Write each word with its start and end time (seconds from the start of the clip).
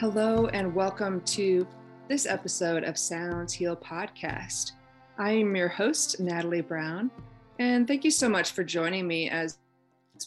Hello, 0.00 0.46
and 0.46 0.74
welcome 0.74 1.20
to 1.26 1.66
this 2.08 2.24
episode 2.24 2.84
of 2.84 2.96
Sounds 2.96 3.52
Heal 3.52 3.76
Podcast. 3.76 4.72
I 5.18 5.32
am 5.32 5.54
your 5.54 5.68
host, 5.68 6.18
Natalie 6.18 6.62
Brown, 6.62 7.10
and 7.58 7.86
thank 7.86 8.02
you 8.02 8.10
so 8.10 8.26
much 8.26 8.52
for 8.52 8.64
joining 8.64 9.06
me 9.06 9.28
as 9.28 9.58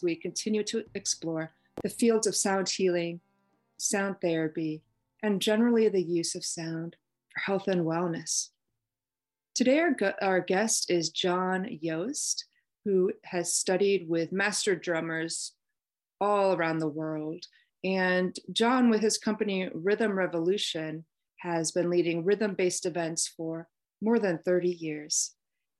we 0.04 0.16
continue 0.16 0.62
to 0.66 0.86
explore 0.94 1.54
the 1.82 1.90
fields 1.90 2.28
of 2.28 2.36
sound 2.36 2.70
healing, 2.70 3.20
sound 3.80 4.18
therapy, 4.22 4.84
and 5.24 5.42
generally 5.42 5.90
the 5.90 6.04
use 6.04 6.36
of 6.36 6.46
sound 6.46 6.96
for 7.30 7.40
health 7.40 7.68
and 7.68 7.82
wellness. 7.82 8.50
Today, 9.56 9.80
our, 9.80 9.96
our 10.22 10.40
guest 10.40 10.92
is 10.92 11.10
John 11.10 11.68
Yost, 11.82 12.46
who 12.86 13.12
has 13.24 13.56
studied 13.56 14.08
with 14.08 14.32
master 14.32 14.76
drummers 14.76 15.54
all 16.22 16.54
around 16.54 16.78
the 16.78 16.88
world 16.88 17.48
and 17.84 18.36
John, 18.52 18.90
with 18.90 19.02
his 19.02 19.18
company 19.18 19.70
Rhythm 19.74 20.18
Revolution, 20.18 21.06
has 21.40 21.72
been 21.72 21.90
leading 21.90 22.24
rhythm 22.24 22.56
based 22.56 22.86
events 22.86 23.28
for 23.28 23.68
more 24.02 24.20
than 24.20 24.40
30 24.40 24.70
years. 24.70 25.36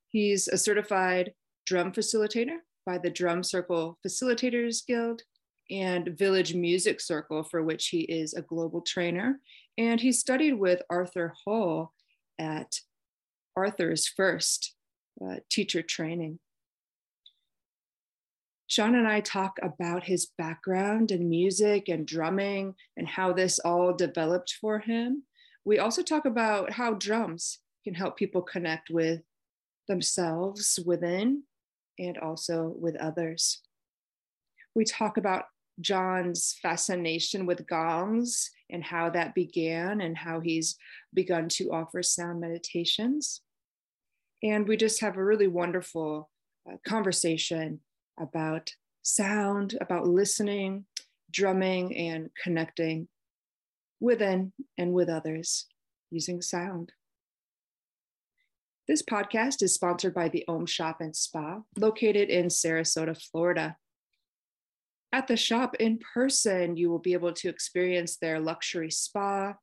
He's 0.08 0.46
a 0.48 0.58
certified 0.58 1.32
drum 1.66 1.92
facilitator 1.92 2.58
by 2.84 2.98
the 2.98 3.10
Drum 3.10 3.42
Circle 3.42 3.98
Facilitators 4.06 4.86
Guild 4.86 5.22
and 5.70 6.08
Village 6.18 6.54
Music 6.54 7.00
Circle, 7.00 7.44
for 7.44 7.62
which 7.62 7.88
he 7.88 8.00
is 8.00 8.34
a 8.34 8.42
global 8.42 8.82
trainer. 8.82 9.40
And 9.78 10.00
he 10.00 10.12
studied 10.12 10.54
with 10.54 10.82
Arthur 10.90 11.32
Hull 11.44 11.94
at 12.38 12.76
Arthur's 13.56 14.06
first 14.06 14.74
uh, 15.24 15.36
teacher 15.50 15.80
training. 15.80 16.38
John 18.68 18.94
and 18.94 19.06
I 19.06 19.20
talk 19.20 19.58
about 19.62 20.04
his 20.04 20.30
background 20.38 21.10
in 21.10 21.28
music 21.28 21.88
and 21.88 22.06
drumming 22.06 22.74
and 22.96 23.06
how 23.06 23.32
this 23.32 23.58
all 23.58 23.92
developed 23.92 24.54
for 24.60 24.78
him. 24.78 25.24
We 25.64 25.78
also 25.78 26.02
talk 26.02 26.24
about 26.24 26.72
how 26.72 26.94
drums 26.94 27.58
can 27.84 27.94
help 27.94 28.16
people 28.16 28.42
connect 28.42 28.90
with 28.90 29.20
themselves 29.86 30.78
within 30.84 31.42
and 31.98 32.16
also 32.18 32.74
with 32.78 32.96
others. 32.96 33.60
We 34.74 34.84
talk 34.84 35.18
about 35.18 35.44
John's 35.80 36.56
fascination 36.62 37.46
with 37.46 37.66
gongs 37.66 38.50
and 38.70 38.82
how 38.82 39.10
that 39.10 39.34
began 39.34 40.00
and 40.00 40.16
how 40.16 40.40
he's 40.40 40.76
begun 41.12 41.48
to 41.50 41.70
offer 41.70 42.02
sound 42.02 42.40
meditations. 42.40 43.42
And 44.42 44.66
we 44.66 44.76
just 44.76 45.00
have 45.00 45.16
a 45.16 45.24
really 45.24 45.48
wonderful 45.48 46.30
uh, 46.68 46.76
conversation 46.86 47.80
about 48.18 48.70
sound, 49.02 49.76
about 49.80 50.06
listening, 50.06 50.86
drumming, 51.30 51.96
and 51.96 52.30
connecting 52.42 53.08
within 54.00 54.52
and 54.78 54.92
with 54.92 55.08
others 55.08 55.66
using 56.10 56.40
sound. 56.42 56.92
This 58.86 59.02
podcast 59.02 59.62
is 59.62 59.74
sponsored 59.74 60.14
by 60.14 60.28
the 60.28 60.44
Om 60.46 60.66
Shoppe 60.66 61.00
and 61.00 61.16
Spa, 61.16 61.62
located 61.76 62.28
in 62.28 62.46
Sarasota, 62.46 63.20
Florida. 63.30 63.76
At 65.10 65.26
the 65.26 65.36
shop 65.36 65.76
in 65.76 66.00
person, 66.12 66.76
you 66.76 66.90
will 66.90 66.98
be 66.98 67.14
able 67.14 67.32
to 67.32 67.48
experience 67.48 68.16
their 68.16 68.40
luxury 68.40 68.90
spa, 68.90 69.54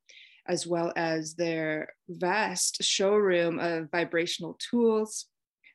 as 0.47 0.65
well 0.65 0.91
as 0.95 1.35
their 1.35 1.93
vast 2.09 2.83
showroom 2.83 3.59
of 3.59 3.91
vibrational 3.91 4.57
tools, 4.59 5.27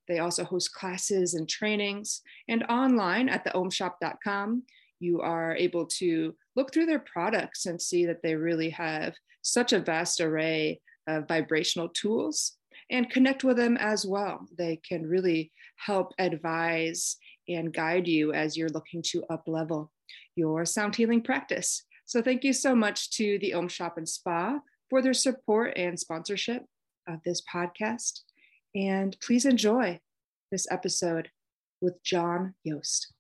they 0.09 0.19
also 0.19 0.45
host 0.45 0.73
classes 0.73 1.35
and 1.35 1.49
trainings. 1.49 2.23
And 2.49 2.65
online 2.65 3.29
at 3.29 3.45
theomshoppe.com, 3.45 4.63
you 5.01 5.21
are 5.21 5.55
able 5.57 5.87
to 5.87 6.35
look 6.55 6.73
through 6.73 6.87
their 6.87 7.01
products 7.01 7.67
and 7.67 7.81
see 7.81 8.07
that 8.07 8.23
they 8.23 8.35
really 8.35 8.71
have 8.71 9.15
such 9.43 9.73
a 9.73 9.81
vast 9.81 10.21
array 10.21 10.81
of 11.07 11.29
vibrational 11.29 11.89
tools 11.89 12.57
and 12.91 13.11
connect 13.11 13.45
with 13.45 13.57
them 13.57 13.77
as 13.77 14.07
well. 14.07 14.47
They 14.57 14.81
can 14.89 15.07
really 15.07 15.53
help 15.77 16.13
advise 16.19 17.17
and 17.49 17.73
guide 17.73 18.09
you 18.09 18.33
as 18.33 18.57
you're 18.57 18.69
looking 18.69 19.03
to 19.03 19.25
up 19.31 19.45
level 19.47 19.93
your 20.37 20.65
sound 20.65 20.95
healing 20.95 21.23
practice. 21.23 21.83
So, 22.05 22.23
thank 22.23 22.45
you 22.45 22.53
so 22.53 22.75
much 22.75 23.11
to 23.13 23.39
the 23.41 23.55
Om 23.55 23.69
Shoppe 23.69 23.97
and 23.97 24.09
Spa 24.09 24.61
for 24.89 25.03
their 25.03 25.15
support 25.15 25.73
and 25.77 25.99
sponsorship 25.99 26.65
of 27.09 27.21
this 27.25 27.43
podcast. 27.53 28.21
And 28.77 29.17
please 29.23 29.47
enjoy 29.47 30.01
this 30.53 30.67
episode 30.71 31.31
with 31.81 32.03
John 32.03 32.55
Yost. 32.63 33.15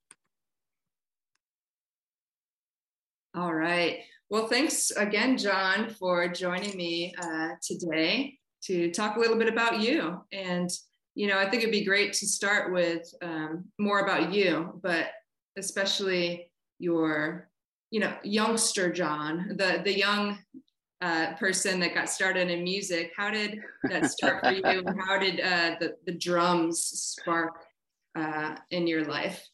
All 3.34 3.54
right. 3.54 4.00
Well, 4.28 4.48
thanks 4.48 4.90
again, 4.90 5.38
John, 5.38 5.88
for 5.88 6.28
joining 6.28 6.76
me 6.76 7.14
uh, 7.22 7.50
today 7.62 8.38
to 8.64 8.90
talk 8.90 9.16
a 9.16 9.20
little 9.20 9.38
bit 9.38 9.48
about 9.48 9.80
you. 9.80 10.20
And, 10.30 10.68
you 11.14 11.26
know, 11.26 11.38
I 11.38 11.48
think 11.48 11.62
it'd 11.62 11.72
be 11.72 11.84
great 11.84 12.12
to 12.14 12.26
start 12.26 12.72
with 12.72 13.08
um, 13.22 13.64
more 13.78 14.00
about 14.00 14.34
you, 14.34 14.78
but 14.82 15.08
especially 15.56 16.50
your, 16.78 17.48
you 17.90 18.00
know, 18.00 18.14
youngster 18.22 18.92
John, 18.92 19.54
the 19.56 19.80
the 19.82 19.96
young 19.96 20.38
uh, 21.00 21.34
person 21.34 21.80
that 21.80 21.94
got 21.94 22.08
started 22.08 22.50
in 22.50 22.64
music. 22.64 23.12
How 23.16 23.30
did 23.30 23.60
that 23.84 24.06
start 24.10 24.44
for 24.44 24.52
you? 24.52 24.62
And 24.64 25.00
how 25.06 25.18
did 25.18 25.40
uh, 25.40 25.76
the, 25.80 25.96
the 26.06 26.12
drums 26.12 26.80
spark 26.80 27.64
uh, 28.16 28.56
in 28.70 28.86
your 28.86 29.04
life? 29.04 29.46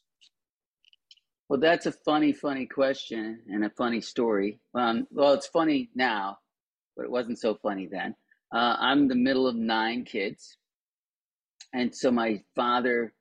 Well, 1.48 1.60
that's 1.60 1.86
a 1.86 1.92
funny, 1.92 2.32
funny 2.32 2.66
question 2.66 3.40
and 3.48 3.64
a 3.64 3.70
funny 3.70 4.00
story. 4.00 4.60
Um, 4.74 5.06
well, 5.10 5.32
it's 5.34 5.48
funny 5.48 5.90
now, 5.94 6.38
but 6.96 7.04
it 7.04 7.10
wasn't 7.10 7.38
so 7.38 7.58
funny 7.62 7.88
then. 7.90 8.14
Uh, 8.54 8.76
I'm 8.78 9.08
the 9.08 9.14
middle 9.14 9.46
of 9.46 9.56
nine 9.56 10.04
kids. 10.04 10.56
And 11.74 11.94
so 11.94 12.10
my 12.10 12.42
father 12.54 13.12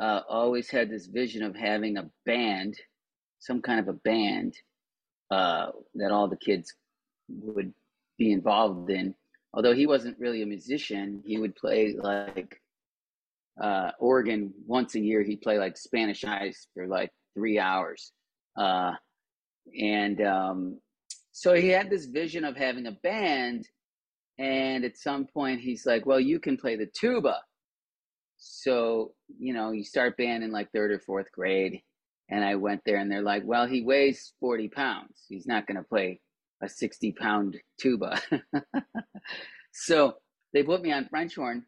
uh, 0.00 0.20
always 0.28 0.68
had 0.70 0.90
this 0.90 1.06
vision 1.06 1.42
of 1.42 1.56
having 1.56 1.96
a 1.96 2.10
band, 2.26 2.76
some 3.38 3.62
kind 3.62 3.80
of 3.80 3.88
a 3.88 3.92
band 3.92 4.54
uh, 5.30 5.66
that 5.94 6.10
all 6.10 6.28
the 6.28 6.36
kids 6.36 6.74
would 7.28 7.72
be 8.18 8.32
involved 8.32 8.90
in. 8.90 9.14
Although 9.52 9.74
he 9.74 9.86
wasn't 9.86 10.18
really 10.18 10.42
a 10.42 10.46
musician, 10.46 11.22
he 11.24 11.38
would 11.38 11.54
play 11.54 11.94
like 11.96 12.60
uh, 13.60 13.92
organ 13.98 14.52
once 14.66 14.94
a 14.94 15.00
year. 15.00 15.22
He'd 15.22 15.42
play 15.42 15.58
like 15.58 15.76
Spanish 15.76 16.24
Eyes 16.24 16.66
for 16.74 16.86
like 16.86 17.10
three 17.34 17.58
hours, 17.58 18.12
uh, 18.56 18.92
and 19.80 20.20
um, 20.20 20.80
so 21.32 21.54
he 21.54 21.68
had 21.68 21.88
this 21.88 22.06
vision 22.06 22.44
of 22.44 22.56
having 22.56 22.86
a 22.86 22.92
band. 22.92 23.68
And 24.36 24.84
at 24.84 24.98
some 24.98 25.26
point, 25.26 25.60
he's 25.60 25.86
like, 25.86 26.04
"Well, 26.04 26.18
you 26.18 26.40
can 26.40 26.56
play 26.56 26.74
the 26.74 26.86
tuba." 26.86 27.36
So 28.36 29.12
you 29.38 29.54
know, 29.54 29.70
you 29.70 29.84
start 29.84 30.16
band 30.16 30.42
in 30.42 30.50
like 30.50 30.72
third 30.72 30.90
or 30.90 30.98
fourth 30.98 31.30
grade, 31.30 31.80
and 32.28 32.44
I 32.44 32.56
went 32.56 32.82
there, 32.84 32.96
and 32.96 33.08
they're 33.08 33.22
like, 33.22 33.44
"Well, 33.46 33.66
he 33.66 33.82
weighs 33.82 34.32
forty 34.40 34.68
pounds. 34.68 35.24
He's 35.28 35.46
not 35.46 35.68
going 35.68 35.76
to 35.76 35.84
play 35.84 36.20
a 36.62 36.68
60 36.68 37.12
pound 37.12 37.56
tuba. 37.78 38.20
so 39.72 40.14
they 40.52 40.62
put 40.62 40.82
me 40.82 40.92
on 40.92 41.08
French 41.08 41.34
horn, 41.34 41.64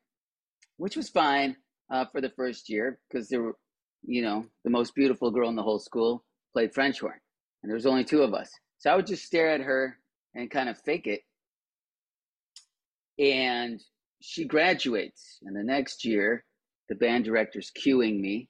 which 0.77 0.97
was 0.97 1.09
fine 1.09 1.57
uh, 1.91 2.05
for 2.13 2.21
the 2.21 2.31
first 2.31 2.69
year 2.69 2.99
because 3.09 3.29
there 3.29 3.43
were, 3.43 3.57
you 4.05 4.23
know, 4.23 4.45
the 4.65 4.71
most 4.71 4.95
beautiful 4.95 5.31
girl 5.31 5.49
in 5.49 5.57
the 5.57 5.63
whole 5.63 5.79
school 5.79 6.25
played 6.53 6.73
French 6.73 7.01
horn, 7.01 7.21
and 7.63 7.71
there 7.71 7.77
was 7.77 7.87
only 7.87 8.05
two 8.05 8.23
of 8.23 8.35
us. 8.35 8.51
So 8.79 8.91
I 8.91 8.97
would 8.97 9.07
just 9.07 9.25
stare 9.25 9.51
at 9.51 9.61
her 9.61 9.99
and 10.35 10.51
kind 10.51 10.69
of 10.69 10.79
fake 10.79 11.07
it. 11.07 11.23
And 13.19 13.83
she 14.21 14.45
graduates, 14.45 15.39
and 15.43 15.57
the 15.57 15.63
next 15.63 16.05
year, 16.05 16.45
the 16.89 16.95
band 16.95 17.25
director's 17.25 17.73
cueing 17.77 18.21
me, 18.21 18.49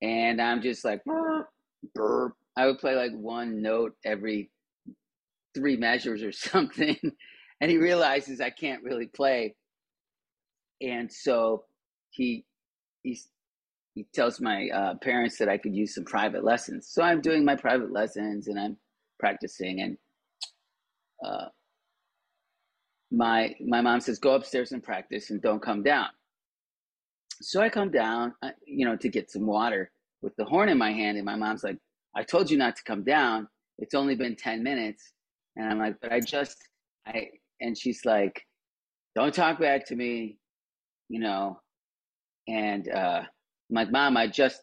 and 0.00 0.40
I'm 0.40 0.62
just 0.62 0.84
like, 0.84 1.04
burp, 1.04 1.48
burp. 1.94 2.34
I 2.56 2.66
would 2.66 2.78
play 2.78 2.94
like 2.94 3.12
one 3.12 3.62
note 3.62 3.94
every 4.04 4.50
three 5.54 5.76
measures 5.76 6.22
or 6.22 6.32
something. 6.32 6.96
and 7.60 7.70
he 7.70 7.76
realizes 7.76 8.40
I 8.40 8.50
can't 8.50 8.82
really 8.82 9.06
play. 9.06 9.54
And 10.80 11.12
so 11.12 11.64
he 12.10 12.44
he 13.02 13.18
he 13.94 14.06
tells 14.14 14.40
my 14.40 14.68
uh, 14.72 14.94
parents 15.02 15.38
that 15.38 15.48
I 15.48 15.58
could 15.58 15.74
use 15.74 15.94
some 15.94 16.04
private 16.04 16.44
lessons. 16.44 16.88
So 16.88 17.02
I'm 17.02 17.20
doing 17.20 17.44
my 17.44 17.56
private 17.56 17.92
lessons 17.92 18.46
and 18.46 18.58
I'm 18.58 18.76
practicing. 19.18 19.80
And 19.80 19.98
uh, 21.24 21.46
my 23.10 23.54
my 23.66 23.80
mom 23.80 24.00
says, 24.00 24.18
"Go 24.18 24.34
upstairs 24.34 24.72
and 24.72 24.82
practice 24.82 25.30
and 25.30 25.42
don't 25.42 25.62
come 25.62 25.82
down." 25.82 26.08
So 27.40 27.60
I 27.60 27.68
come 27.68 27.90
down, 27.90 28.34
uh, 28.42 28.50
you 28.66 28.84
know, 28.86 28.96
to 28.96 29.08
get 29.08 29.30
some 29.30 29.46
water 29.46 29.90
with 30.22 30.34
the 30.36 30.44
horn 30.44 30.68
in 30.68 30.78
my 30.78 30.92
hand, 30.92 31.16
and 31.16 31.26
my 31.26 31.36
mom's 31.36 31.64
like, 31.64 31.78
"I 32.14 32.22
told 32.22 32.50
you 32.50 32.58
not 32.58 32.76
to 32.76 32.82
come 32.84 33.02
down. 33.02 33.48
It's 33.78 33.94
only 33.94 34.14
been 34.14 34.36
ten 34.36 34.62
minutes." 34.62 35.12
And 35.58 35.68
I'm 35.68 35.78
like, 35.78 35.96
but 36.00 36.12
I 36.12 36.20
just, 36.20 36.56
I, 37.06 37.28
and 37.60 37.76
she's 37.76 38.04
like, 38.06 38.42
don't 39.14 39.34
talk 39.34 39.60
back 39.60 39.84
to 39.86 39.96
me, 39.96 40.38
you 41.08 41.20
know. 41.20 41.60
And 42.46 42.88
uh, 42.88 43.22
I'm 43.24 43.74
like, 43.74 43.90
mom, 43.90 44.16
I 44.16 44.28
just, 44.28 44.62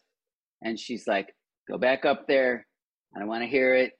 and 0.62 0.78
she's 0.78 1.06
like, 1.06 1.32
go 1.70 1.78
back 1.78 2.04
up 2.04 2.26
there. 2.26 2.66
I 3.14 3.20
don't 3.20 3.28
want 3.28 3.42
to 3.44 3.48
hear 3.48 3.74
it. 3.74 3.92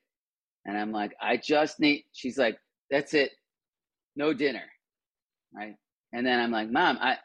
And 0.65 0.77
I'm 0.77 0.91
like, 0.91 1.13
I 1.21 1.37
just 1.37 1.79
need, 1.79 2.05
she's 2.13 2.39
like, 2.39 2.59
that's 2.91 3.15
it. 3.15 3.31
No 4.17 4.33
dinner. 4.33 4.65
Right. 5.55 5.77
And 6.13 6.27
then 6.27 6.41
I'm 6.41 6.51
like, 6.51 6.71
mom, 6.71 6.99
I, 7.01 7.17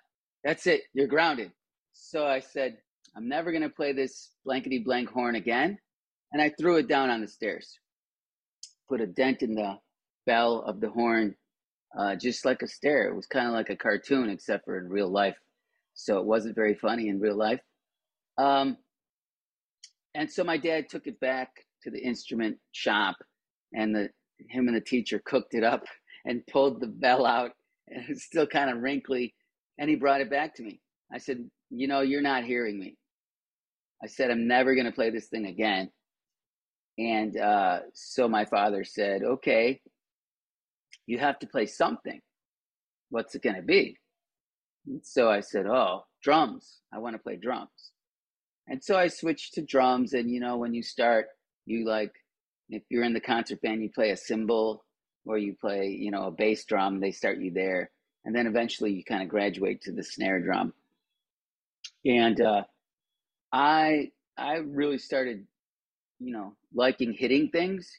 that's 0.44 0.68
it. 0.68 0.82
You're 0.94 1.08
grounded. 1.08 1.52
So 1.94 2.28
I 2.28 2.40
said, 2.40 2.78
I'm 3.16 3.28
never 3.28 3.52
going 3.52 3.64
to 3.64 3.70
play 3.70 3.94
this 3.94 4.32
blankety 4.46 4.80
blank 4.80 5.10
horn 5.10 5.36
again. 5.36 5.78
And 6.34 6.42
I 6.42 6.52
threw 6.60 6.78
it 6.78 6.88
down 6.88 7.10
on 7.10 7.22
the 7.22 7.28
stairs, 7.28 7.78
put 8.92 9.02
a 9.02 9.08
dent 9.08 9.42
in 9.42 9.56
the 9.56 9.78
bell 10.26 10.64
of 10.68 10.82
the 10.82 10.90
horn, 10.90 11.34
uh, 11.98 12.16
just 12.16 12.44
like 12.44 12.62
a 12.62 12.68
stair. 12.68 13.08
It 13.08 13.16
was 13.16 13.26
kind 13.26 13.48
of 13.48 13.54
like 13.54 13.70
a 13.70 13.76
cartoon, 13.76 14.30
except 14.30 14.66
for 14.66 14.78
in 14.78 14.90
real 14.90 15.10
life. 15.10 15.38
So 15.94 16.20
it 16.20 16.26
wasn't 16.26 16.56
very 16.56 16.76
funny 16.76 17.08
in 17.08 17.22
real 17.22 17.38
life. 17.38 17.62
Um, 18.38 18.78
and 20.14 20.30
so 20.30 20.44
my 20.44 20.58
dad 20.58 20.90
took 20.90 21.08
it 21.08 21.20
back 21.22 21.50
to 21.84 21.90
the 21.90 22.00
instrument 22.00 22.58
shop, 22.74 23.16
and 23.74 23.96
the 23.96 24.10
him 24.50 24.68
and 24.68 24.76
the 24.76 24.82
teacher 24.82 25.22
cooked 25.24 25.54
it 25.54 25.64
up 25.64 25.84
and 26.26 26.46
pulled 26.48 26.82
the 26.82 26.88
bell 26.88 27.26
out, 27.26 27.52
and 27.88 28.04
it 28.04 28.10
was 28.10 28.24
still 28.24 28.46
kind 28.46 28.70
of 28.70 28.82
wrinkly. 28.82 29.34
And 29.80 29.90
he 29.90 29.96
brought 29.96 30.22
it 30.22 30.30
back 30.30 30.54
to 30.56 30.64
me. 30.64 30.82
I 31.14 31.18
said, 31.18 31.50
"You 31.70 31.88
know, 31.88 32.02
you're 32.02 32.22
not 32.22 32.44
hearing 32.44 32.78
me." 32.78 32.98
I 34.04 34.08
said, 34.08 34.32
"I'm 34.32 34.48
never 34.48 34.76
going 34.76 34.86
to 34.86 34.92
play 34.92 35.12
this 35.12 35.28
thing 35.28 35.46
again." 35.46 35.90
And 36.98 37.38
uh, 37.38 37.80
so 37.94 38.28
my 38.28 38.46
father 38.46 38.84
said, 38.84 39.24
"Okay, 39.24 39.82
you 41.08 41.18
have 41.20 41.40
to 41.40 41.48
play 41.48 41.66
something. 41.66 42.22
What's 43.10 43.36
it 43.36 43.44
going 43.44 43.56
to 43.56 43.62
be?" 43.62 43.98
And 44.88 45.06
so 45.06 45.30
I 45.30 45.40
said, 45.42 45.66
"Oh, 45.66 46.06
drums. 46.22 46.80
I 46.94 47.00
want 47.00 47.16
to 47.16 47.22
play 47.22 47.38
drums." 47.38 47.92
And 48.68 48.84
so 48.84 48.98
I 48.98 49.08
switched 49.08 49.56
to 49.56 49.62
drums. 49.62 50.14
And 50.14 50.30
you 50.30 50.40
know, 50.40 50.58
when 50.58 50.74
you 50.74 50.84
start, 50.84 51.28
you 51.66 51.86
like, 51.86 52.14
if 52.70 52.84
you're 52.90 53.04
in 53.04 53.14
the 53.14 53.20
concert 53.20 53.62
band, 53.62 53.82
you 53.82 53.90
play 53.90 54.12
a 54.12 54.18
cymbal 54.18 54.86
or 55.26 55.38
you 55.38 55.56
play, 55.60 55.88
you 55.88 56.12
know, 56.12 56.28
a 56.28 56.32
bass 56.32 56.66
drum. 56.66 57.00
They 57.00 57.12
start 57.12 57.40
you 57.40 57.52
there, 57.52 57.92
and 58.26 58.36
then 58.36 58.48
eventually 58.48 58.92
you 58.94 59.04
kind 59.04 59.24
of 59.24 59.30
graduate 59.30 59.82
to 59.84 59.92
the 59.92 60.04
snare 60.04 60.40
drum. 60.42 60.74
And 62.06 62.40
uh, 62.42 62.64
I 63.52 64.12
I 64.38 64.56
really 64.58 64.98
started, 64.98 65.46
you 66.22 66.34
know, 66.34 66.56
liking 66.76 67.14
hitting 67.14 67.50
things. 67.50 67.92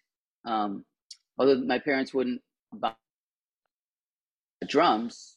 Um, 0.46 0.86
although 1.38 1.60
my 1.60 1.80
parents 1.80 2.14
wouldn't 2.14 2.42
buy 2.74 2.94
drums 4.68 5.36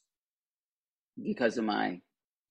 because 1.24 1.58
of 1.58 1.66
my 1.66 2.02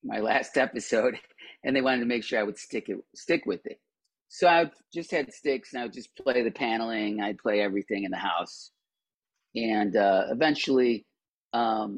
my 0.04 0.20
last 0.20 0.58
episode, 0.58 1.16
and 1.64 1.76
they 1.76 1.82
wanted 1.82 2.00
to 2.00 2.06
make 2.06 2.24
sure 2.24 2.40
I 2.40 2.44
would 2.44 2.58
stick 2.58 2.88
it 2.90 2.98
stick 3.14 3.44
with 3.46 3.66
it. 3.66 3.80
So 4.28 4.48
I 4.48 4.70
just 4.94 5.12
had 5.12 5.32
sticks, 5.34 5.72
and 5.74 5.82
I 5.82 5.86
would 5.86 5.94
just 5.94 6.16
play 6.16 6.42
the 6.42 6.52
paneling. 6.52 7.20
I'd 7.22 7.38
play 7.38 7.60
everything 7.62 8.04
in 8.04 8.12
the 8.12 8.18
house, 8.18 8.72
and 9.56 9.96
uh, 9.96 10.26
eventually, 10.30 11.06
um, 11.54 11.96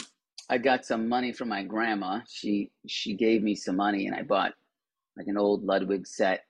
I 0.51 0.59
got 0.59 0.87
some 0.87 1.09
money 1.09 1.33
from 1.33 1.51
my 1.51 1.65
grandma. 1.65 2.21
She 2.29 2.73
she 2.89 3.15
gave 3.17 3.43
me 3.43 3.57
some 3.57 3.77
money, 3.77 4.07
and 4.07 4.17
I 4.17 4.23
bought 4.23 4.55
like 5.19 5.29
an 5.29 5.39
old 5.39 5.65
Ludwig 5.65 6.09
set. 6.09 6.46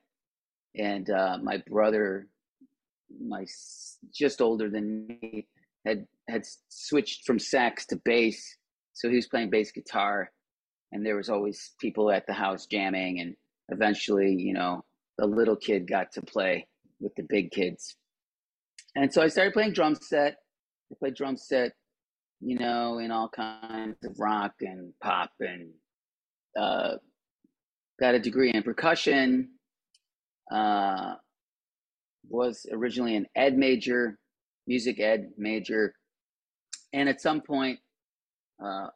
And 0.77 1.09
uh, 1.09 1.37
my 1.41 1.61
brother, 1.69 2.27
my 3.19 3.45
just 4.13 4.41
older 4.41 4.69
than 4.69 5.07
me, 5.07 5.47
had 5.85 6.05
had 6.29 6.43
switched 6.69 7.25
from 7.25 7.39
sax 7.39 7.85
to 7.87 7.95
bass, 8.03 8.57
so 8.93 9.09
he 9.09 9.15
was 9.15 9.27
playing 9.27 9.49
bass 9.49 9.71
guitar, 9.71 10.31
and 10.91 11.05
there 11.05 11.15
was 11.15 11.29
always 11.29 11.71
people 11.79 12.11
at 12.11 12.27
the 12.27 12.33
house 12.33 12.65
jamming, 12.65 13.21
and 13.21 13.35
eventually, 13.69 14.33
you 14.33 14.53
know, 14.53 14.83
the 15.17 15.25
little 15.25 15.55
kid 15.55 15.87
got 15.87 16.11
to 16.11 16.21
play 16.21 16.67
with 16.99 17.15
the 17.15 17.23
big 17.23 17.51
kids, 17.51 17.95
and 18.95 19.11
so 19.11 19.21
I 19.21 19.29
started 19.29 19.53
playing 19.53 19.73
drum 19.73 19.95
set. 19.95 20.35
I 20.91 20.95
played 20.99 21.15
drum 21.15 21.37
set, 21.37 21.71
you 22.39 22.57
know, 22.57 22.99
in 22.99 23.11
all 23.11 23.29
kinds 23.29 23.97
of 24.03 24.19
rock 24.19 24.53
and 24.61 24.93
pop 25.01 25.31
and 25.39 25.69
uh, 26.59 26.95
got 27.99 28.15
a 28.15 28.19
degree 28.19 28.51
in 28.53 28.63
percussion. 28.63 29.49
Uh, 30.51 31.15
was 32.29 32.65
originally 32.71 33.15
an 33.15 33.25
ed 33.35 33.57
major, 33.57 34.17
music 34.65 34.99
ed 34.99 35.29
major, 35.37 35.93
and 36.93 37.09
at 37.09 37.21
some 37.21 37.41
point, 37.41 37.79
uh, 38.63 38.87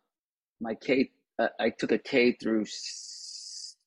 my 0.59 0.75
K, 0.75 1.09
uh, 1.39 1.47
I 1.59 1.69
took 1.69 1.91
a 1.91 1.97
K 1.97 2.33
through 2.33 2.65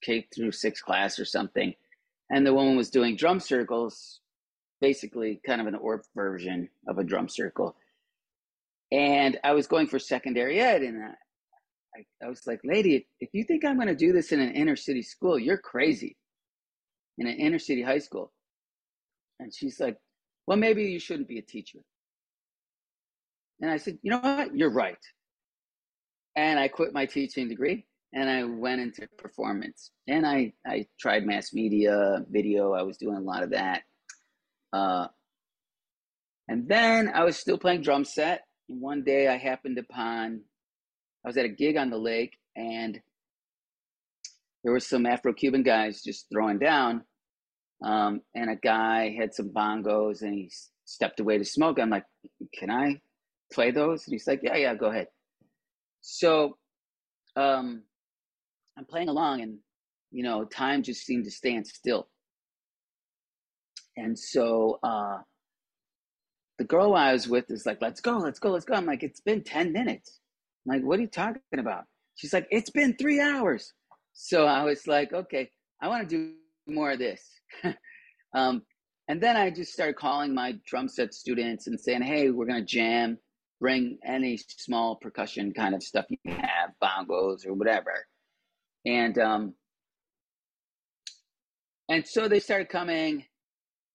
K 0.03 0.27
through 0.35 0.53
six 0.53 0.81
class 0.81 1.19
or 1.19 1.25
something, 1.25 1.75
and 2.31 2.47
the 2.47 2.55
woman 2.55 2.77
was 2.77 2.91
doing 2.91 3.17
drum 3.17 3.41
circles, 3.41 4.21
basically 4.81 5.41
kind 5.47 5.61
of 5.61 5.67
an 5.67 5.75
Orff 5.75 6.05
version 6.15 6.69
of 6.89 6.99
a 6.99 7.05
drum 7.05 7.29
circle. 7.29 7.77
And 8.93 9.39
I 9.43 9.53
was 9.53 9.67
going 9.67 9.87
for 9.87 9.99
secondary 9.99 10.61
ed, 10.61 10.83
and 10.83 11.03
I, 11.03 12.25
I 12.25 12.29
was 12.29 12.47
like, 12.47 12.61
lady, 12.65 13.07
if 13.21 13.31
you 13.33 13.45
think 13.45 13.65
I'm 13.65 13.77
going 13.77 13.89
to 13.89 13.95
do 13.95 14.13
this 14.13 14.33
in 14.33 14.41
an 14.41 14.53
inner 14.53 14.77
city 14.77 15.03
school, 15.03 15.39
you're 15.39 15.59
crazy. 15.59 16.17
In 17.19 17.27
an 17.27 17.37
inner 17.37 17.59
city 17.59 17.83
high 17.83 17.99
school. 17.99 18.33
And 19.41 19.55
she's 19.55 19.79
like, 19.81 19.97
well, 20.47 20.59
maybe 20.59 20.85
you 20.85 20.99
shouldn't 20.99 21.29
be 21.29 21.39
a 21.39 21.43
teacher. 21.43 21.79
And 23.61 23.71
I 23.71 23.77
said, 23.77 23.99
you 24.03 24.11
know 24.11 24.19
what? 24.19 24.57
You're 24.57 24.73
right. 24.73 24.99
And 26.37 26.59
I 26.59 26.69
quit 26.69 26.93
my 26.93 27.07
teaching 27.07 27.49
degree 27.49 27.87
and 28.13 28.29
I 28.29 28.45
went 28.45 28.81
into 28.81 29.09
performance. 29.17 29.91
And 30.09 30.27
I, 30.27 30.53
I 30.67 30.87
tried 30.99 31.25
mass 31.25 31.53
media, 31.53 32.25
video. 32.29 32.73
I 32.73 32.83
was 32.83 32.97
doing 32.97 33.17
a 33.17 33.21
lot 33.21 33.43
of 33.43 33.51
that. 33.51 33.83
Uh, 34.73 35.07
and 36.49 36.69
then 36.69 37.11
I 37.15 37.25
was 37.25 37.37
still 37.37 37.59
playing 37.59 37.83
drum 37.83 38.05
set. 38.05 38.45
And 38.69 38.81
one 38.81 39.05
day 39.05 39.29
I 39.29 39.37
happened 39.37 39.79
upon 39.79 40.41
I 41.25 41.29
was 41.29 41.37
at 41.37 41.47
a 41.47 41.49
gig 41.49 41.77
on 41.77 41.91
the 41.91 41.97
lake 41.97 42.37
and 42.55 43.01
there 44.65 44.73
were 44.73 44.81
some 44.81 45.07
Afro-Cuban 45.07 45.63
guys 45.63 46.03
just 46.03 46.27
throwing 46.33 46.59
down. 46.59 47.05
Um, 47.85 48.23
and 48.35 48.49
a 48.49 48.57
guy 48.57 49.15
had 49.17 49.35
some 49.35 49.51
bongos 49.51 50.23
and 50.23 50.33
he 50.33 50.51
stepped 50.87 51.21
away 51.21 51.37
to 51.37 51.45
smoke. 51.45 51.79
I'm 51.79 51.91
like, 51.91 52.07
can 52.55 52.71
I 52.71 53.01
play 53.53 53.71
those? 53.71 54.07
And 54.07 54.13
he's 54.13 54.27
like, 54.27 54.41
yeah, 54.43 54.57
yeah, 54.57 54.75
go 54.75 54.87
ahead. 54.87 55.09
So 56.01 56.57
um, 57.37 57.83
I'm 58.79 58.87
playing 58.87 59.11
along 59.11 59.43
and, 59.43 59.59
you 60.11 60.23
know, 60.23 60.45
time 60.45 60.83
just 60.83 61.05
seemed 61.05 61.25
to 61.25 61.31
stand 61.31 61.67
still. 61.67 62.09
And 63.99 64.19
so 64.19 64.79
uh, 64.83 65.19
the 66.59 66.65
girl 66.65 66.95
I 66.95 67.13
was 67.13 67.29
with 67.29 67.51
is 67.51 67.67
like, 67.67 67.83
let's 67.83 68.01
go, 68.01 68.17
let's 68.17 68.39
go, 68.39 68.51
let's 68.51 68.65
go. 68.65 68.75
I'm 68.75 68.87
like, 68.87 69.03
it's 69.03 69.21
been 69.21 69.45
10 69.45 69.73
minutes. 69.73 70.21
I'm 70.67 70.77
like, 70.77 70.85
what 70.85 70.99
are 70.99 71.03
you 71.03 71.09
talking 71.09 71.43
about? 71.59 71.85
She's 72.15 72.33
like, 72.33 72.47
it's 72.51 72.71
been 72.71 72.97
three 72.97 73.21
hours. 73.21 73.75
So 74.15 74.47
I 74.47 74.65
was 74.65 74.87
like, 74.87 75.13
okay, 75.13 75.51
I 75.83 75.89
want 75.89 76.09
to 76.09 76.17
do 76.17 76.35
more 76.73 76.93
of 76.93 76.99
this. 76.99 77.21
um, 78.35 78.63
and 79.09 79.21
then 79.21 79.37
I 79.37 79.51
just 79.51 79.73
started 79.73 79.97
calling 79.97 80.33
my 80.33 80.55
drum 80.67 80.89
set 80.89 81.13
students 81.13 81.67
and 81.67 81.79
saying, 81.79 82.03
hey, 82.03 82.31
we're 82.31 82.47
going 82.47 82.61
to 82.61 82.67
jam. 82.67 83.19
Bring 83.61 83.99
any 84.05 84.37
small 84.37 84.97
percussion 84.97 85.53
kind 85.53 85.75
of 85.75 85.83
stuff 85.83 86.07
you 86.09 86.19
have, 86.27 86.71
bongos 86.83 87.47
or 87.47 87.55
whatever. 87.55 88.07
And 88.85 89.17
um, 89.19 89.55
and 91.89 92.07
so 92.07 92.29
they 92.29 92.41
started 92.41 92.69
coming, 92.69 93.25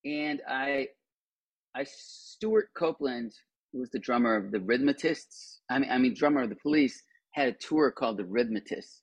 and 0.06 0.42
I, 0.48 0.88
I 1.76 1.86
Stewart 1.86 2.70
Copeland, 2.76 3.34
who 3.72 3.80
was 3.80 3.90
the 3.90 4.00
drummer 4.00 4.36
of 4.36 4.52
the 4.52 4.60
Rhythmatists, 4.60 5.62
I 5.70 5.80
mean, 5.80 5.92
I 5.92 5.98
mean, 5.98 6.14
drummer 6.16 6.44
of 6.44 6.50
the 6.50 6.56
police 6.56 7.04
had 7.32 7.48
a 7.48 7.54
tour 7.54 7.92
called 7.92 8.18
the 8.18 8.26
Rhythmatists, 8.26 9.02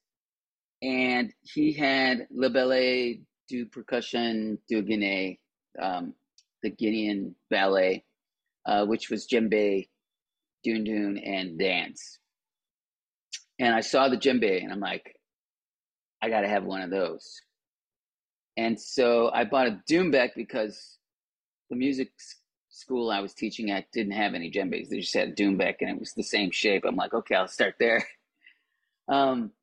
and 0.81 1.33
he 1.41 1.73
had 1.73 2.27
Le 2.31 2.49
Ballet 2.49 3.21
du 3.47 3.65
Percussion 3.65 4.57
du 4.69 4.83
Guinée, 4.83 5.39
um, 5.81 6.13
the 6.63 6.71
Guinean 6.71 7.33
ballet, 7.49 8.03
uh, 8.65 8.85
which 8.85 9.09
was 9.09 9.27
djembe, 9.27 9.87
dundun, 10.65 11.19
and 11.25 11.57
dance. 11.57 12.19
And 13.59 13.73
I 13.73 13.81
saw 13.81 14.09
the 14.09 14.17
djembe, 14.17 14.61
and 14.61 14.71
I'm 14.71 14.79
like, 14.79 15.15
I 16.21 16.29
got 16.29 16.41
to 16.41 16.47
have 16.47 16.63
one 16.65 16.81
of 16.81 16.89
those. 16.89 17.41
And 18.57 18.79
so 18.79 19.31
I 19.33 19.45
bought 19.45 19.67
a 19.67 19.81
doumbek 19.89 20.31
because 20.35 20.97
the 21.69 21.75
music 21.75 22.11
school 22.69 23.11
I 23.11 23.19
was 23.19 23.33
teaching 23.33 23.71
at 23.71 23.91
didn't 23.91 24.13
have 24.13 24.33
any 24.33 24.51
djembes. 24.51 24.89
They 24.89 24.99
just 24.99 25.15
had 25.15 25.37
doumbek, 25.37 25.75
and 25.81 25.89
it 25.89 25.99
was 25.99 26.13
the 26.13 26.23
same 26.23 26.51
shape. 26.51 26.83
I'm 26.85 26.95
like, 26.95 27.13
okay, 27.13 27.35
I'll 27.35 27.47
start 27.47 27.75
there. 27.79 28.05
Um, 29.09 29.53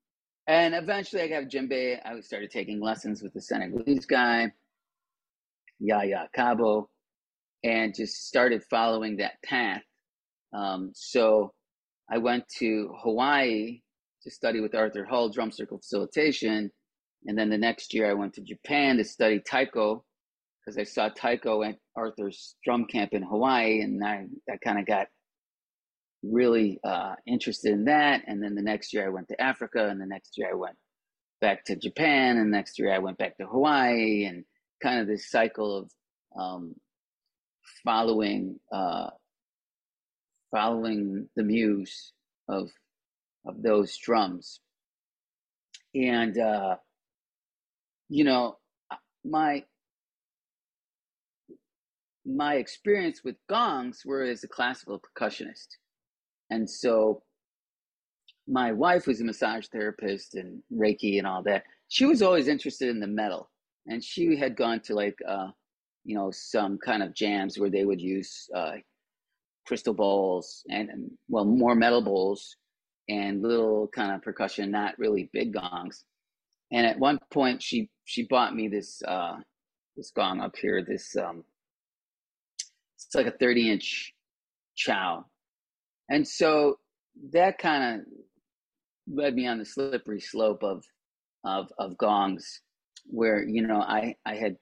and 0.46 0.74
eventually, 0.74 1.22
I 1.22 1.28
got 1.28 1.44
a 1.44 1.46
djembe. 1.46 1.98
I 2.04 2.20
started 2.20 2.50
taking 2.50 2.80
lessons 2.80 3.22
with 3.22 3.32
the 3.32 3.40
Senegalese 3.40 4.06
guy, 4.06 4.52
Yaya 5.78 6.28
Cabo, 6.34 6.90
and 7.62 7.94
just 7.94 8.26
started 8.26 8.62
following 8.68 9.16
that 9.16 9.42
path. 9.44 9.82
Um, 10.52 10.92
so 10.94 11.52
I 12.10 12.18
went 12.18 12.44
to 12.58 12.94
Hawaii 13.02 13.80
to 14.22 14.30
study 14.30 14.60
with 14.60 14.74
Arthur 14.74 15.04
Hull, 15.04 15.30
drum 15.30 15.50
circle 15.50 15.78
facilitation. 15.78 16.70
And 17.26 17.38
then 17.38 17.48
the 17.48 17.58
next 17.58 17.94
year, 17.94 18.10
I 18.10 18.14
went 18.14 18.34
to 18.34 18.42
Japan 18.42 18.98
to 18.98 19.04
study 19.04 19.40
taiko, 19.40 20.04
because 20.60 20.78
I 20.78 20.84
saw 20.84 21.08
taiko 21.08 21.62
at 21.62 21.76
Arthur's 21.96 22.56
drum 22.64 22.84
camp 22.84 23.12
in 23.12 23.22
Hawaii, 23.22 23.80
and 23.80 24.04
I, 24.04 24.26
I 24.50 24.56
kind 24.62 24.78
of 24.78 24.86
got 24.86 25.06
really 26.30 26.80
uh, 26.84 27.14
interested 27.26 27.72
in 27.72 27.84
that. 27.84 28.22
And 28.26 28.42
then 28.42 28.54
the 28.54 28.62
next 28.62 28.92
year 28.92 29.06
I 29.06 29.10
went 29.10 29.28
to 29.28 29.40
Africa, 29.40 29.88
and 29.88 30.00
the 30.00 30.06
next 30.06 30.36
year 30.36 30.50
I 30.50 30.54
went 30.54 30.76
back 31.40 31.64
to 31.66 31.76
Japan, 31.76 32.38
and 32.38 32.50
next 32.50 32.78
year 32.78 32.92
I 32.92 32.98
went 32.98 33.18
back 33.18 33.36
to 33.38 33.46
Hawaii, 33.46 34.24
and 34.24 34.44
kind 34.82 35.00
of 35.00 35.06
this 35.06 35.30
cycle 35.30 35.78
of 35.78 35.90
um, 36.38 36.74
following 37.84 38.58
uh, 38.72 39.10
following 40.50 41.28
the 41.36 41.42
muse 41.42 42.12
of 42.48 42.68
of 43.46 43.62
those 43.62 43.96
drums. 43.98 44.60
And 45.94 46.38
uh, 46.38 46.76
you 48.08 48.24
know, 48.24 48.58
my 49.24 49.64
my 52.26 52.54
experience 52.54 53.22
with 53.22 53.36
gongs 53.48 54.02
were 54.04 54.22
as 54.22 54.44
a 54.44 54.48
classical 54.48 55.00
percussionist. 55.00 55.68
And 56.54 56.70
so 56.70 57.22
my 58.46 58.70
wife 58.72 59.06
was 59.06 59.20
a 59.20 59.24
massage 59.24 59.66
therapist 59.66 60.36
and 60.36 60.62
Reiki 60.72 61.18
and 61.18 61.26
all 61.26 61.42
that. 61.42 61.64
She 61.88 62.04
was 62.06 62.22
always 62.22 62.46
interested 62.48 62.88
in 62.88 63.00
the 63.00 63.06
metal. 63.06 63.50
And 63.86 64.02
she 64.02 64.36
had 64.36 64.56
gone 64.56 64.80
to 64.86 64.94
like, 64.94 65.18
uh, 65.28 65.48
you 66.04 66.14
know, 66.14 66.30
some 66.30 66.78
kind 66.78 67.02
of 67.02 67.14
jams 67.14 67.58
where 67.58 67.70
they 67.70 67.84
would 67.84 68.00
use 68.00 68.48
uh, 68.54 68.76
crystal 69.66 69.94
bowls 69.94 70.62
and, 70.70 70.88
and, 70.90 71.10
well, 71.28 71.44
more 71.44 71.74
metal 71.74 72.02
bowls 72.02 72.56
and 73.08 73.42
little 73.42 73.88
kind 73.88 74.12
of 74.12 74.22
percussion, 74.22 74.70
not 74.70 74.98
really 74.98 75.28
big 75.32 75.52
gongs. 75.52 76.04
And 76.72 76.86
at 76.86 76.98
one 76.98 77.18
point, 77.30 77.62
she 77.62 77.90
she 78.04 78.26
bought 78.26 78.54
me 78.54 78.68
this 78.68 79.02
uh, 79.06 79.36
this 79.96 80.10
gong 80.10 80.40
up 80.40 80.56
here. 80.56 80.82
This 80.82 81.14
um, 81.16 81.44
it's 82.96 83.14
like 83.14 83.26
a 83.26 83.38
thirty 83.38 83.70
inch 83.70 84.14
chau, 84.74 85.24
and 86.10 86.26
so 86.26 86.78
that 87.32 87.58
kind 87.58 88.00
of 88.00 88.06
led 89.06 89.34
me 89.34 89.46
on 89.46 89.58
the 89.58 89.64
slippery 89.64 90.20
slope 90.20 90.62
of 90.62 90.84
of 91.44 91.70
of 91.78 91.96
gongs, 91.98 92.60
where 93.06 93.42
you 93.42 93.66
know 93.66 93.80
I 93.80 94.16
I 94.24 94.34
had, 94.36 94.56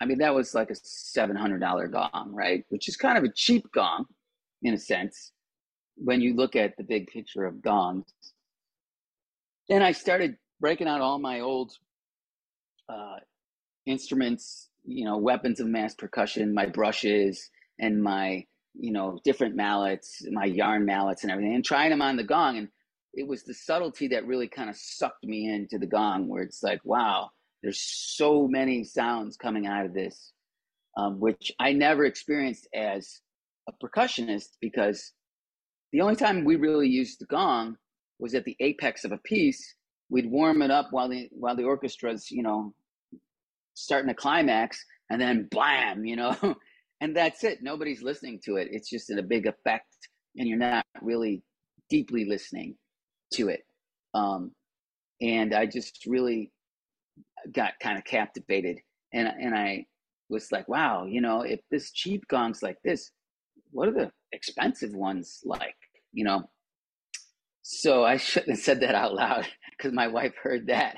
I 0.00 0.06
mean 0.06 0.18
that 0.18 0.34
was 0.34 0.54
like 0.54 0.70
a 0.70 0.76
seven 0.76 1.36
hundred 1.36 1.60
dollar 1.60 1.88
gong, 1.88 2.30
right? 2.32 2.64
Which 2.68 2.88
is 2.88 2.96
kind 2.96 3.18
of 3.18 3.24
a 3.24 3.32
cheap 3.32 3.70
gong, 3.72 4.06
in 4.62 4.74
a 4.74 4.78
sense, 4.78 5.32
when 5.96 6.20
you 6.20 6.34
look 6.34 6.56
at 6.56 6.76
the 6.76 6.84
big 6.84 7.08
picture 7.08 7.44
of 7.44 7.62
gongs. 7.62 8.04
Then 9.68 9.82
I 9.82 9.92
started 9.92 10.36
breaking 10.60 10.88
out 10.88 11.00
all 11.00 11.18
my 11.18 11.40
old 11.40 11.72
uh, 12.88 13.16
instruments, 13.86 14.68
you 14.84 15.04
know, 15.04 15.16
weapons 15.16 15.58
of 15.58 15.66
mass 15.66 15.94
percussion, 15.94 16.54
my 16.54 16.66
brushes, 16.66 17.50
and 17.78 18.02
my 18.02 18.44
you 18.74 18.92
know 18.92 19.18
different 19.24 19.56
mallets, 19.56 20.22
my 20.30 20.44
yarn 20.44 20.84
mallets, 20.84 21.22
and 21.22 21.32
everything, 21.32 21.54
and 21.54 21.64
trying 21.64 21.90
them 21.90 22.02
on 22.02 22.16
the 22.16 22.24
gong. 22.24 22.58
And 22.58 22.68
it 23.14 23.26
was 23.26 23.44
the 23.44 23.54
subtlety 23.54 24.08
that 24.08 24.26
really 24.26 24.48
kind 24.48 24.68
of 24.68 24.76
sucked 24.76 25.24
me 25.24 25.48
into 25.48 25.78
the 25.78 25.86
gong, 25.86 26.28
where 26.28 26.42
it's 26.42 26.62
like, 26.62 26.80
wow, 26.84 27.30
there's 27.62 27.80
so 27.80 28.46
many 28.48 28.84
sounds 28.84 29.36
coming 29.36 29.66
out 29.66 29.86
of 29.86 29.94
this, 29.94 30.32
um, 30.96 31.20
which 31.20 31.52
I 31.58 31.72
never 31.72 32.04
experienced 32.04 32.68
as 32.74 33.20
a 33.68 33.72
percussionist 33.84 34.50
because 34.60 35.12
the 35.92 36.00
only 36.00 36.16
time 36.16 36.44
we 36.44 36.56
really 36.56 36.88
used 36.88 37.20
the 37.20 37.26
gong 37.26 37.76
was 38.18 38.34
at 38.34 38.44
the 38.44 38.56
apex 38.60 39.04
of 39.04 39.12
a 39.12 39.18
piece. 39.18 39.74
We'd 40.10 40.30
warm 40.30 40.62
it 40.62 40.70
up 40.70 40.88
while 40.90 41.08
the 41.08 41.28
while 41.32 41.56
the 41.56 41.62
orchestra's 41.62 42.30
you 42.30 42.42
know 42.42 42.74
starting 43.74 44.10
a 44.10 44.14
climax, 44.14 44.84
and 45.10 45.20
then 45.20 45.48
blam, 45.50 46.04
you 46.04 46.16
know, 46.16 46.36
and 47.00 47.16
that's 47.16 47.44
it. 47.44 47.58
Nobody's 47.62 48.02
listening 48.02 48.40
to 48.44 48.56
it. 48.56 48.68
It's 48.70 48.88
just 48.88 49.10
in 49.10 49.18
a 49.18 49.22
big 49.22 49.46
effect, 49.46 50.08
and 50.36 50.48
you're 50.48 50.58
not 50.58 50.84
really 51.02 51.42
deeply 51.90 52.24
listening 52.24 52.76
to 53.34 53.48
it. 53.48 53.60
Um, 54.14 54.52
and 55.20 55.54
I 55.54 55.66
just 55.66 56.04
really 56.06 56.52
got 57.52 57.72
kind 57.80 57.98
of 57.98 58.04
captivated, 58.04 58.78
and 59.12 59.28
and 59.28 59.54
I 59.54 59.86
was 60.28 60.50
like, 60.52 60.68
wow, 60.68 61.04
you 61.06 61.20
know, 61.20 61.42
if 61.42 61.60
this 61.70 61.92
cheap 61.92 62.26
gong's 62.28 62.62
like 62.62 62.78
this, 62.84 63.10
what 63.70 63.88
are 63.88 63.92
the 63.92 64.10
expensive 64.32 64.94
ones 64.94 65.40
like? 65.44 65.76
You 66.12 66.24
know. 66.24 66.44
So 67.62 68.04
I 68.04 68.16
shouldn't 68.18 68.56
have 68.56 68.64
said 68.64 68.80
that 68.80 68.94
out 68.94 69.14
loud 69.14 69.46
because 69.76 69.92
my 69.92 70.08
wife 70.08 70.34
heard 70.42 70.68
that, 70.68 70.96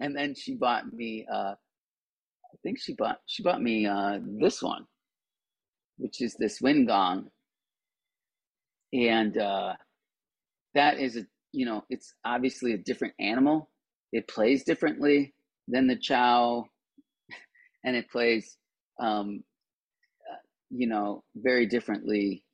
and 0.00 0.16
then 0.16 0.34
she 0.34 0.54
bought 0.54 0.92
me. 0.92 1.26
Uh, 1.32 1.54
I 1.54 2.56
think 2.62 2.78
she 2.80 2.94
bought 2.94 3.18
she 3.26 3.42
bought 3.42 3.60
me 3.60 3.86
uh, 3.86 4.18
this 4.40 4.62
one, 4.62 4.86
which 5.96 6.20
is 6.20 6.34
this 6.34 6.60
wind 6.60 6.88
gong, 6.88 7.30
and 8.92 9.36
uh, 9.38 9.74
that 10.74 10.98
is 10.98 11.16
a 11.16 11.26
you 11.54 11.64
know, 11.64 11.84
it's 11.88 12.12
obviously 12.24 12.72
a 12.72 12.78
different 12.78 13.14
animal. 13.20 13.70
It 14.12 14.26
plays 14.26 14.64
differently 14.64 15.34
than 15.68 15.86
the 15.86 15.96
chau, 15.96 16.66
and 17.84 17.94
it 17.94 18.10
plays, 18.10 18.58
um, 19.00 19.44
uh, 20.28 20.36
you 20.70 20.88
know, 20.88 21.22
very 21.36 21.66
differently 21.66 22.44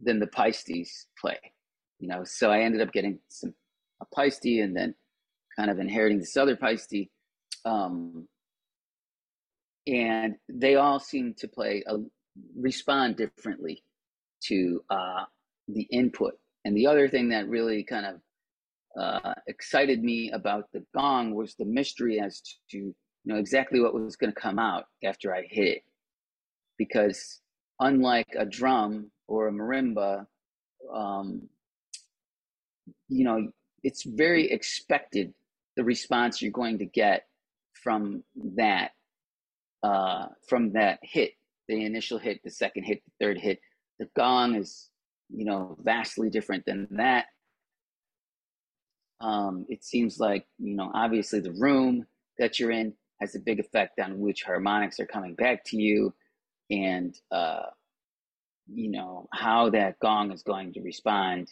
than 0.00 0.18
the 0.18 0.26
Paistes 0.26 1.06
play. 1.18 1.38
You 2.00 2.08
know, 2.08 2.24
so 2.24 2.50
I 2.50 2.60
ended 2.60 2.80
up 2.80 2.92
getting 2.92 3.20
some 3.28 3.54
a 4.02 4.06
Paiste 4.16 4.44
and 4.46 4.76
then 4.76 4.94
kind 5.56 5.70
of 5.70 5.78
inheriting 5.78 6.18
this 6.18 6.36
other 6.36 6.56
Paiste. 6.56 7.08
Um, 7.64 8.26
and 9.86 10.36
they 10.48 10.74
all 10.76 10.98
seem 10.98 11.34
to 11.38 11.48
play 11.48 11.84
a 11.86 11.98
respond 12.56 13.16
differently 13.16 13.82
to 14.44 14.82
uh, 14.90 15.24
the 15.68 15.82
input. 15.90 16.38
And 16.64 16.76
the 16.76 16.86
other 16.86 17.08
thing 17.08 17.30
that 17.30 17.48
really 17.48 17.84
kind 17.84 18.06
of 18.06 18.20
uh, 19.00 19.34
excited 19.46 20.02
me 20.02 20.30
about 20.32 20.64
the 20.72 20.84
gong 20.94 21.34
was 21.34 21.54
the 21.54 21.64
mystery 21.64 22.20
as 22.20 22.42
to 22.70 22.78
you 22.78 22.94
know 23.24 23.36
exactly 23.36 23.80
what 23.80 23.94
was 23.94 24.16
going 24.16 24.32
to 24.32 24.40
come 24.40 24.58
out 24.58 24.84
after 25.04 25.34
I 25.34 25.42
hit 25.48 25.68
it, 25.68 25.82
because 26.76 27.40
unlike 27.78 28.28
a 28.36 28.44
drum 28.44 29.10
or 29.28 29.48
a 29.48 29.52
marimba, 29.52 30.26
um, 30.92 31.48
you 33.08 33.24
know 33.24 33.52
it's 33.82 34.02
very 34.04 34.50
expected 34.50 35.32
the 35.76 35.84
response 35.84 36.42
you're 36.42 36.50
going 36.50 36.78
to 36.78 36.84
get 36.84 37.26
from 37.72 38.22
that 38.56 38.90
uh, 39.82 40.26
from 40.48 40.72
that 40.72 40.98
hit, 41.02 41.32
the 41.70 41.84
initial 41.84 42.18
hit, 42.18 42.40
the 42.44 42.50
second 42.50 42.84
hit, 42.84 43.02
the 43.06 43.24
third 43.24 43.38
hit. 43.38 43.60
The 43.98 44.08
gong 44.16 44.56
is 44.56 44.90
you 45.30 45.44
know 45.44 45.76
vastly 45.82 46.28
different 46.28 46.64
than 46.66 46.88
that 46.90 47.26
um, 49.20 49.66
it 49.68 49.84
seems 49.84 50.18
like, 50.18 50.46
you 50.58 50.74
know, 50.74 50.90
obviously 50.94 51.40
the 51.40 51.52
room 51.52 52.06
that 52.38 52.58
you're 52.58 52.70
in 52.70 52.94
has 53.20 53.34
a 53.34 53.40
big 53.40 53.60
effect 53.60 54.00
on 54.00 54.18
which 54.18 54.42
harmonics 54.42 54.98
are 54.98 55.06
coming 55.06 55.34
back 55.34 55.62
to 55.66 55.76
you 55.76 56.14
and, 56.70 57.14
uh, 57.30 57.64
you 58.72 58.90
know, 58.90 59.28
how 59.32 59.68
that 59.70 59.98
gong 60.00 60.32
is 60.32 60.42
going 60.42 60.72
to 60.72 60.80
respond 60.80 61.48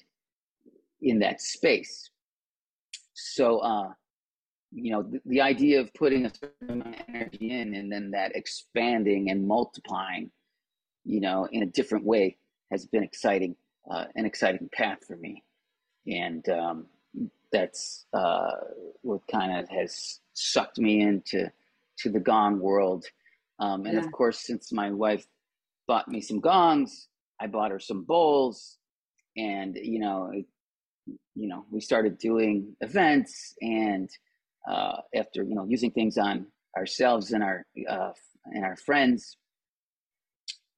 in 1.03 1.19
that 1.19 1.43
space. 1.43 2.11
So, 3.13 3.59
uh, 3.59 3.91
you 4.73 4.93
know, 4.93 5.03
the, 5.03 5.21
the 5.27 5.41
idea 5.41 5.81
of 5.81 5.93
putting 5.95 6.27
a 6.27 6.33
certain 6.35 6.83
amount 6.83 7.01
of 7.01 7.05
energy 7.09 7.51
in 7.51 7.75
and 7.75 7.91
then 7.91 8.11
that 8.11 8.37
expanding 8.37 9.31
and 9.31 9.47
multiplying, 9.47 10.31
you 11.05 11.21
know, 11.21 11.49
in 11.51 11.63
a 11.63 11.67
different 11.67 12.05
way 12.05 12.37
has 12.71 12.87
been 12.87 13.03
exciting, 13.03 13.57
uh, 13.91 14.05
an 14.15 14.27
exciting 14.27 14.69
path 14.73 14.99
for 15.07 15.17
me. 15.17 15.43
And, 16.07 16.49
um, 16.49 16.87
that's 17.53 18.07
uh, 18.13 18.53
what 19.03 19.23
kind 19.31 19.59
of 19.59 19.69
has 19.71 20.21
sucked 20.35 20.79
me 20.79 21.01
into 21.01 21.51
to 21.99 22.11
the 22.11 22.21
gong 22.21 22.61
world. 22.61 23.07
Um, 23.59 23.87
and 23.87 23.95
yeah. 23.95 24.05
of 24.05 24.13
course, 24.13 24.39
since 24.41 24.73
my 24.73 24.91
wife 24.91 25.27
bought 25.87 26.09
me 26.09 26.21
some 26.21 26.41
gongs, 26.41 27.09
I 27.41 27.47
bought 27.47 27.71
her 27.71 27.81
some 27.81 28.05
bowls, 28.05 28.79
and 29.37 29.77
you 29.81 29.99
know, 29.99 30.31
it, 30.33 30.45
you 31.35 31.49
know, 31.49 31.65
we 31.71 31.81
started 31.81 32.19
doing 32.19 32.77
events, 32.81 33.55
and 33.61 34.11
uh, 34.69 35.01
after 35.15 35.43
you 35.43 35.55
know 35.55 35.65
using 35.69 35.91
things 35.91 36.19
on 36.19 36.47
ourselves 36.77 37.33
and 37.33 37.43
our 37.43 37.65
uh, 37.89 38.11
and 38.53 38.65
our 38.65 38.77
friends, 38.77 39.37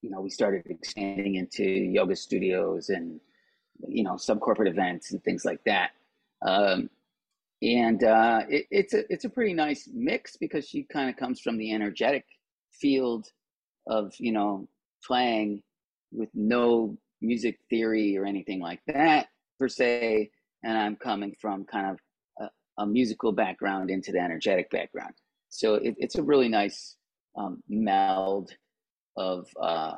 you 0.01 0.09
know, 0.09 0.21
we 0.21 0.29
started 0.29 0.63
expanding 0.69 1.35
into 1.35 1.63
yoga 1.63 2.15
studios 2.15 2.89
and 2.89 3.19
you 3.87 4.03
know 4.03 4.17
some 4.17 4.39
corporate 4.39 4.69
events 4.69 5.11
and 5.11 5.23
things 5.23 5.45
like 5.45 5.63
that. 5.65 5.91
Um, 6.45 6.89
and 7.61 8.03
uh, 8.03 8.41
it, 8.49 8.65
it's 8.71 8.93
a 8.93 9.03
it's 9.11 9.25
a 9.25 9.29
pretty 9.29 9.53
nice 9.53 9.89
mix 9.93 10.37
because 10.37 10.67
she 10.67 10.83
kind 10.83 11.09
of 11.09 11.17
comes 11.17 11.39
from 11.39 11.57
the 11.57 11.73
energetic 11.73 12.25
field 12.71 13.27
of 13.87 14.13
you 14.17 14.31
know 14.31 14.67
playing 15.05 15.61
with 16.11 16.29
no 16.33 16.97
music 17.21 17.59
theory 17.69 18.17
or 18.17 18.25
anything 18.25 18.59
like 18.59 18.81
that 18.87 19.27
per 19.59 19.67
se, 19.67 20.31
and 20.63 20.77
I'm 20.77 20.95
coming 20.95 21.35
from 21.39 21.65
kind 21.65 21.91
of 21.91 21.99
a, 22.77 22.85
musical 22.85 23.31
background 23.31 23.89
into 23.89 24.11
the 24.11 24.19
energetic 24.19 24.69
background. 24.71 25.13
So 25.49 25.75
it, 25.75 25.95
it's 25.97 26.15
a 26.15 26.23
really 26.23 26.49
nice 26.49 26.95
um, 27.35 27.61
meld 27.67 28.51
of 29.17 29.47
uh, 29.59 29.95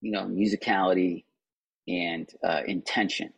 you 0.00 0.12
know 0.12 0.24
musicality 0.24 1.24
and 1.88 2.28
uh, 2.42 2.62
intention. 2.66 3.32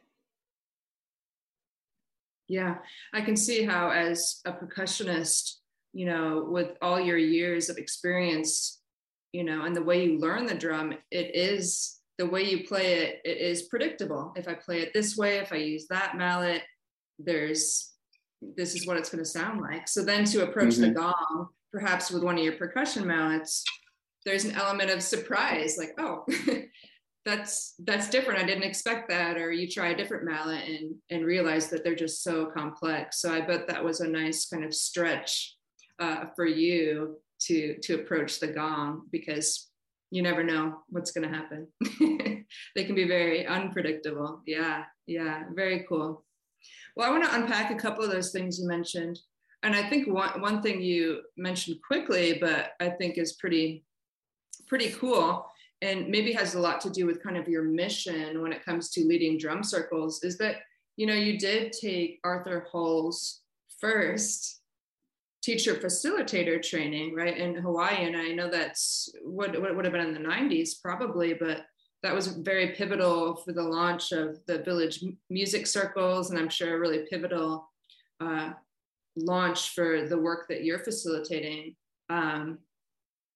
Yeah, 2.49 2.77
I 3.13 3.23
can 3.23 3.37
see 3.37 3.65
how, 3.65 3.91
as 3.91 4.41
a 4.45 4.53
percussionist, 4.53 5.57
you 5.93 6.07
know, 6.07 6.47
with 6.49 6.77
all 6.81 7.01
your 7.01 7.19
years 7.19 7.69
of 7.69 7.77
experience, 7.77 8.81
you 9.33 9.43
know, 9.43 9.65
and 9.65 9.75
the 9.75 9.83
way 9.83 10.05
you 10.05 10.19
learn 10.19 10.47
the 10.47 10.55
drum, 10.55 10.95
it 11.11 11.35
is 11.35 11.99
the 12.19 12.27
way 12.27 12.45
you 12.45 12.67
play 12.67 12.95
it, 12.95 13.21
it 13.25 13.39
is 13.39 13.63
predictable. 13.63 14.33
If 14.37 14.49
I 14.49 14.55
play 14.55 14.81
it 14.81 14.93
this 14.95 15.17
way, 15.17 15.39
if 15.39 15.53
I 15.53 15.57
use 15.57 15.87
that 15.89 16.17
mallet, 16.17 16.63
there's 17.19 17.93
this 18.57 18.75
is 18.75 18.87
what 18.87 18.97
it's 18.97 19.09
going 19.09 19.25
to 19.25 19.31
sound 19.31 19.61
like. 19.61 19.89
So 19.89 20.05
then 20.05 20.25
to 20.27 20.45
approach 20.45 20.75
mm-hmm. 20.75 20.83
the 20.83 20.91
gong, 20.91 21.49
perhaps 21.73 22.11
with 22.11 22.23
one 22.23 22.37
of 22.39 22.45
your 22.45 22.53
percussion 22.55 23.07
mallets, 23.07 23.65
there's 24.25 24.45
an 24.45 24.55
element 24.57 24.91
of 24.91 25.03
surprise, 25.03 25.77
like, 25.79 25.95
oh, 25.99 26.25
that's 27.25 27.75
that's 27.85 28.11
different. 28.11 28.41
I 28.41 28.47
didn't 28.47 28.65
expect 28.65 29.09
that. 29.09 29.37
Or 29.37 29.51
you 29.53 29.69
try 29.69 29.89
a 29.89 29.97
different 29.97 30.25
mallet 30.25 30.69
and 30.69 30.95
and 31.11 31.25
realize 31.25 31.69
that 31.71 31.85
they're 31.85 31.95
just 31.95 32.23
so 32.23 32.47
complex. 32.47 33.21
So 33.21 33.33
I 33.33 33.41
bet 33.41 33.69
that 33.69 33.85
was 33.85 34.01
a 34.01 34.09
nice 34.09 34.47
kind 34.47 34.65
of 34.65 34.75
stretch 34.75 35.57
uh, 35.99 36.27
for 36.35 36.47
you 36.47 37.19
to 37.43 37.77
to 37.83 37.95
approach 37.95 38.41
the 38.41 38.49
gong 38.49 39.03
because 39.11 39.69
you 40.11 40.23
never 40.23 40.45
know 40.45 40.79
what's 40.89 41.11
going 41.11 41.29
to 41.29 41.37
happen. 41.37 41.67
they 42.77 42.85
can 42.85 42.95
be 42.95 43.09
very 43.09 43.47
unpredictable. 43.47 44.41
Yeah, 44.47 44.85
yeah, 45.07 45.45
very 45.55 45.85
cool. 45.89 46.25
Well, 46.97 47.07
I 47.07 47.11
want 47.11 47.25
to 47.25 47.35
unpack 47.35 47.71
a 47.71 47.77
couple 47.77 48.03
of 48.03 48.11
those 48.11 48.33
things 48.33 48.59
you 48.59 48.67
mentioned. 48.67 49.21
And 49.63 49.75
I 49.75 49.89
think 49.89 50.09
one, 50.09 50.41
one 50.41 50.63
thing 50.63 50.81
you 50.81 51.21
mentioned 51.37 51.79
quickly, 51.87 52.39
but 52.41 52.73
I 52.81 52.89
think 52.89 53.19
is 53.19 53.35
pretty, 53.35 53.85
pretty 54.67 54.91
cool 54.91 55.47
and 55.83 56.09
maybe 56.09 56.33
has 56.33 56.55
a 56.55 56.61
lot 56.61 56.81
to 56.81 56.91
do 56.91 57.05
with 57.05 57.23
kind 57.23 57.37
of 57.37 57.49
your 57.49 57.63
mission 57.63 58.41
when 58.41 58.53
it 58.53 58.65
comes 58.65 58.91
to 58.91 59.05
leading 59.05 59.37
drum 59.39 59.63
circles 59.63 60.23
is 60.23 60.39
that, 60.39 60.57
you 60.97 61.07
know, 61.07 61.15
you 61.15 61.39
did 61.39 61.73
take 61.73 62.19
Arthur 62.25 62.67
Hull's 62.73 63.43
first 63.79 64.61
teacher 65.43 65.75
facilitator 65.75 66.63
training, 66.63 67.15
right, 67.15 67.37
in 67.37 67.55
Hawaii. 67.57 68.05
And 68.05 68.17
I 68.17 68.29
know 68.29 68.51
that's 68.51 69.11
what, 69.23 69.61
what 69.61 69.77
would 69.77 69.85
have 69.85 69.93
been 69.93 70.07
in 70.07 70.15
the 70.15 70.29
90s 70.29 70.81
probably, 70.83 71.35
but 71.35 71.67
that 72.03 72.15
was 72.15 72.29
very 72.29 72.69
pivotal 72.69 73.37
for 73.37 73.53
the 73.53 73.63
launch 73.63 74.13
of 74.13 74.39
the 74.47 74.59
village 74.63 75.03
music 75.31 75.67
circles 75.67 76.31
and 76.31 76.39
i'm 76.39 76.49
sure 76.49 76.77
a 76.77 76.79
really 76.79 77.07
pivotal 77.11 77.69
uh, 78.21 78.51
launch 79.17 79.71
for 79.71 80.07
the 80.07 80.19
work 80.19 80.49
that 80.49 80.65
you're 80.65 80.79
facilitating. 80.79 81.75
Um, 82.11 82.59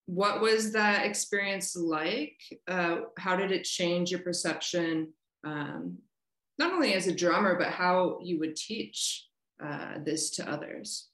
what 0.06 0.40
was 0.40 0.72
that 0.72 1.06
experience 1.06 1.76
like? 1.76 2.36
Uh, 2.68 3.00
how 3.18 3.36
did 3.36 3.52
it 3.52 3.64
change 3.64 4.10
your 4.10 4.20
perception 4.20 5.12
um, 5.44 5.98
not 6.58 6.72
only 6.72 6.92
as 6.92 7.06
a 7.06 7.14
drummer 7.14 7.58
but 7.58 7.68
how 7.68 8.18
you 8.22 8.38
would 8.38 8.56
teach 8.56 9.26
uh, 9.64 9.94
this 10.04 10.30
to 10.30 10.50
others? 10.50 11.08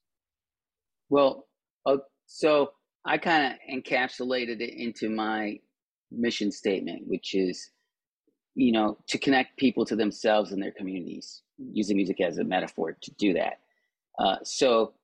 Well 1.08 1.46
uh, 1.84 1.98
so 2.26 2.70
i 3.04 3.16
kind 3.16 3.52
of 3.52 3.58
encapsulated 3.72 4.60
it 4.60 4.74
into 4.74 5.08
my 5.08 5.60
mission 6.10 6.50
statement, 6.50 7.06
which 7.06 7.34
is, 7.34 7.70
you 8.54 8.72
know, 8.72 8.96
to 9.08 9.18
connect 9.18 9.58
people 9.58 9.84
to 9.84 9.96
themselves 9.96 10.52
and 10.52 10.62
their 10.62 10.72
communities, 10.72 11.42
using 11.72 11.96
music 11.96 12.20
as 12.20 12.38
a 12.38 12.44
metaphor 12.44 12.96
to 13.00 13.10
do 13.12 13.32
that. 13.34 13.58
Uh, 14.18 14.36
so, 14.42 14.94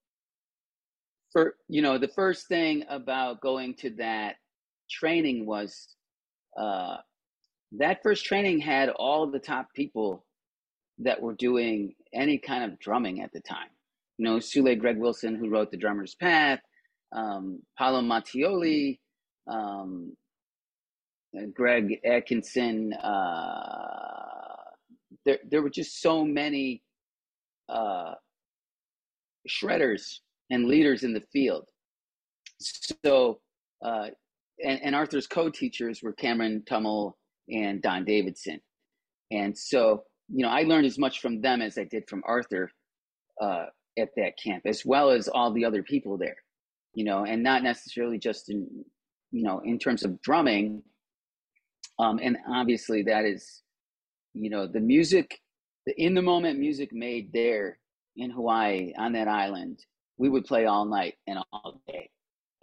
for 1.33 1.57
you 1.69 1.83
know, 1.83 1.99
the 1.99 2.09
first 2.09 2.49
thing 2.49 2.85
about 2.88 3.41
going 3.41 3.75
to 3.75 3.91
that 3.91 4.37
training 4.91 5.47
was 5.47 5.88
uh, 6.59 6.97
that 7.73 8.03
first 8.03 8.25
training 8.25 8.61
had 8.61 8.91
all 8.91 9.27
the 9.27 9.38
top 9.38 9.69
people 9.75 10.25
that 10.99 11.21
were 11.21 11.35
doing 11.35 11.95
any 12.12 12.38
kind 12.38 12.65
of 12.65 12.79
drumming 12.79 13.23
at 13.23 13.33
the 13.33 13.41
time. 13.41 13.69
You 14.19 14.27
know, 14.27 14.37
Sule 14.37 14.79
Greg 14.79 14.99
Wilson, 14.99 15.35
who 15.35 15.49
wrote 15.49 15.71
The 15.71 15.79
Drummer's 15.79 16.15
Path, 16.15 16.61
um, 17.15 17.61
Paolo 17.79 18.03
Mattioli, 18.03 18.99
um, 19.51 20.15
Greg 21.55 22.01
Atkinson. 22.05 22.92
Uh, 22.95 24.23
there, 25.25 25.38
there 25.49 25.62
were 25.62 25.71
just 25.71 26.01
so 26.01 26.25
many 26.25 26.83
uh, 27.68 28.14
shredders 29.49 30.18
and 30.51 30.66
leaders 30.66 31.05
in 31.05 31.12
the 31.12 31.23
field. 31.33 31.68
So, 32.61 33.40
uh, 33.85 34.09
and, 34.64 34.81
and, 34.83 34.95
Arthur's 34.95 35.27
co-teachers 35.27 36.03
were 36.03 36.12
Cameron 36.12 36.62
Tummel 36.68 37.16
and 37.49 37.83
Don 37.83 38.05
Davidson. 38.05 38.61
And 39.31 39.57
so, 39.57 40.05
you 40.29 40.45
know, 40.45 40.51
I 40.51 40.62
learned 40.62 40.87
as 40.87 40.99
much 40.99 41.21
from 41.21 41.40
them 41.40 41.62
as 41.62 41.79
I 41.79 41.85
did 41.85 42.05
from 42.09 42.23
Arthur 42.27 42.71
uh, 43.40 43.66
at 43.99 44.11
that 44.16 44.35
camp, 44.42 44.62
as 44.66 44.85
well 44.85 45.11
as 45.11 45.29
all 45.29 45.53
the 45.53 45.64
other 45.64 45.83
people 45.83 46.16
there. 46.16 46.37
You 46.95 47.05
know, 47.05 47.25
and 47.25 47.42
not 47.42 47.62
necessarily 47.62 48.18
just 48.18 48.51
in, 48.51 48.68
you 49.31 49.42
know, 49.42 49.61
in 49.64 49.79
terms 49.79 50.05
of 50.05 50.21
drumming, 50.21 50.83
um, 52.03 52.19
and 52.23 52.37
obviously 52.49 53.03
that 53.03 53.25
is 53.25 53.62
you 54.35 54.51
know 54.51 54.67
the 54.67 54.81
music 54.81 55.41
the 55.87 55.95
in 56.01 56.15
the 56.15 56.23
moment 56.23 56.59
music 56.59 56.93
made 56.93 57.33
there 57.33 57.79
in 58.17 58.31
hawaii 58.31 58.93
on 58.99 59.12
that 59.12 59.29
island 59.29 59.79
we 60.23 60.29
would 60.29 60.45
play 60.45 60.67
all 60.67 60.85
night 60.85 61.15
and 61.27 61.38
all 61.53 61.81
day. 61.88 62.09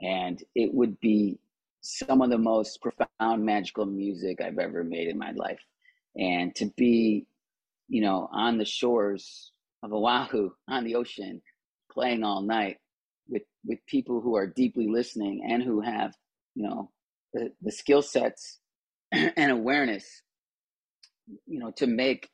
And 0.02 0.42
it 0.56 0.74
would 0.74 0.98
be 1.02 1.40
some 1.82 2.22
of 2.22 2.30
the 2.30 2.38
most 2.38 2.82
profound 2.82 3.46
magical 3.46 3.86
music 3.86 4.40
i've 4.42 4.60
ever 4.60 4.84
made 4.84 5.10
in 5.10 5.18
my 5.18 5.32
life. 5.32 5.60
And 6.18 6.56
to 6.56 6.72
be 6.78 7.26
you 7.90 8.02
know 8.02 8.30
on 8.32 8.58
the 8.58 8.66
shores 8.66 9.52
of 9.84 9.94
oahu 9.94 10.52
on 10.70 10.84
the 10.84 10.96
ocean 10.96 11.42
playing 11.92 12.24
all 12.24 12.42
night 12.42 12.78
with 13.28 13.44
with 13.66 13.80
people 13.88 14.22
who 14.22 14.36
are 14.36 14.48
deeply 14.48 14.88
listening 14.88 15.46
and 15.50 15.64
who 15.64 15.82
have 15.82 16.14
you 16.56 16.64
know 16.64 16.92
the, 17.34 17.52
the 17.62 17.72
skill 17.72 18.02
sets 18.02 18.60
and 19.12 19.52
awareness, 19.52 20.22
you 21.46 21.60
know, 21.60 21.72
to 21.72 21.88
make 21.88 22.30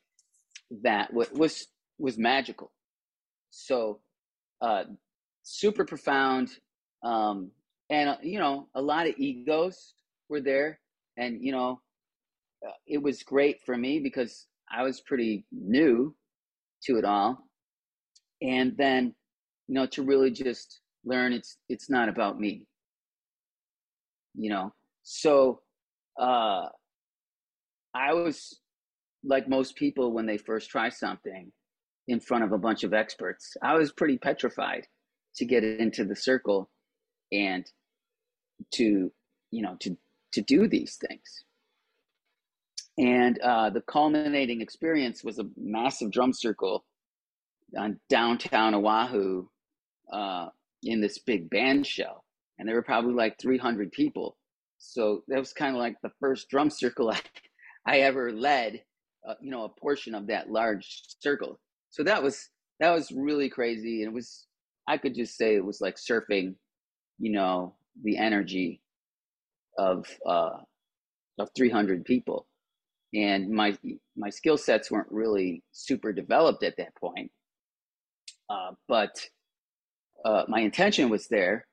that 0.84 1.14
was 1.14 1.68
was 1.98 2.18
magical. 2.18 2.72
So, 3.52 4.00
uh, 4.62 4.84
super 5.44 5.86
profound, 5.86 6.50
um, 7.04 7.52
and 7.90 8.10
uh, 8.10 8.18
you 8.22 8.40
know, 8.40 8.68
a 8.76 8.82
lot 8.82 9.08
of 9.08 9.16
egos 9.18 9.94
were 10.30 10.42
there, 10.42 10.80
and 11.18 11.42
you 11.42 11.52
know, 11.52 11.82
uh, 12.68 12.72
it 12.88 13.02
was 13.02 13.24
great 13.24 13.62
for 13.66 13.78
me 13.78 14.00
because 14.00 14.48
I 14.72 14.84
was 14.84 15.02
pretty 15.02 15.46
new 15.52 16.16
to 16.84 16.98
it 16.98 17.06
all, 17.06 17.48
and 18.42 18.76
then 18.78 19.16
you 19.68 19.76
know, 19.76 19.86
to 19.88 20.04
really 20.04 20.32
just 20.32 20.82
learn 21.06 21.34
it's 21.34 21.58
it's 21.70 21.90
not 21.90 22.10
about 22.10 22.40
me, 22.40 22.66
you 24.36 24.50
know. 24.50 24.74
So 25.04 25.62
uh, 26.20 26.68
I 27.94 28.14
was 28.14 28.60
like 29.24 29.48
most 29.48 29.76
people 29.76 30.12
when 30.12 30.26
they 30.26 30.38
first 30.38 30.70
try 30.70 30.90
something 30.90 31.52
in 32.08 32.20
front 32.20 32.44
of 32.44 32.52
a 32.52 32.58
bunch 32.58 32.84
of 32.84 32.94
experts. 32.94 33.56
I 33.64 33.76
was 33.76 33.92
pretty 33.92 34.18
petrified 34.18 34.86
to 35.38 35.46
get 35.46 35.64
into 35.64 36.06
the 36.06 36.16
circle 36.16 36.70
and 37.32 37.66
to 38.74 39.12
you 39.52 39.62
know 39.62 39.76
to 39.82 39.98
to 40.34 40.42
do 40.42 40.68
these 40.68 40.98
things. 41.08 41.44
And 42.98 43.40
uh, 43.40 43.72
the 43.72 43.82
culminating 43.82 44.62
experience 44.62 45.24
was 45.24 45.40
a 45.40 45.46
massive 45.58 46.12
drum 46.12 46.32
circle 46.34 46.86
on 47.78 48.00
downtown 48.10 48.74
Oahu 48.74 49.48
uh, 50.14 50.48
in 50.84 51.02
this 51.02 51.20
big 51.20 51.50
band 51.50 51.86
show, 51.86 52.24
and 52.58 52.68
there 52.68 52.76
were 52.76 52.84
probably 52.84 53.14
like 53.14 53.38
300 53.40 53.92
people 53.92 54.38
so 54.94 55.24
that 55.28 55.40
was 55.40 55.54
kind 55.54 55.76
of 55.76 55.80
like 55.80 55.96
the 56.02 56.12
first 56.20 56.50
drum 56.50 56.70
circle 56.70 57.10
I, 57.12 57.20
I 57.86 58.00
ever 58.00 58.32
led, 58.32 58.84
uh, 59.28 59.36
you 59.42 59.52
know, 59.52 59.64
a 59.64 59.80
portion 59.80 60.16
of 60.16 60.28
that 60.28 60.50
large 60.50 61.04
circle. 61.20 61.60
So 61.90 62.04
that 62.04 62.24
was 62.24 62.50
that 62.80 62.92
was 62.92 63.12
really 63.12 63.50
crazy, 63.50 64.04
and 64.04 64.12
it 64.12 64.14
was 64.14 64.48
I 64.88 64.98
could 64.98 65.16
just 65.16 65.38
say 65.38 65.56
it 65.56 65.66
was 65.66 65.82
like 65.82 65.96
surfing, 65.96 66.56
you 67.20 67.32
know, 67.32 67.76
the 68.04 68.18
energy 68.18 68.82
of 69.78 70.06
uh, 70.26 70.58
of 71.40 71.50
300 71.56 72.06
people, 72.06 72.48
and 73.14 73.50
my 73.50 73.78
my 74.18 74.30
skill 74.30 74.58
sets 74.58 74.92
weren't 74.92 75.12
really 75.12 75.64
super 75.72 76.12
developed 76.12 76.64
at 76.64 76.76
that 76.78 76.96
point, 76.96 77.32
uh, 78.50 78.72
but 78.88 79.16
uh, 80.26 80.44
my 80.48 80.60
intention 80.62 81.10
was 81.10 81.28
there, 81.28 81.68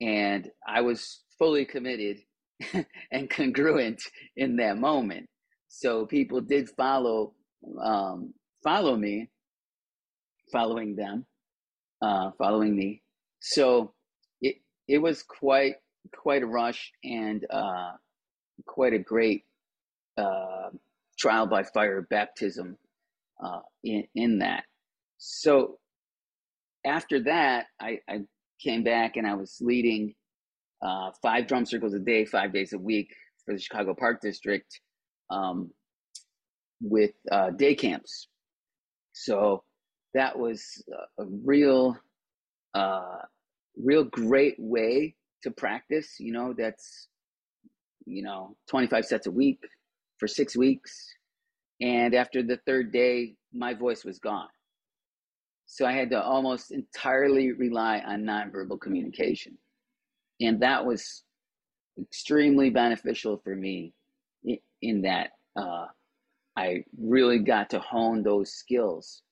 and 0.00 0.50
I 0.66 0.82
was 0.82 1.22
fully 1.38 1.64
committed 1.64 2.18
and 3.12 3.30
congruent 3.30 4.02
in 4.36 4.56
that 4.56 4.78
moment. 4.78 5.28
So 5.68 6.06
people 6.06 6.40
did 6.40 6.70
follow 6.70 7.34
um, 7.82 8.32
follow 8.62 8.96
me, 8.96 9.28
following 10.52 10.94
them, 10.96 11.26
uh, 12.02 12.30
following 12.38 12.76
me. 12.76 13.02
So 13.40 13.92
it 14.40 14.56
it 14.88 14.98
was 14.98 15.22
quite 15.22 15.76
quite 16.14 16.42
a 16.42 16.46
rush 16.46 16.92
and 17.04 17.44
uh, 17.50 17.92
quite 18.66 18.92
a 18.92 18.98
great 18.98 19.44
uh, 20.16 20.70
trial 21.18 21.46
by 21.46 21.62
fire 21.62 22.02
baptism 22.08 22.76
uh, 23.44 23.60
in 23.84 24.04
in 24.14 24.38
that. 24.38 24.64
So 25.18 25.78
after 26.84 27.20
that, 27.24 27.66
I, 27.80 28.00
I 28.08 28.20
came 28.62 28.84
back 28.84 29.16
and 29.16 29.26
I 29.26 29.34
was 29.34 29.58
leading 29.60 30.14
uh, 30.82 31.10
five 31.22 31.46
drum 31.46 31.64
circles 31.64 31.94
a 31.94 31.98
day, 31.98 32.24
five 32.24 32.52
days 32.52 32.72
a 32.72 32.78
week 32.78 33.14
for 33.44 33.54
the 33.54 33.60
Chicago 33.60 33.94
Park 33.94 34.20
District 34.20 34.80
um, 35.30 35.70
with 36.80 37.12
uh, 37.30 37.50
day 37.50 37.74
camps. 37.74 38.28
So 39.12 39.62
that 40.14 40.38
was 40.38 40.82
a 41.18 41.24
real, 41.44 41.96
uh, 42.74 43.18
real 43.82 44.04
great 44.04 44.56
way 44.58 45.14
to 45.42 45.50
practice. 45.50 46.16
You 46.18 46.32
know, 46.32 46.54
that's 46.56 47.08
you 48.04 48.22
know 48.22 48.56
25 48.68 49.04
sets 49.04 49.26
a 49.26 49.30
week 49.30 49.60
for 50.18 50.28
six 50.28 50.56
weeks, 50.56 50.92
and 51.80 52.14
after 52.14 52.42
the 52.42 52.58
third 52.66 52.92
day, 52.92 53.34
my 53.52 53.74
voice 53.74 54.04
was 54.04 54.18
gone. 54.18 54.48
So 55.66 55.84
I 55.84 55.92
had 55.92 56.10
to 56.10 56.22
almost 56.22 56.70
entirely 56.70 57.52
rely 57.52 58.00
on 58.06 58.22
nonverbal 58.22 58.80
communication. 58.80 59.58
And 60.40 60.60
that 60.60 60.84
was 60.84 61.22
extremely 62.00 62.70
beneficial 62.70 63.40
for 63.42 63.54
me 63.54 63.92
in, 64.82 65.02
that 65.02 65.30
uh, 65.56 65.86
I 66.56 66.84
really 66.98 67.38
got 67.38 67.70
to 67.70 67.78
hone 67.78 68.22
those 68.22 68.52
skills 68.52 69.22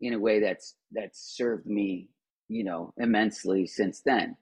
in 0.00 0.14
a 0.14 0.18
way 0.18 0.40
that's 0.40 0.76
that's 0.92 1.36
served 1.36 1.66
me, 1.66 2.08
you 2.48 2.62
know, 2.62 2.92
immensely 2.98 3.66
since 3.66 4.00
then. 4.04 4.36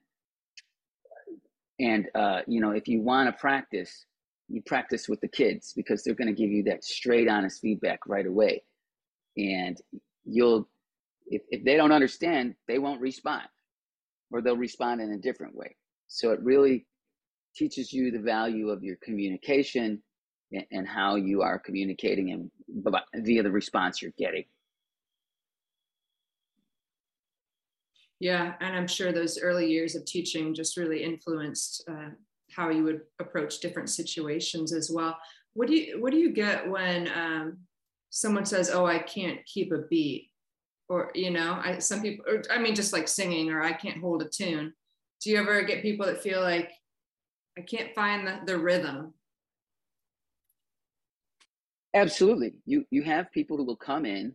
And 1.81 2.09
uh, 2.15 2.41
you 2.47 2.61
know, 2.61 2.71
if 2.71 2.89
you 2.89 3.01
want 3.01 3.29
to 3.29 3.41
practice, 3.41 4.05
you 4.49 4.63
practice 4.63 5.09
with 5.09 5.21
the 5.21 5.29
kids 5.29 5.73
because 5.75 6.05
they're 6.05 6.15
going 6.15 6.35
to 6.35 6.41
give 6.41 6.51
you 6.51 6.63
that 6.65 6.85
straight, 6.85 7.29
honest 7.29 7.61
feedback 7.63 8.01
right 8.07 8.27
away, 8.27 8.63
and 9.37 9.79
you'll 10.25 10.69
if, 11.29 11.43
if 11.51 11.65
they 11.65 11.77
don't 11.77 11.93
understand, 11.93 12.55
they 12.69 12.79
won't 12.79 13.01
respond 13.01 13.43
or 14.31 14.41
they'll 14.41 14.57
respond 14.57 15.01
in 15.01 15.13
a 15.13 15.19
different 15.19 15.55
way. 15.55 15.77
So 16.09 16.33
it 16.33 16.41
really 16.43 16.87
teaches 17.55 17.93
you 17.93 18.11
the 18.11 18.19
value 18.19 18.71
of 18.71 18.83
your 18.83 18.97
communication 19.03 20.03
and, 20.53 20.65
and 20.71 20.89
how 20.89 21.17
you 21.17 21.43
are 21.43 21.59
communicating 21.59 22.33
and 22.33 22.51
via 23.25 23.43
the 23.43 23.51
response 23.51 24.03
you're 24.03 24.13
getting. 24.19 24.45
Yeah, 28.19 28.55
and 28.61 28.75
I'm 28.75 28.87
sure 28.87 29.13
those 29.13 29.39
early 29.39 29.71
years 29.71 29.95
of 29.95 30.07
teaching 30.07 30.55
just 30.55 30.77
really 30.77 31.03
influenced 31.03 31.85
uh, 31.91 32.11
how 32.51 32.71
you 32.71 32.83
would 32.85 33.03
approach 33.21 33.61
different 33.61 33.91
situations 33.91 34.73
as 34.73 34.91
well. 34.91 35.19
What 35.53 35.69
do 35.69 35.75
you 35.75 36.01
What 36.01 36.13
do 36.13 36.19
you 36.19 36.33
get 36.33 36.69
when 36.69 37.11
um, 37.15 37.59
someone 38.11 38.47
says, 38.47 38.71
"Oh, 38.71 38.87
I 38.87 39.01
can't 39.01 39.45
keep 39.45 39.71
a 39.73 39.83
beat"? 39.91 40.31
Or 40.89 41.11
you 41.15 41.31
know 41.31 41.61
I, 41.63 41.79
some 41.79 42.03
people 42.03 42.25
or, 42.29 42.43
i 42.51 42.59
mean 42.59 42.75
just 42.75 42.93
like 42.93 43.09
singing 43.09 43.51
or 43.51 43.63
i 43.63 43.73
can't 43.73 44.01
hold 44.01 44.23
a 44.23 44.29
tune. 44.29 44.73
Do 45.23 45.31
you 45.31 45.39
ever 45.39 45.63
get 45.63 45.83
people 45.83 46.07
that 46.07 46.23
feel 46.23 46.43
like 46.43 46.71
i 47.59 47.63
can't 47.63 47.95
find 47.95 48.27
the, 48.27 48.41
the 48.47 48.59
rhythm 48.59 49.15
absolutely. 51.97 52.55
You 52.67 52.85
you 52.91 53.03
have 53.03 53.33
people 53.33 53.57
who 53.57 53.65
will 53.65 53.77
come 53.77 54.07
in 54.07 54.35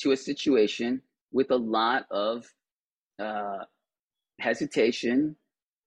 to 0.00 0.12
a 0.12 0.16
situation 0.16 1.02
with 1.32 1.50
a 1.50 1.56
lot 1.56 2.06
of 2.10 2.46
uh, 3.18 3.64
hesitation 4.40 5.36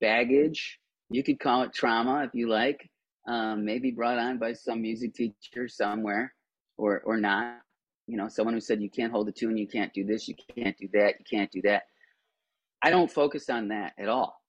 baggage. 0.02 0.80
You 1.10 1.24
could 1.24 1.39
call 1.39 1.63
it 1.63 1.74
trauma 1.74 2.24
if 2.24 2.32
you 2.34 2.50
like 2.50 2.89
um, 3.28 3.65
maybe 3.65 3.91
brought 3.91 4.20
on 4.20 4.38
by 4.38 4.54
some 4.54 4.82
music 4.82 5.13
teacher 5.13 5.67
somewhere 5.67 6.34
or 6.78 7.02
or 7.02 7.17
not 7.17 7.62
you 8.08 8.15
know, 8.15 8.30
someone 8.30 8.54
who 8.54 8.62
said 8.62 8.82
you 8.82 8.89
can't 8.89 9.12
hold 9.12 9.28
a 9.28 9.32
tune, 9.34 9.58
you 9.58 9.67
can't 9.67 9.93
do 9.93 10.06
this, 10.06 10.28
you 10.28 10.36
can't 10.56 10.78
do 10.78 10.88
that, 10.93 11.15
you 11.20 11.26
can't 11.30 11.52
do 11.52 11.62
that. 11.63 11.84
I 12.82 12.89
don't 12.89 13.12
focus 13.12 13.50
on 13.50 13.67
that 13.67 13.93
at 14.00 14.08
all. 14.08 14.41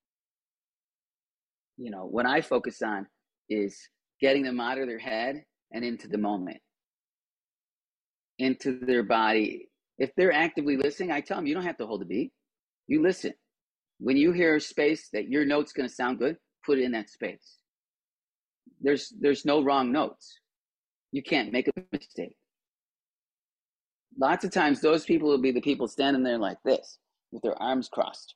You 1.76 1.90
know, 1.90 2.06
what 2.06 2.24
I 2.24 2.40
focus 2.40 2.80
on 2.82 3.06
is 3.48 3.76
getting 4.20 4.44
them 4.44 4.60
out 4.60 4.78
of 4.78 4.86
their 4.86 4.98
head 4.98 5.44
and 5.72 5.84
into 5.84 6.06
the 6.06 6.18
moment, 6.18 6.58
into 8.38 8.78
their 8.78 9.02
body. 9.02 9.68
If 9.98 10.14
they're 10.16 10.32
actively 10.32 10.76
listening, 10.76 11.10
I 11.10 11.20
tell 11.20 11.38
them 11.38 11.46
you 11.46 11.54
don't 11.54 11.64
have 11.64 11.78
to 11.78 11.86
hold 11.86 12.02
a 12.02 12.04
beat. 12.04 12.32
You 12.86 13.02
listen. 13.02 13.34
When 13.98 14.16
you 14.16 14.30
hear 14.30 14.54
a 14.54 14.60
space 14.60 15.08
that 15.12 15.28
your 15.28 15.44
note's 15.44 15.72
going 15.72 15.88
to 15.88 15.94
sound 15.94 16.20
good, 16.20 16.36
put 16.64 16.78
it 16.78 16.84
in 16.84 16.92
that 16.92 17.10
space. 17.10 17.56
There's 18.80 19.12
there's 19.20 19.44
no 19.44 19.64
wrong 19.64 19.90
notes. 19.90 20.38
You 21.10 21.22
can't 21.24 21.52
make 21.52 21.66
a 21.66 21.72
mistake 21.90 22.36
lots 24.18 24.44
of 24.44 24.50
times 24.50 24.80
those 24.80 25.04
people 25.04 25.28
will 25.28 25.40
be 25.40 25.52
the 25.52 25.60
people 25.60 25.88
standing 25.88 26.22
there 26.22 26.38
like 26.38 26.58
this 26.64 26.98
with 27.30 27.42
their 27.42 27.60
arms 27.62 27.88
crossed. 27.88 28.34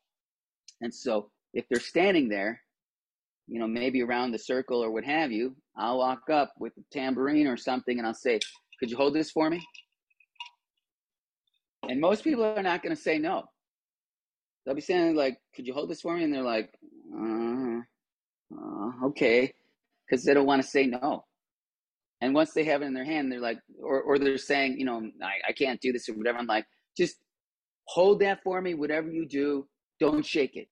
And 0.80 0.94
so 0.94 1.30
if 1.54 1.64
they're 1.68 1.80
standing 1.80 2.28
there, 2.28 2.60
you 3.48 3.58
know, 3.58 3.66
maybe 3.66 4.02
around 4.02 4.32
the 4.32 4.38
circle 4.38 4.82
or 4.82 4.90
what 4.90 5.04
have 5.04 5.32
you, 5.32 5.56
I'll 5.76 5.98
walk 5.98 6.30
up 6.30 6.52
with 6.58 6.72
a 6.78 6.82
tambourine 6.92 7.46
or 7.46 7.56
something 7.56 7.98
and 7.98 8.06
I'll 8.06 8.14
say, 8.14 8.38
Could 8.78 8.90
you 8.90 8.96
hold 8.96 9.14
this 9.14 9.30
for 9.30 9.50
me? 9.50 9.60
And 11.88 12.00
most 12.00 12.22
people 12.22 12.44
are 12.44 12.62
not 12.62 12.82
going 12.82 12.94
to 12.94 13.00
say 13.00 13.18
no. 13.18 13.44
They'll 14.64 14.76
be 14.76 14.80
saying, 14.80 15.16
like, 15.16 15.38
Could 15.54 15.66
you 15.66 15.74
hold 15.74 15.90
this 15.90 16.00
for 16.00 16.16
me? 16.16 16.24
And 16.24 16.32
they're 16.32 16.42
like, 16.42 16.72
uh, 17.14 17.80
uh, 18.56 19.06
Okay. 19.06 19.52
Because 20.08 20.24
they 20.24 20.34
don't 20.34 20.46
want 20.46 20.62
to 20.62 20.68
say 20.68 20.86
no. 20.86 21.24
And 22.22 22.34
once 22.34 22.52
they 22.52 22.62
have 22.64 22.82
it 22.82 22.86
in 22.86 22.94
their 22.94 23.04
hand, 23.04 23.30
they're 23.30 23.40
like, 23.40 23.58
or, 23.82 24.00
or 24.00 24.16
they're 24.16 24.38
saying, 24.38 24.78
you 24.78 24.86
know, 24.86 25.02
I, 25.20 25.50
I 25.50 25.52
can't 25.52 25.80
do 25.80 25.92
this 25.92 26.08
or 26.08 26.12
whatever. 26.12 26.38
I'm 26.38 26.46
like, 26.46 26.64
just 26.96 27.16
hold 27.88 28.20
that 28.20 28.44
for 28.44 28.62
me. 28.62 28.74
Whatever 28.74 29.10
you 29.10 29.26
do, 29.26 29.66
don't 29.98 30.24
shake 30.24 30.54
it. 30.54 30.68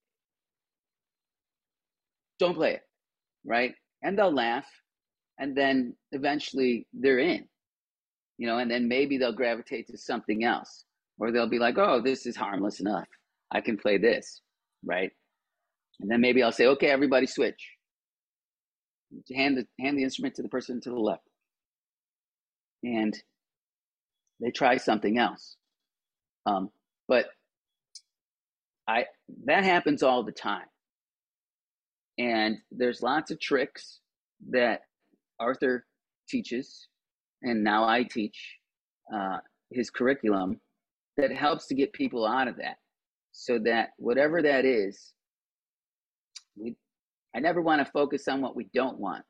Don't 2.39 2.55
play 2.55 2.75
it. 2.75 2.83
Right. 3.45 3.73
And 4.01 4.17
they'll 4.17 4.33
laugh. 4.33 4.65
And 5.39 5.55
then 5.55 5.93
eventually 6.13 6.87
they're 6.93 7.19
in, 7.19 7.45
you 8.37 8.47
know, 8.47 8.59
and 8.59 8.71
then 8.71 8.87
maybe 8.87 9.17
they'll 9.17 9.33
gravitate 9.33 9.87
to 9.87 9.97
something 9.97 10.45
else 10.45 10.85
or 11.19 11.31
they'll 11.31 11.49
be 11.49 11.59
like, 11.59 11.77
oh, 11.77 12.01
this 12.01 12.25
is 12.25 12.35
harmless 12.37 12.79
enough. 12.79 13.07
I 13.51 13.59
can 13.59 13.77
play 13.77 13.97
this. 13.97 14.39
Right. 14.85 15.11
And 15.99 16.09
then 16.09 16.21
maybe 16.21 16.43
I'll 16.43 16.51
say, 16.53 16.67
okay, 16.67 16.87
everybody 16.87 17.27
switch. 17.27 17.71
Hand 19.35 19.57
the, 19.57 19.67
hand 19.83 19.97
the 19.97 20.03
instrument 20.03 20.35
to 20.35 20.43
the 20.43 20.49
person 20.49 20.79
to 20.79 20.89
the 20.89 20.95
left 20.95 21.23
and 22.83 23.15
they 24.39 24.51
try 24.51 24.77
something 24.77 25.17
else. 25.17 25.57
Um, 26.45 26.69
but 27.07 27.27
I 28.87 29.05
that 29.45 29.63
happens 29.63 30.03
all 30.03 30.23
the 30.23 30.31
time. 30.31 30.65
And 32.17 32.57
there's 32.71 33.01
lots 33.01 33.31
of 33.31 33.39
tricks 33.39 33.99
that 34.49 34.81
Arthur 35.39 35.85
teaches, 36.27 36.87
and 37.41 37.63
now 37.63 37.87
I 37.87 38.03
teach 38.03 38.57
uh, 39.13 39.37
his 39.69 39.89
curriculum 39.89 40.59
that 41.17 41.31
helps 41.31 41.67
to 41.67 41.75
get 41.75 41.93
people 41.93 42.25
out 42.25 42.47
of 42.47 42.57
that, 42.57 42.77
so 43.31 43.59
that 43.59 43.89
whatever 43.97 44.41
that 44.41 44.65
is, 44.65 45.13
we, 46.55 46.75
I 47.35 47.39
never 47.39 47.61
want 47.61 47.85
to 47.85 47.91
focus 47.91 48.27
on 48.27 48.41
what 48.41 48.55
we 48.55 48.67
don't 48.73 48.99
want. 48.99 49.23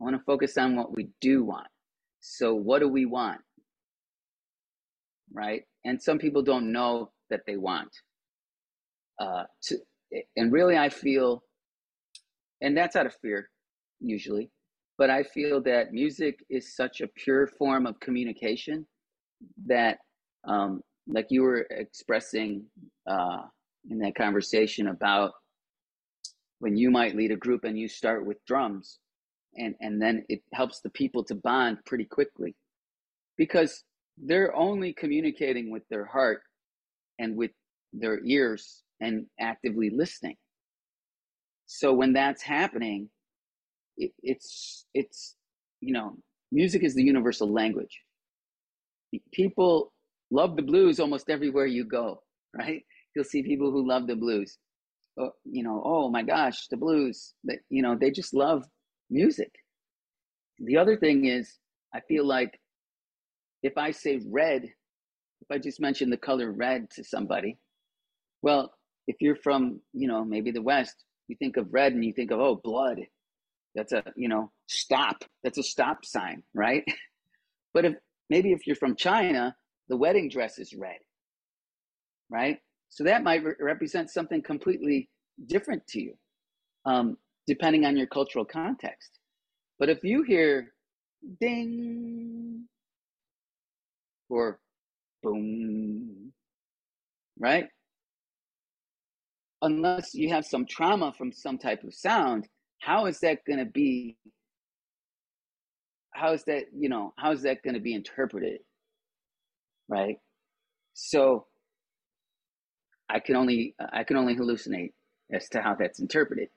I 0.00 0.04
want 0.04 0.16
to 0.16 0.22
focus 0.24 0.58
on 0.58 0.76
what 0.76 0.94
we 0.94 1.08
do 1.20 1.44
want. 1.44 1.66
So, 2.20 2.54
what 2.54 2.80
do 2.80 2.88
we 2.88 3.06
want? 3.06 3.40
Right? 5.32 5.62
And 5.84 6.02
some 6.02 6.18
people 6.18 6.42
don't 6.42 6.72
know 6.72 7.10
that 7.30 7.40
they 7.46 7.56
want. 7.56 7.88
Uh, 9.20 9.44
to, 9.64 9.76
and 10.36 10.52
really, 10.52 10.76
I 10.76 10.88
feel, 10.88 11.42
and 12.60 12.76
that's 12.76 12.96
out 12.96 13.06
of 13.06 13.14
fear, 13.22 13.50
usually, 14.00 14.50
but 14.98 15.10
I 15.10 15.22
feel 15.22 15.62
that 15.62 15.92
music 15.92 16.38
is 16.50 16.74
such 16.74 17.00
a 17.00 17.08
pure 17.08 17.46
form 17.46 17.86
of 17.86 17.98
communication 18.00 18.86
that, 19.66 19.98
um, 20.46 20.82
like 21.06 21.26
you 21.30 21.42
were 21.42 21.66
expressing 21.70 22.64
uh, 23.08 23.42
in 23.90 23.98
that 23.98 24.14
conversation 24.16 24.88
about 24.88 25.32
when 26.58 26.76
you 26.76 26.90
might 26.90 27.14
lead 27.14 27.30
a 27.30 27.36
group 27.36 27.64
and 27.64 27.78
you 27.78 27.88
start 27.88 28.26
with 28.26 28.44
drums 28.46 28.98
and 29.58 29.74
and 29.80 30.00
then 30.00 30.24
it 30.28 30.42
helps 30.52 30.80
the 30.80 30.90
people 30.90 31.24
to 31.24 31.34
bond 31.34 31.78
pretty 31.86 32.04
quickly. 32.04 32.54
Because 33.36 33.84
they're 34.18 34.54
only 34.56 34.92
communicating 34.92 35.70
with 35.70 35.82
their 35.90 36.06
heart 36.06 36.42
and 37.18 37.36
with 37.36 37.50
their 37.92 38.24
ears 38.24 38.82
and 39.00 39.26
actively 39.38 39.90
listening. 39.90 40.36
So 41.66 41.92
when 41.92 42.12
that's 42.12 42.42
happening 42.42 43.10
it, 43.96 44.12
it's 44.22 44.86
it's 44.94 45.36
you 45.80 45.92
know 45.92 46.16
music 46.52 46.82
is 46.82 46.94
the 46.94 47.02
universal 47.02 47.52
language. 47.52 48.00
People 49.32 49.92
love 50.30 50.56
the 50.56 50.62
blues 50.62 51.00
almost 51.00 51.30
everywhere 51.30 51.66
you 51.66 51.84
go 51.84 52.22
right? 52.56 52.82
You'll 53.14 53.24
see 53.24 53.42
people 53.42 53.70
who 53.70 53.86
love 53.86 54.06
the 54.06 54.16
blues. 54.16 54.58
Uh, 55.20 55.28
you 55.44 55.62
know, 55.62 55.82
oh 55.84 56.10
my 56.10 56.22
gosh, 56.22 56.68
the 56.68 56.76
blues. 56.76 57.34
That 57.44 57.58
you 57.70 57.82
know, 57.82 57.96
they 57.98 58.10
just 58.10 58.34
love 58.34 58.64
music. 59.10 59.52
The 60.58 60.76
other 60.76 60.96
thing 60.96 61.26
is, 61.26 61.58
I 61.94 62.00
feel 62.00 62.26
like 62.26 62.58
if 63.62 63.76
I 63.76 63.90
say 63.90 64.20
red, 64.26 64.64
if 64.64 65.50
I 65.50 65.58
just 65.58 65.80
mention 65.80 66.10
the 66.10 66.16
color 66.16 66.50
red 66.50 66.90
to 66.92 67.04
somebody, 67.04 67.58
well, 68.42 68.72
if 69.06 69.16
you're 69.20 69.36
from, 69.36 69.80
you 69.92 70.08
know, 70.08 70.24
maybe 70.24 70.50
the 70.50 70.62
West, 70.62 71.04
you 71.28 71.36
think 71.36 71.56
of 71.56 71.72
red 71.72 71.92
and 71.92 72.04
you 72.04 72.12
think 72.12 72.30
of, 72.30 72.40
oh, 72.40 72.60
blood. 72.62 73.00
That's 73.74 73.92
a, 73.92 74.02
you 74.16 74.28
know, 74.28 74.50
stop. 74.66 75.24
That's 75.44 75.58
a 75.58 75.62
stop 75.62 76.04
sign, 76.04 76.42
right? 76.54 76.84
but 77.74 77.84
if 77.84 77.94
maybe 78.30 78.52
if 78.52 78.66
you're 78.66 78.76
from 78.76 78.96
China, 78.96 79.54
the 79.88 79.96
wedding 79.96 80.28
dress 80.28 80.58
is 80.58 80.74
red, 80.74 80.98
right? 82.30 82.58
So 82.88 83.04
that 83.04 83.22
might 83.22 83.44
re- 83.44 83.54
represent 83.60 84.10
something 84.10 84.42
completely 84.42 85.08
different 85.46 85.86
to 85.88 86.00
you, 86.00 86.14
um, 86.86 87.18
depending 87.46 87.84
on 87.84 87.96
your 87.96 88.06
cultural 88.06 88.44
context. 88.44 89.18
But 89.78 89.88
if 89.88 90.02
you 90.02 90.22
hear 90.22 90.72
ding 91.40 92.66
or 94.28 94.58
boom, 95.22 96.32
right? 97.38 97.68
Unless 99.62 100.14
you 100.14 100.30
have 100.30 100.44
some 100.44 100.66
trauma 100.66 101.12
from 101.16 101.32
some 101.32 101.58
type 101.58 101.82
of 101.84 101.94
sound, 101.94 102.48
how 102.80 103.06
is 103.06 103.20
that 103.20 103.44
going 103.46 103.58
to 103.58 103.64
be? 103.64 104.16
How 106.12 106.32
is 106.32 106.44
that, 106.44 106.64
you 106.74 106.88
know, 106.88 107.12
how 107.18 107.32
is 107.32 107.42
that 107.42 107.62
going 107.62 107.74
to 107.74 107.80
be 107.80 107.94
interpreted? 107.94 108.60
Right? 109.88 110.16
So 110.94 111.46
I 113.08 113.20
can 113.20 113.36
only 113.36 113.74
I 113.92 114.04
can 114.04 114.16
only 114.16 114.34
hallucinate 114.36 114.92
as 115.32 115.48
to 115.50 115.60
how 115.60 115.74
that's 115.74 116.00
interpreted. 116.00 116.48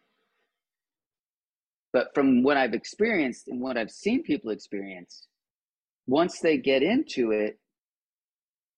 But 1.91 2.09
from 2.13 2.43
what 2.43 2.57
I've 2.57 2.73
experienced 2.73 3.47
and 3.47 3.59
what 3.59 3.77
I've 3.77 3.91
seen 3.91 4.23
people 4.23 4.51
experience, 4.51 5.27
once 6.07 6.39
they 6.39 6.57
get 6.57 6.83
into 6.83 7.31
it, 7.31 7.59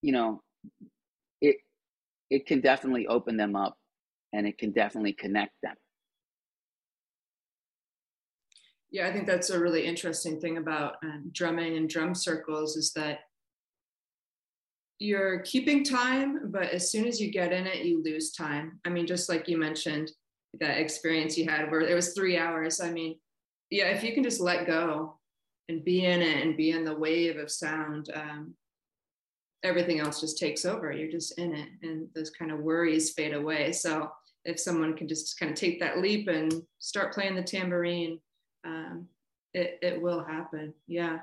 you 0.02 0.12
know, 0.12 0.42
it 1.42 1.58
it 2.30 2.46
can 2.46 2.62
definitely 2.62 3.08
open 3.08 3.38
them 3.38 3.56
up 3.56 3.78
and 4.34 4.48
it 4.48 4.58
can 4.58 4.72
definitely 4.72 5.14
connect 5.14 5.54
them. 5.62 5.76
Yeah, 8.92 9.08
I 9.08 9.14
think 9.14 9.26
that's 9.26 9.50
a 9.50 9.60
really 9.60 9.86
interesting 9.86 10.40
thing 10.40 10.58
about 10.58 10.96
um, 11.04 11.32
drumming 11.34 11.78
and 11.78 11.90
drum 11.90 12.14
circles 12.14 12.76
is 12.76 12.92
that 12.94 13.20
you're 15.00 15.40
keeping 15.40 15.84
time, 15.84 16.52
but 16.52 16.70
as 16.70 16.92
soon 16.92 17.08
as 17.08 17.20
you 17.20 17.32
get 17.32 17.52
in 17.52 17.66
it, 17.66 17.86
you 17.86 18.04
lose 18.04 18.32
time. 18.32 18.80
I 18.86 18.90
mean, 18.90 19.08
just 19.08 19.30
like 19.30 19.48
you 19.48 19.58
mentioned, 19.58 20.12
that 20.60 20.80
experience 20.80 21.38
you 21.38 21.50
had 21.50 21.72
where 21.72 21.82
it 21.82 21.96
was 21.96 22.14
three 22.14 22.38
hours. 22.38 22.82
I 22.82 22.92
mean, 22.92 23.18
yeah, 23.70 23.86
if 23.86 24.04
you 24.04 24.14
can 24.14 24.24
just 24.24 24.42
let 24.42 24.68
go 24.68 25.18
and 25.70 25.84
be 25.84 26.06
in 26.06 26.22
it 26.22 26.46
and 26.46 26.58
be 26.58 26.72
in 26.72 26.84
the 26.84 26.96
wave 26.96 27.38
of 27.38 27.50
sound, 27.50 28.10
um, 28.14 28.54
everything 29.64 30.00
else 30.00 30.20
just 30.20 30.38
takes 30.38 30.66
over. 30.66 30.92
You're 30.92 31.12
just 31.12 31.38
in 31.38 31.56
it, 31.56 31.70
and 31.84 32.08
those 32.14 32.30
kind 32.30 32.52
of 32.52 32.60
worries 32.60 33.12
fade 33.12 33.34
away. 33.34 33.72
So 33.72 34.12
if 34.44 34.60
someone 34.60 34.96
can 34.96 35.08
just 35.08 35.40
kind 35.40 35.52
of 35.52 35.58
take 35.58 35.80
that 35.80 36.00
leap 36.00 36.28
and 36.28 36.64
start 36.80 37.14
playing 37.14 37.36
the 37.36 37.44
tambourine, 37.44 38.20
um, 38.66 39.08
it 39.54 39.80
it 39.82 40.02
will 40.02 40.24
happen. 40.24 40.74
Yeah. 40.88 41.20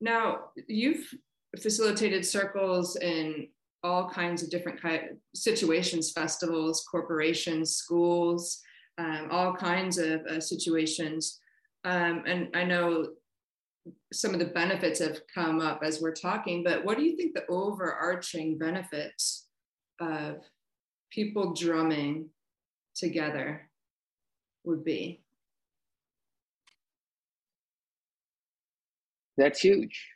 Now 0.00 0.50
you've 0.66 1.12
facilitated 1.60 2.24
circles 2.24 2.96
in 2.96 3.48
all 3.82 4.08
kinds 4.08 4.42
of 4.42 4.50
different 4.50 4.80
kind 4.80 5.10
of 5.10 5.16
situations, 5.34 6.12
festivals, 6.12 6.86
corporations, 6.90 7.76
schools, 7.76 8.60
um, 8.98 9.28
all 9.30 9.54
kinds 9.54 9.98
of 9.98 10.20
uh, 10.26 10.40
situations. 10.40 11.40
Um, 11.84 12.24
and 12.26 12.54
I 12.54 12.64
know 12.64 13.08
some 14.12 14.34
of 14.34 14.40
the 14.40 14.46
benefits 14.46 14.98
have 15.00 15.20
come 15.34 15.60
up 15.60 15.80
as 15.82 16.00
we're 16.00 16.14
talking, 16.14 16.62
but 16.62 16.84
what 16.84 16.98
do 16.98 17.04
you 17.04 17.16
think 17.16 17.34
the 17.34 17.46
overarching 17.48 18.58
benefits 18.58 19.46
of 20.00 20.36
people 21.10 21.54
drumming 21.54 22.28
together 22.94 23.70
would 24.64 24.84
be? 24.84 25.22
That's 29.38 29.60
huge 29.60 30.10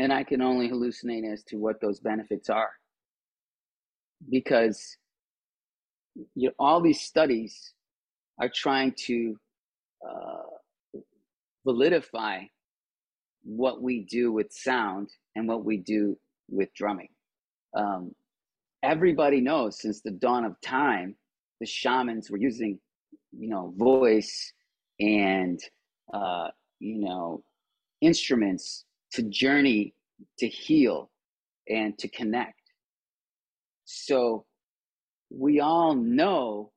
and 0.00 0.12
I 0.12 0.24
can 0.24 0.40
only 0.40 0.68
hallucinate 0.68 1.30
as 1.30 1.42
to 1.44 1.56
what 1.56 1.80
those 1.80 2.00
benefits 2.00 2.48
are. 2.48 2.70
Because 4.28 4.96
you 6.34 6.48
know, 6.48 6.54
all 6.58 6.80
these 6.80 7.00
studies 7.00 7.72
are 8.40 8.50
trying 8.54 8.92
to 9.06 9.38
uh, 10.08 10.98
validify 11.66 12.48
what 13.42 13.82
we 13.82 14.04
do 14.04 14.32
with 14.32 14.52
sound 14.52 15.08
and 15.36 15.48
what 15.48 15.64
we 15.64 15.78
do 15.78 16.18
with 16.48 16.72
drumming. 16.74 17.08
Um, 17.74 18.14
everybody 18.82 19.40
knows 19.40 19.80
since 19.80 20.00
the 20.00 20.10
dawn 20.10 20.44
of 20.44 20.60
time, 20.60 21.16
the 21.60 21.66
shamans 21.66 22.30
were 22.30 22.38
using, 22.38 22.78
you 23.32 23.48
know, 23.48 23.72
voice 23.76 24.52
and, 24.98 25.60
uh, 26.12 26.48
you 26.78 26.98
know, 26.98 27.42
instruments 28.00 28.84
to 29.12 29.22
journey, 29.22 29.94
to 30.38 30.48
heal, 30.48 31.10
and 31.68 31.96
to 31.98 32.08
connect. 32.08 32.59
So 33.92 34.44
we 35.30 35.60
all 35.60 35.94
know 35.94 36.72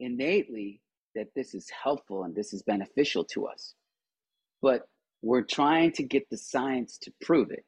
innately 0.00 0.80
that 1.14 1.28
this 1.34 1.54
is 1.54 1.68
helpful 1.70 2.24
and 2.24 2.34
this 2.34 2.52
is 2.52 2.62
beneficial 2.62 3.24
to 3.24 3.46
us. 3.46 3.74
But 4.62 4.88
we're 5.22 5.42
trying 5.42 5.92
to 5.92 6.02
get 6.02 6.28
the 6.30 6.36
science 6.36 6.98
to 6.98 7.12
prove 7.22 7.50
it. 7.50 7.64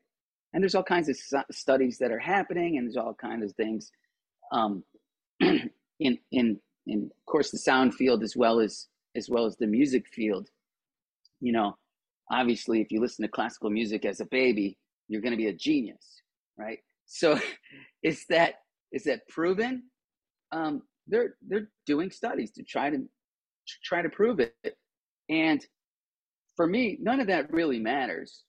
And 0.53 0.63
there's 0.63 0.75
all 0.75 0.83
kinds 0.83 1.09
of 1.09 1.17
studies 1.51 1.99
that 1.99 2.11
are 2.11 2.19
happening, 2.19 2.79
and 2.79 2.87
there's 2.87 2.97
all 2.97 3.15
kinds 3.15 3.45
of 3.45 3.55
things 3.57 3.91
um, 4.51 4.83
in 5.41 5.71
in 6.01 6.59
in 6.87 7.03
of 7.05 7.27
course 7.27 7.51
the 7.51 7.59
sound 7.59 7.95
field 7.95 8.23
as 8.23 8.35
well 8.35 8.61
as 8.61 8.89
as 9.15 9.29
well 9.29 9.45
as 9.45 9.57
the 9.57 9.67
music 9.67 10.07
field. 10.09 10.49
You 11.41 11.53
know, 11.53 11.77
obviously 12.31 12.81
if 12.81 12.91
you 12.91 13.01
listen 13.01 13.23
to 13.25 13.31
classical 13.31 13.71
music 13.71 14.05
as 14.05 14.21
a 14.21 14.27
baby 14.27 14.77
you're 15.09 15.21
going 15.21 15.33
to 15.33 15.37
be 15.39 15.49
a 15.49 15.53
genius 15.53 16.23
right 16.57 16.81
so 17.07 17.39
it's 18.03 18.27
that 18.27 18.55
is 18.93 19.05
that 19.05 19.29
proven? 19.29 19.85
Um, 20.53 20.83
they're 21.07 21.35
they're 21.47 21.71
doing 21.87 22.11
studies 22.11 22.53
to 22.53 22.63
try 22.63 22.91
to, 22.91 22.99
to 22.99 23.75
try 23.85 24.03
to 24.03 24.09
prove 24.09 24.41
it. 24.41 24.55
And 25.29 25.65
for 26.57 26.67
me 26.67 26.99
none 27.01 27.21
of 27.21 27.29
that 27.29 27.53
really 27.53 27.79
matters. 27.79 28.43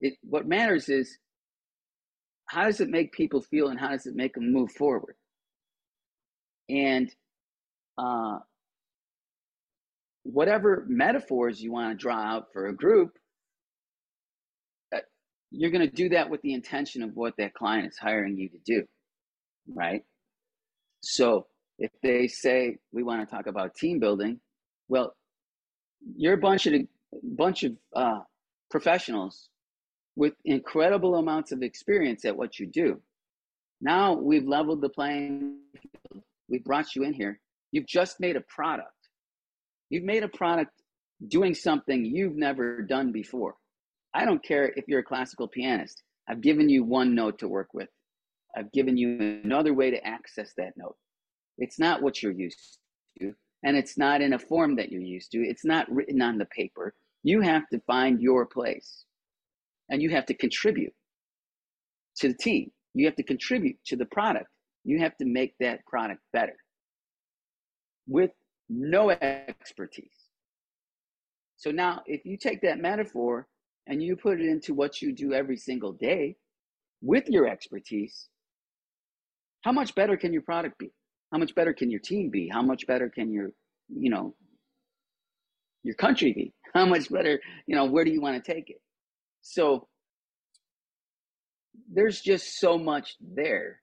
It 0.00 0.14
what 0.22 0.46
matters 0.46 0.88
is 0.88 1.18
how 2.46 2.64
does 2.64 2.80
it 2.80 2.88
make 2.88 3.12
people 3.12 3.42
feel 3.42 3.68
and 3.68 3.78
how 3.78 3.90
does 3.90 4.06
it 4.06 4.14
make 4.14 4.34
them 4.34 4.52
move 4.52 4.72
forward? 4.72 5.16
And 6.68 7.12
uh, 7.98 8.38
whatever 10.22 10.84
metaphors 10.88 11.60
you 11.60 11.72
want 11.72 11.92
to 11.92 12.02
draw 12.02 12.18
out 12.18 12.46
for 12.52 12.66
a 12.68 12.74
group, 12.74 13.12
uh, 14.94 15.00
you're 15.50 15.70
going 15.70 15.88
to 15.88 15.94
do 15.94 16.10
that 16.10 16.30
with 16.30 16.42
the 16.42 16.54
intention 16.54 17.02
of 17.02 17.10
what 17.14 17.34
that 17.38 17.54
client 17.54 17.88
is 17.88 17.98
hiring 17.98 18.36
you 18.36 18.48
to 18.48 18.58
do, 18.64 18.84
right? 19.74 20.02
So 21.02 21.46
if 21.78 21.90
they 22.02 22.28
say 22.28 22.78
we 22.92 23.02
want 23.02 23.26
to 23.26 23.34
talk 23.34 23.46
about 23.46 23.74
team 23.74 23.98
building, 23.98 24.40
well, 24.88 25.14
you're 26.16 26.34
a 26.34 26.38
bunch 26.38 26.66
of 26.66 26.74
bunch 27.22 27.64
of 27.64 27.72
uh, 27.94 28.20
professionals 28.70 29.48
with 30.16 30.34
incredible 30.44 31.16
amounts 31.16 31.52
of 31.52 31.62
experience 31.62 32.24
at 32.24 32.36
what 32.36 32.58
you 32.58 32.66
do. 32.66 33.00
Now 33.80 34.14
we've 34.14 34.46
leveled 34.46 34.80
the 34.80 34.88
playing 34.88 35.58
field. 35.74 36.24
We've 36.48 36.64
brought 36.64 36.94
you 36.94 37.04
in 37.04 37.12
here. 37.12 37.40
You've 37.72 37.86
just 37.86 38.20
made 38.20 38.36
a 38.36 38.40
product 38.40 38.90
You've 39.90 40.04
made 40.04 40.24
a 40.24 40.28
product 40.28 40.72
doing 41.28 41.54
something 41.54 42.04
you've 42.04 42.36
never 42.36 42.82
done 42.82 43.12
before. 43.12 43.54
I 44.14 44.24
don't 44.24 44.42
care 44.42 44.72
if 44.76 44.86
you're 44.88 45.00
a 45.00 45.04
classical 45.04 45.48
pianist. 45.48 46.02
I've 46.28 46.40
given 46.40 46.68
you 46.68 46.82
one 46.82 47.14
note 47.14 47.38
to 47.38 47.48
work 47.48 47.68
with. 47.72 47.88
I've 48.56 48.72
given 48.72 48.96
you 48.96 49.40
another 49.44 49.74
way 49.74 49.90
to 49.90 50.04
access 50.06 50.52
that 50.56 50.72
note. 50.76 50.96
It's 51.58 51.78
not 51.78 52.02
what 52.02 52.22
you're 52.22 52.32
used 52.32 52.78
to, 53.20 53.34
and 53.62 53.76
it's 53.76 53.98
not 53.98 54.20
in 54.20 54.32
a 54.32 54.38
form 54.38 54.76
that 54.76 54.90
you're 54.90 55.00
used 55.00 55.30
to. 55.32 55.38
It's 55.38 55.64
not 55.64 55.90
written 55.90 56.22
on 56.22 56.38
the 56.38 56.46
paper. 56.46 56.94
You 57.22 57.40
have 57.40 57.68
to 57.68 57.80
find 57.86 58.20
your 58.20 58.46
place, 58.46 59.04
and 59.90 60.00
you 60.00 60.10
have 60.10 60.26
to 60.26 60.34
contribute 60.34 60.92
to 62.16 62.28
the 62.28 62.34
team. 62.34 62.70
You 62.94 63.06
have 63.06 63.16
to 63.16 63.22
contribute 63.22 63.76
to 63.86 63.96
the 63.96 64.06
product. 64.06 64.48
You 64.84 65.00
have 65.00 65.16
to 65.18 65.26
make 65.26 65.54
that 65.60 65.84
product 65.86 66.20
better 66.32 66.56
with 68.06 68.30
no 68.68 69.10
expertise. 69.10 70.08
So 71.56 71.70
now, 71.70 72.02
if 72.06 72.24
you 72.24 72.36
take 72.36 72.62
that 72.62 72.78
metaphor 72.78 73.46
and 73.86 74.02
you 74.02 74.16
put 74.16 74.40
it 74.40 74.46
into 74.46 74.74
what 74.74 75.02
you 75.02 75.12
do 75.12 75.32
every 75.32 75.56
single 75.56 75.92
day 75.92 76.36
with 77.02 77.28
your 77.28 77.46
expertise, 77.46 78.28
how 79.66 79.72
much 79.72 79.94
better 79.96 80.16
can 80.16 80.32
your 80.32 80.42
product 80.42 80.78
be? 80.78 80.92
how 81.32 81.38
much 81.38 81.54
better 81.54 81.72
can 81.72 81.90
your 81.90 82.00
team 82.00 82.30
be? 82.30 82.48
How 82.48 82.62
much 82.62 82.86
better 82.86 83.10
can 83.10 83.32
your, 83.32 83.50
you 83.88 84.10
know, 84.10 84.34
your 85.82 85.94
country 85.96 86.32
be? 86.32 86.52
How 86.74 86.86
much 86.86 87.10
better, 87.10 87.40
you 87.66 87.74
know, 87.74 87.86
where 87.86 88.04
do 88.04 88.10
you 88.10 88.20
want 88.20 88.42
to 88.42 88.52
take 88.52 88.70
it? 88.70 88.80
So 89.42 89.88
there's 91.92 92.20
just 92.20 92.58
so 92.58 92.78
much 92.78 93.16
there 93.20 93.80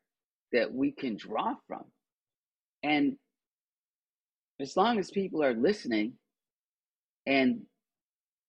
that 0.51 0.71
we 0.73 0.91
can 0.91 1.17
draw 1.17 1.55
from. 1.67 1.83
And 2.83 3.17
as 4.59 4.77
long 4.77 4.99
as 4.99 5.11
people 5.11 5.43
are 5.43 5.53
listening 5.53 6.13
and 7.25 7.61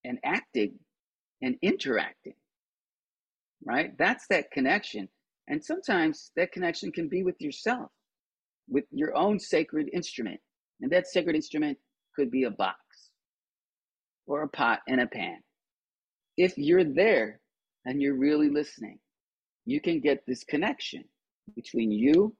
and 0.04 0.18
acting 0.24 0.74
and 1.40 1.56
interacting, 1.62 2.34
right? 3.64 3.92
That's 3.98 4.26
that 4.28 4.50
connection. 4.50 5.08
And 5.48 5.62
sometimes 5.62 6.30
that 6.36 6.52
connection 6.52 6.90
can 6.90 7.08
be 7.08 7.22
with 7.22 7.40
yourself, 7.40 7.90
with 8.68 8.84
your 8.90 9.16
own 9.16 9.38
sacred 9.38 9.90
instrument. 9.92 10.40
And 10.80 10.90
that 10.92 11.06
sacred 11.06 11.36
instrument 11.36 11.78
could 12.16 12.30
be 12.30 12.44
a 12.44 12.50
box 12.50 12.78
or 14.26 14.42
a 14.42 14.48
pot 14.48 14.80
and 14.88 15.00
a 15.00 15.06
pan. 15.06 15.38
If 16.36 16.56
you're 16.56 16.84
there 16.84 17.40
and 17.84 18.00
you're 18.00 18.16
really 18.16 18.48
listening, 18.48 18.98
you 19.66 19.80
can 19.80 20.00
get 20.00 20.24
this 20.26 20.44
connection 20.44 21.04
between 21.54 21.90
you 21.90 22.34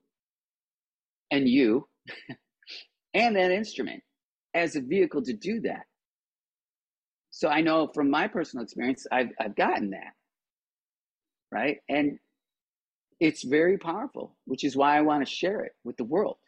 and 1.31 1.49
you 1.49 1.87
and 3.15 3.37
that 3.37 3.51
instrument 3.51 4.03
as 4.55 4.77
a 4.77 4.81
vehicle 4.81 5.23
to 5.23 5.33
do 5.33 5.61
that. 5.61 5.85
So 7.31 7.49
I 7.49 7.61
know 7.61 7.91
from 7.93 8.11
my 8.11 8.29
personal 8.29 8.63
experience, 8.63 9.07
I've, 9.11 9.31
I've 9.41 9.57
gotten 9.57 9.91
that. 9.91 10.13
Right. 11.51 11.79
And 11.89 12.19
it's 13.21 13.45
very 13.45 13.79
powerful, 13.79 14.37
which 14.47 14.65
is 14.65 14.77
why 14.77 14.97
I 14.97 15.03
want 15.03 15.27
to 15.27 15.33
share 15.33 15.61
it 15.63 15.73
with 15.85 15.97
the 15.97 16.05
world. 16.05 16.39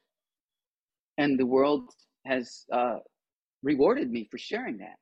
And 1.18 1.38
the 1.38 1.46
world 1.46 1.90
has 2.26 2.64
uh, 2.72 2.98
rewarded 3.62 4.10
me 4.10 4.28
for 4.30 4.38
sharing 4.38 4.78
that 4.78 4.96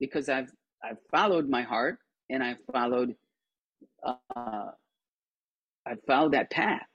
because 0.00 0.28
I've 0.28 0.50
I've 0.82 0.98
followed 1.10 1.48
my 1.48 1.62
heart 1.62 1.98
and 2.30 2.42
I've 2.42 2.58
followed 2.72 3.14
uh, 4.04 4.70
I've 5.86 6.02
followed 6.06 6.32
that 6.32 6.50
path. 6.50 6.86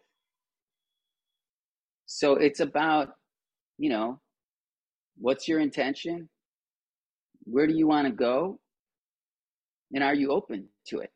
So 2.05 2.33
it's 2.35 2.59
about, 2.59 3.09
you 3.77 3.89
know, 3.89 4.19
what's 5.17 5.47
your 5.47 5.59
intention? 5.59 6.29
Where 7.45 7.67
do 7.67 7.73
you 7.75 7.87
want 7.87 8.07
to 8.07 8.13
go? 8.13 8.59
And 9.93 10.03
are 10.03 10.15
you 10.15 10.31
open 10.31 10.69
to 10.87 10.99
it? 10.99 11.11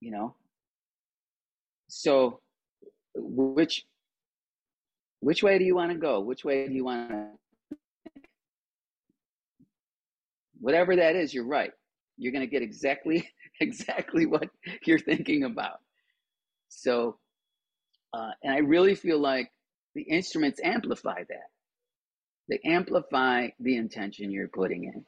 You 0.00 0.10
know? 0.12 0.34
So 1.88 2.40
which 3.14 3.84
which 5.20 5.42
way 5.42 5.58
do 5.58 5.64
you 5.64 5.74
want 5.74 5.90
to 5.90 5.98
go? 5.98 6.20
Which 6.20 6.44
way 6.44 6.68
do 6.68 6.74
you 6.74 6.84
want 6.84 7.10
to 7.10 7.28
whatever 10.60 10.96
that 10.96 11.16
is, 11.16 11.32
you're 11.32 11.46
right. 11.46 11.72
You're 12.16 12.32
going 12.32 12.44
to 12.44 12.50
get 12.50 12.62
exactly 12.62 13.28
exactly 13.60 14.26
what 14.26 14.48
you're 14.84 14.98
thinking 14.98 15.44
about. 15.44 15.80
So, 16.68 17.16
uh, 18.12 18.30
and 18.42 18.52
I 18.52 18.58
really 18.58 18.94
feel 18.94 19.18
like 19.18 19.50
the 19.94 20.02
instruments 20.02 20.60
amplify 20.62 21.24
that. 21.28 21.50
They 22.48 22.60
amplify 22.64 23.48
the 23.60 23.76
intention 23.76 24.30
you're 24.30 24.48
putting 24.48 24.84
in. 24.84 25.04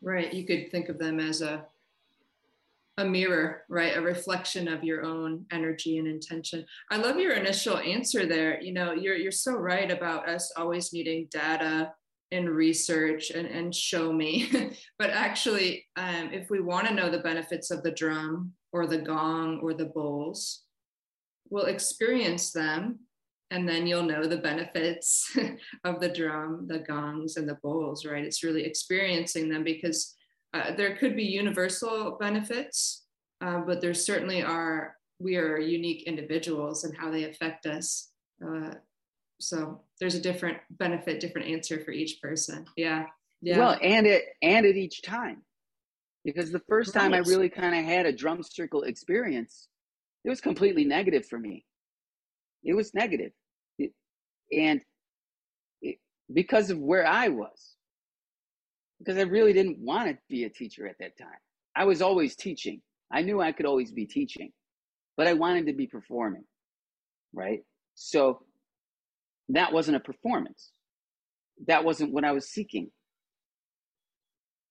Right. 0.00 0.32
You 0.32 0.44
could 0.44 0.70
think 0.70 0.88
of 0.88 0.98
them 0.98 1.18
as 1.18 1.42
a 1.42 1.64
a 2.98 3.04
mirror, 3.04 3.62
right? 3.68 3.96
A 3.96 4.00
reflection 4.00 4.68
of 4.68 4.84
your 4.84 5.04
own 5.04 5.46
energy 5.52 5.98
and 5.98 6.08
intention. 6.08 6.66
I 6.90 6.96
love 6.96 7.18
your 7.18 7.32
initial 7.32 7.78
answer 7.78 8.26
there. 8.26 8.60
You 8.60 8.72
know, 8.72 8.92
you're 8.92 9.16
you're 9.16 9.32
so 9.32 9.52
right 9.52 9.90
about 9.90 10.28
us 10.28 10.52
always 10.56 10.92
needing 10.92 11.28
data 11.30 11.92
and 12.30 12.50
research 12.50 13.30
and, 13.30 13.46
and 13.46 13.74
show 13.74 14.12
me. 14.12 14.50
but 14.98 15.10
actually, 15.10 15.86
um, 15.96 16.30
if 16.32 16.50
we 16.50 16.60
want 16.60 16.88
to 16.88 16.94
know 16.94 17.08
the 17.08 17.20
benefits 17.20 17.70
of 17.70 17.82
the 17.82 17.92
drum 17.92 18.52
or 18.72 18.86
the 18.86 18.98
gong 18.98 19.60
or 19.62 19.72
the 19.72 19.86
bowls, 19.86 20.64
we'll 21.50 21.66
experience 21.66 22.52
them 22.52 22.98
and 23.50 23.66
then 23.66 23.86
you'll 23.86 24.02
know 24.02 24.26
the 24.26 24.36
benefits 24.36 25.34
of 25.84 26.00
the 26.00 26.08
drum, 26.08 26.66
the 26.68 26.80
gongs, 26.80 27.36
and 27.36 27.48
the 27.48 27.58
bowls, 27.62 28.04
right? 28.04 28.24
It's 28.24 28.44
really 28.44 28.64
experiencing 28.64 29.48
them 29.48 29.64
because 29.64 30.14
uh, 30.54 30.74
there 30.74 30.96
could 30.96 31.14
be 31.16 31.24
universal 31.24 32.16
benefits, 32.18 33.04
uh, 33.40 33.60
but 33.60 33.80
there 33.80 33.94
certainly 33.94 34.42
are, 34.42 34.96
we 35.18 35.36
are 35.36 35.58
unique 35.58 36.04
individuals 36.04 36.84
and 36.84 36.96
how 36.96 37.10
they 37.10 37.24
affect 37.24 37.66
us. 37.66 38.10
Uh, 38.44 38.74
so 39.40 39.82
there's 40.00 40.14
a 40.14 40.20
different 40.20 40.58
benefit, 40.70 41.20
different 41.20 41.48
answer 41.48 41.80
for 41.84 41.92
each 41.92 42.20
person. 42.20 42.64
Yeah. 42.76 43.06
Yeah. 43.40 43.58
Well, 43.58 43.78
and 43.82 44.06
it, 44.06 44.24
and 44.42 44.66
at 44.66 44.76
each 44.76 45.02
time, 45.02 45.42
because 46.24 46.50
the 46.50 46.62
first 46.68 46.92
time. 46.92 47.14
I 47.14 47.18
really 47.18 47.48
kind 47.48 47.74
of 47.74 47.84
had 47.84 48.04
a 48.04 48.12
drum 48.12 48.42
circle 48.42 48.82
experience, 48.82 49.68
it 50.24 50.28
was 50.28 50.40
completely 50.40 50.84
negative 50.84 51.26
for 51.26 51.38
me. 51.38 51.64
It 52.64 52.74
was 52.74 52.92
negative. 52.94 53.32
It, 53.78 53.92
and 54.52 54.80
it, 55.80 55.98
because 56.32 56.70
of 56.70 56.78
where 56.78 57.06
I 57.06 57.28
was, 57.28 57.76
because 58.98 59.18
I 59.18 59.22
really 59.22 59.52
didn't 59.52 59.78
want 59.78 60.08
to 60.08 60.18
be 60.28 60.44
a 60.44 60.50
teacher 60.50 60.86
at 60.86 60.96
that 61.00 61.16
time. 61.18 61.38
I 61.76 61.84
was 61.84 62.02
always 62.02 62.34
teaching. 62.36 62.80
I 63.12 63.22
knew 63.22 63.40
I 63.40 63.52
could 63.52 63.66
always 63.66 63.92
be 63.92 64.06
teaching, 64.06 64.52
but 65.16 65.26
I 65.26 65.34
wanted 65.34 65.66
to 65.66 65.72
be 65.72 65.86
performing, 65.86 66.44
right? 67.32 67.60
So 67.94 68.42
that 69.50 69.72
wasn't 69.72 69.96
a 69.96 70.00
performance. 70.00 70.72
That 71.66 71.84
wasn't 71.84 72.12
what 72.12 72.24
I 72.24 72.32
was 72.32 72.48
seeking, 72.48 72.90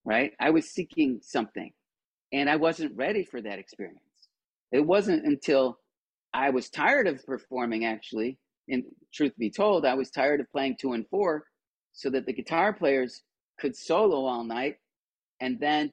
right? 0.05 0.31
I 0.39 0.51
was 0.51 0.69
seeking 0.69 1.19
something 1.21 1.71
and 2.31 2.49
I 2.49 2.57
wasn't 2.57 2.95
ready 2.95 3.23
for 3.23 3.41
that 3.41 3.59
experience. 3.59 4.01
It 4.71 4.85
wasn't 4.85 5.25
until 5.25 5.79
I 6.33 6.49
was 6.49 6.69
tired 6.69 7.07
of 7.07 7.25
performing, 7.25 7.85
actually, 7.85 8.37
and 8.69 8.83
truth 9.13 9.33
be 9.37 9.49
told, 9.49 9.85
I 9.85 9.93
was 9.93 10.11
tired 10.11 10.41
of 10.41 10.51
playing 10.51 10.75
two 10.79 10.93
and 10.93 11.07
four 11.09 11.45
so 11.93 12.09
that 12.09 12.25
the 12.25 12.33
guitar 12.33 12.73
players 12.73 13.21
could 13.59 13.75
solo 13.75 14.25
all 14.25 14.43
night. 14.43 14.75
And 15.39 15.59
then 15.59 15.91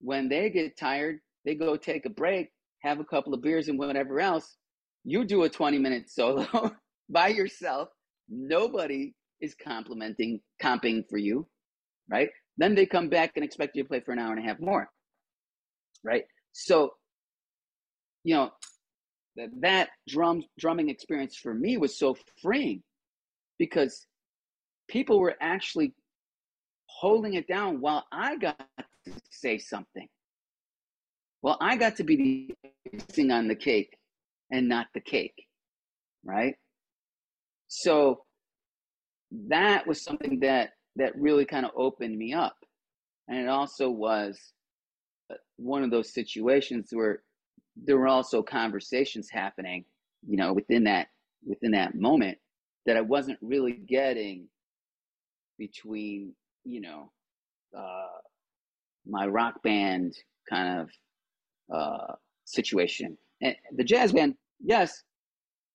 when 0.00 0.28
they 0.28 0.50
get 0.50 0.76
tired, 0.76 1.18
they 1.44 1.54
go 1.54 1.76
take 1.76 2.06
a 2.06 2.10
break, 2.10 2.48
have 2.80 3.00
a 3.00 3.04
couple 3.04 3.34
of 3.34 3.42
beers 3.42 3.68
and 3.68 3.78
whatever 3.78 4.20
else. 4.20 4.56
You 5.04 5.24
do 5.24 5.44
a 5.44 5.48
20 5.48 5.78
minute 5.78 6.10
solo 6.10 6.72
by 7.08 7.28
yourself. 7.28 7.88
Nobody 8.28 9.14
is 9.40 9.54
complimenting, 9.54 10.40
comping 10.62 11.04
for 11.08 11.18
you, 11.18 11.46
right? 12.10 12.28
Then 12.58 12.74
they 12.74 12.86
come 12.86 13.08
back 13.08 13.32
and 13.36 13.44
expect 13.44 13.76
you 13.76 13.82
to 13.82 13.88
play 13.88 14.00
for 14.00 14.12
an 14.12 14.18
hour 14.18 14.32
and 14.32 14.44
a 14.44 14.46
half 14.46 14.60
more, 14.60 14.88
right? 16.04 16.24
So 16.52 16.92
you 18.24 18.34
know, 18.34 18.50
that, 19.36 19.48
that 19.60 19.88
drum 20.08 20.42
drumming 20.58 20.88
experience 20.88 21.36
for 21.36 21.54
me 21.54 21.76
was 21.76 21.98
so 21.98 22.16
freeing 22.42 22.82
because 23.58 24.06
people 24.88 25.20
were 25.20 25.36
actually 25.40 25.94
holding 27.00 27.32
it 27.34 27.48
down 27.48 27.80
while 27.80 28.04
I 28.12 28.36
got 28.36 28.58
to 29.06 29.12
say 29.30 29.56
something. 29.56 30.06
Well, 31.40 31.56
I 31.58 31.76
got 31.76 31.96
to 31.96 32.04
be 32.04 32.16
the 32.16 32.70
icing 32.94 33.30
on 33.30 33.48
the 33.48 33.54
cake 33.54 33.96
and 34.50 34.68
not 34.68 34.88
the 34.92 35.00
cake, 35.00 35.46
right? 36.22 36.56
So 37.68 38.24
that 39.48 39.86
was 39.86 40.04
something 40.04 40.40
that 40.40 40.72
that 40.96 41.16
really 41.16 41.46
kind 41.46 41.64
of 41.64 41.72
opened 41.74 42.18
me 42.18 42.34
up, 42.34 42.56
and 43.28 43.38
it 43.38 43.48
also 43.48 43.88
was 43.88 44.52
uh, 45.32 45.36
one 45.56 45.82
of 45.82 45.90
those 45.90 46.12
situations 46.12 46.90
where 46.92 47.22
there 47.76 47.96
were 47.96 48.08
also 48.08 48.42
conversations 48.42 49.30
happening, 49.30 49.86
you 50.28 50.36
know, 50.36 50.52
within 50.52 50.84
that 50.84 51.08
within 51.46 51.70
that 51.70 51.94
moment 51.94 52.36
that 52.84 52.98
I 52.98 53.00
wasn't 53.00 53.38
really 53.40 53.72
getting 53.72 54.48
between, 55.58 56.34
you 56.64 56.80
know, 56.80 57.10
uh, 57.76 58.18
my 59.06 59.26
rock 59.26 59.62
band 59.62 60.14
kind 60.48 60.80
of 60.80 60.90
uh, 61.74 62.14
situation. 62.44 63.16
And 63.40 63.56
the 63.76 63.84
jazz 63.84 64.12
band, 64.12 64.34
yes, 64.62 65.02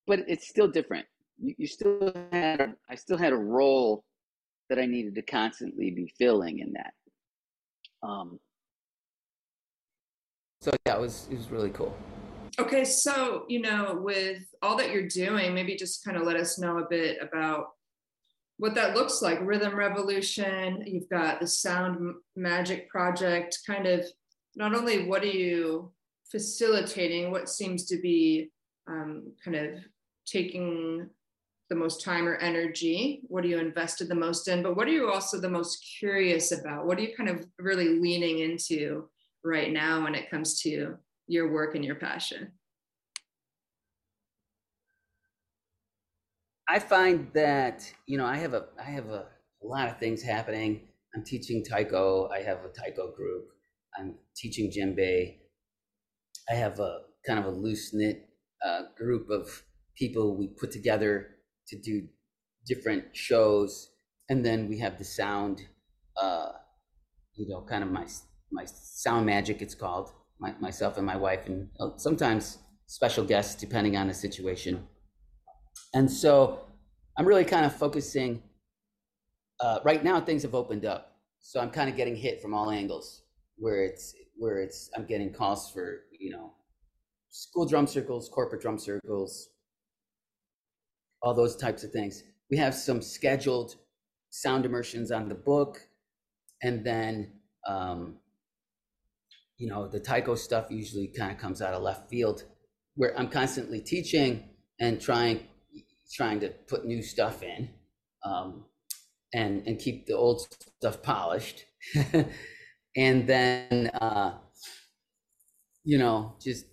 but 0.07 0.19
it's 0.27 0.47
still 0.47 0.67
different. 0.67 1.05
You, 1.37 1.55
you 1.57 1.67
still 1.67 2.13
had, 2.31 2.61
a, 2.61 2.75
I 2.89 2.95
still 2.95 3.17
had 3.17 3.33
a 3.33 3.37
role 3.37 4.03
that 4.69 4.79
I 4.79 4.85
needed 4.85 5.15
to 5.15 5.21
constantly 5.21 5.91
be 5.91 6.11
filling 6.17 6.59
in 6.59 6.73
that. 6.73 6.93
Um, 8.03 8.39
so 10.61 10.71
yeah, 10.85 10.95
it 10.95 11.01
was 11.01 11.27
it 11.29 11.37
was 11.37 11.51
really 11.51 11.69
cool. 11.69 11.95
Okay, 12.57 12.85
so 12.85 13.45
you 13.47 13.61
know, 13.61 13.99
with 14.01 14.43
all 14.61 14.77
that 14.77 14.91
you're 14.91 15.07
doing, 15.07 15.53
maybe 15.53 15.75
just 15.75 16.03
kind 16.03 16.17
of 16.17 16.23
let 16.23 16.37
us 16.37 16.57
know 16.57 16.79
a 16.79 16.87
bit 16.89 17.17
about 17.21 17.74
what 18.57 18.75
that 18.75 18.95
looks 18.95 19.21
like. 19.21 19.39
Rhythm 19.41 19.75
Revolution. 19.75 20.83
You've 20.85 21.09
got 21.09 21.39
the 21.39 21.47
Sound 21.47 22.15
Magic 22.35 22.89
Project. 22.89 23.59
Kind 23.67 23.87
of 23.87 24.05
not 24.55 24.73
only 24.73 25.05
what 25.07 25.23
are 25.23 25.27
you 25.27 25.91
facilitating, 26.31 27.31
what 27.31 27.49
seems 27.49 27.85
to 27.85 27.99
be 28.01 28.51
um, 28.87 29.33
kind 29.43 29.57
of 29.57 29.71
taking 30.25 31.09
the 31.69 31.75
most 31.75 32.03
time 32.03 32.27
or 32.27 32.35
energy? 32.35 33.21
What 33.27 33.43
are 33.43 33.47
you 33.47 33.57
invested 33.57 34.07
the 34.07 34.15
most 34.15 34.47
in? 34.47 34.63
But 34.63 34.77
what 34.77 34.87
are 34.87 34.91
you 34.91 35.09
also 35.09 35.39
the 35.39 35.49
most 35.49 35.85
curious 35.99 36.51
about? 36.51 36.85
What 36.85 36.97
are 36.97 37.01
you 37.01 37.15
kind 37.15 37.29
of 37.29 37.45
really 37.59 37.99
leaning 37.99 38.39
into 38.39 39.09
right 39.43 39.71
now 39.71 40.03
when 40.03 40.15
it 40.15 40.29
comes 40.29 40.61
to 40.61 40.95
your 41.27 41.51
work 41.51 41.75
and 41.75 41.83
your 41.83 41.95
passion? 41.95 42.51
I 46.67 46.79
find 46.79 47.31
that 47.33 47.91
you 48.07 48.17
know 48.17 48.25
I 48.25 48.37
have 48.37 48.53
a 48.53 48.65
I 48.79 48.89
have 48.89 49.09
a, 49.09 49.27
lot 49.63 49.89
of 49.89 49.97
things 49.97 50.21
happening. 50.21 50.81
I'm 51.15 51.23
teaching 51.23 51.63
taiko. 51.63 52.29
I 52.29 52.41
have 52.41 52.59
a 52.65 52.69
taiko 52.69 53.11
group. 53.15 53.47
I'm 53.97 54.15
teaching 54.35 54.71
djembe. 54.71 55.37
I 56.47 56.53
have 56.53 56.79
a 56.79 56.99
kind 57.25 57.39
of 57.39 57.45
a 57.45 57.49
loose 57.49 57.91
knit 57.91 58.29
uh, 58.63 58.83
group 58.95 59.31
of 59.31 59.63
people 59.97 60.37
we 60.37 60.49
put 60.49 60.71
together 60.71 61.37
to 61.69 61.81
do 61.81 62.07
different 62.67 63.05
shows, 63.15 63.89
and 64.29 64.45
then 64.45 64.67
we 64.69 64.77
have 64.79 64.99
the 64.99 65.03
sound. 65.03 65.61
Uh, 66.15 66.51
you 67.33 67.47
know, 67.49 67.65
kind 67.67 67.83
of 67.83 67.91
my 67.91 68.05
my 68.51 68.65
sound 68.65 69.25
magic. 69.25 69.61
It's 69.61 69.75
called 69.75 70.11
my, 70.39 70.53
myself 70.59 70.97
and 70.97 71.05
my 71.05 71.15
wife, 71.15 71.47
and 71.47 71.69
sometimes 71.97 72.59
special 72.87 73.25
guests 73.25 73.55
depending 73.55 73.97
on 73.97 74.07
the 74.07 74.13
situation. 74.13 74.87
And 75.95 76.11
so 76.11 76.59
I'm 77.17 77.25
really 77.25 77.45
kind 77.45 77.65
of 77.65 77.73
focusing. 77.73 78.43
Uh, 79.61 79.79
right 79.85 80.03
now, 80.03 80.19
things 80.19 80.43
have 80.43 80.53
opened 80.53 80.85
up, 80.85 81.15
so 81.39 81.61
I'm 81.61 81.71
kind 81.71 81.89
of 81.89 81.95
getting 81.95 82.17
hit 82.17 82.41
from 82.41 82.53
all 82.53 82.69
angles. 82.69 83.21
Where 83.57 83.85
it's 83.85 84.13
where 84.37 84.61
it's 84.61 84.89
I'm 84.95 85.05
getting 85.05 85.31
calls 85.31 85.71
for 85.71 86.01
you 86.19 86.31
know 86.31 86.51
school 87.29 87.65
drum 87.65 87.87
circles, 87.87 88.27
corporate 88.27 88.61
drum 88.61 88.77
circles, 88.77 89.47
all 91.21 91.33
those 91.33 91.55
types 91.55 91.85
of 91.85 91.91
things. 91.91 92.23
We 92.51 92.57
have 92.57 92.75
some 92.75 93.01
scheduled 93.01 93.77
sound 94.31 94.65
immersions 94.65 95.11
on 95.11 95.29
the 95.29 95.35
book, 95.35 95.79
and 96.61 96.85
then 96.85 97.31
um, 97.65 98.17
you 99.57 99.69
know 99.69 99.87
the 99.87 100.01
taiko 100.01 100.35
stuff 100.35 100.67
usually 100.69 101.07
kind 101.07 101.31
of 101.31 101.37
comes 101.37 101.61
out 101.61 101.73
of 101.73 101.81
left 101.81 102.09
field, 102.09 102.43
where 102.95 103.17
I'm 103.17 103.29
constantly 103.29 103.79
teaching 103.79 104.49
and 104.81 104.99
trying 104.99 105.47
trying 106.13 106.39
to 106.41 106.49
put 106.67 106.85
new 106.85 107.01
stuff 107.01 107.43
in, 107.43 107.69
um, 108.23 108.65
and 109.33 109.65
and 109.67 109.79
keep 109.79 110.05
the 110.07 110.13
old 110.13 110.47
stuff 110.79 111.01
polished, 111.01 111.65
and 112.95 113.27
then 113.27 113.87
uh, 114.01 114.37
you 115.83 115.97
know 115.97 116.35
just 116.41 116.65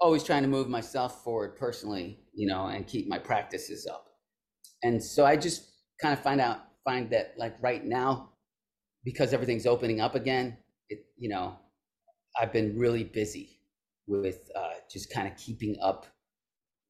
always 0.00 0.22
trying 0.22 0.42
to 0.42 0.48
move 0.48 0.68
myself 0.68 1.22
forward 1.24 1.56
personally, 1.56 2.20
you 2.34 2.46
know, 2.46 2.66
and 2.66 2.86
keep 2.86 3.08
my 3.08 3.18
practices 3.18 3.86
up. 3.86 4.08
And 4.82 5.02
so 5.02 5.24
I 5.24 5.36
just 5.36 5.70
kind 6.00 6.12
of 6.12 6.20
find 6.20 6.40
out 6.40 6.60
find 6.84 7.10
that 7.10 7.34
like 7.36 7.56
right 7.62 7.84
now, 7.84 8.30
because 9.04 9.32
everything's 9.32 9.66
opening 9.66 10.00
up 10.00 10.14
again, 10.14 10.56
it 10.88 11.06
you 11.18 11.28
know, 11.28 11.58
I've 12.40 12.52
been 12.52 12.78
really 12.78 13.04
busy 13.04 13.60
with 14.06 14.50
uh, 14.54 14.74
just 14.90 15.12
kind 15.12 15.26
of 15.26 15.36
keeping 15.36 15.76
up 15.82 16.06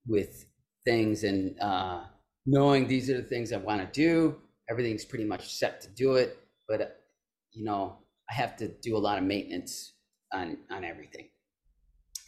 with 0.06 0.46
things 0.84 1.24
and 1.24 1.58
uh, 1.60 2.04
knowing 2.46 2.86
these 2.86 3.10
are 3.10 3.16
the 3.16 3.28
things 3.28 3.52
I 3.52 3.58
want 3.58 3.80
to 3.80 4.00
do. 4.00 4.36
Everything's 4.70 5.04
pretty 5.04 5.24
much 5.24 5.54
set 5.54 5.80
to 5.82 5.88
do 5.90 6.14
it, 6.16 6.38
but 6.68 6.80
uh, 6.80 6.86
you 7.52 7.64
know, 7.64 7.98
I 8.30 8.34
have 8.34 8.56
to 8.58 8.68
do 8.68 8.96
a 8.96 8.98
lot 8.98 9.18
of 9.18 9.24
maintenance 9.24 9.94
on 10.32 10.58
on 10.70 10.84
everything 10.84 11.26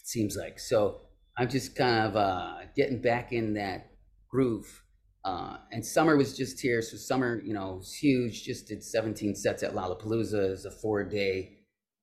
It 0.00 0.06
seems 0.06 0.36
like. 0.36 0.58
So 0.58 1.02
I'm 1.36 1.48
just 1.48 1.76
kind 1.76 2.06
of 2.06 2.16
uh, 2.16 2.56
getting 2.76 3.00
back 3.00 3.32
in 3.32 3.54
that 3.54 3.92
groove. 4.30 4.82
Uh, 5.24 5.58
and 5.72 5.84
summer 5.84 6.16
was 6.16 6.36
just 6.36 6.60
here, 6.60 6.80
so 6.80 6.96
summer, 6.96 7.42
you 7.44 7.52
know, 7.52 7.74
was 7.76 7.94
huge. 7.94 8.44
Just 8.44 8.68
did 8.68 8.82
17 8.82 9.34
sets 9.34 9.62
at 9.62 9.74
Lollapalooza 9.74 10.52
as 10.52 10.64
a 10.64 10.70
four-day 10.70 11.58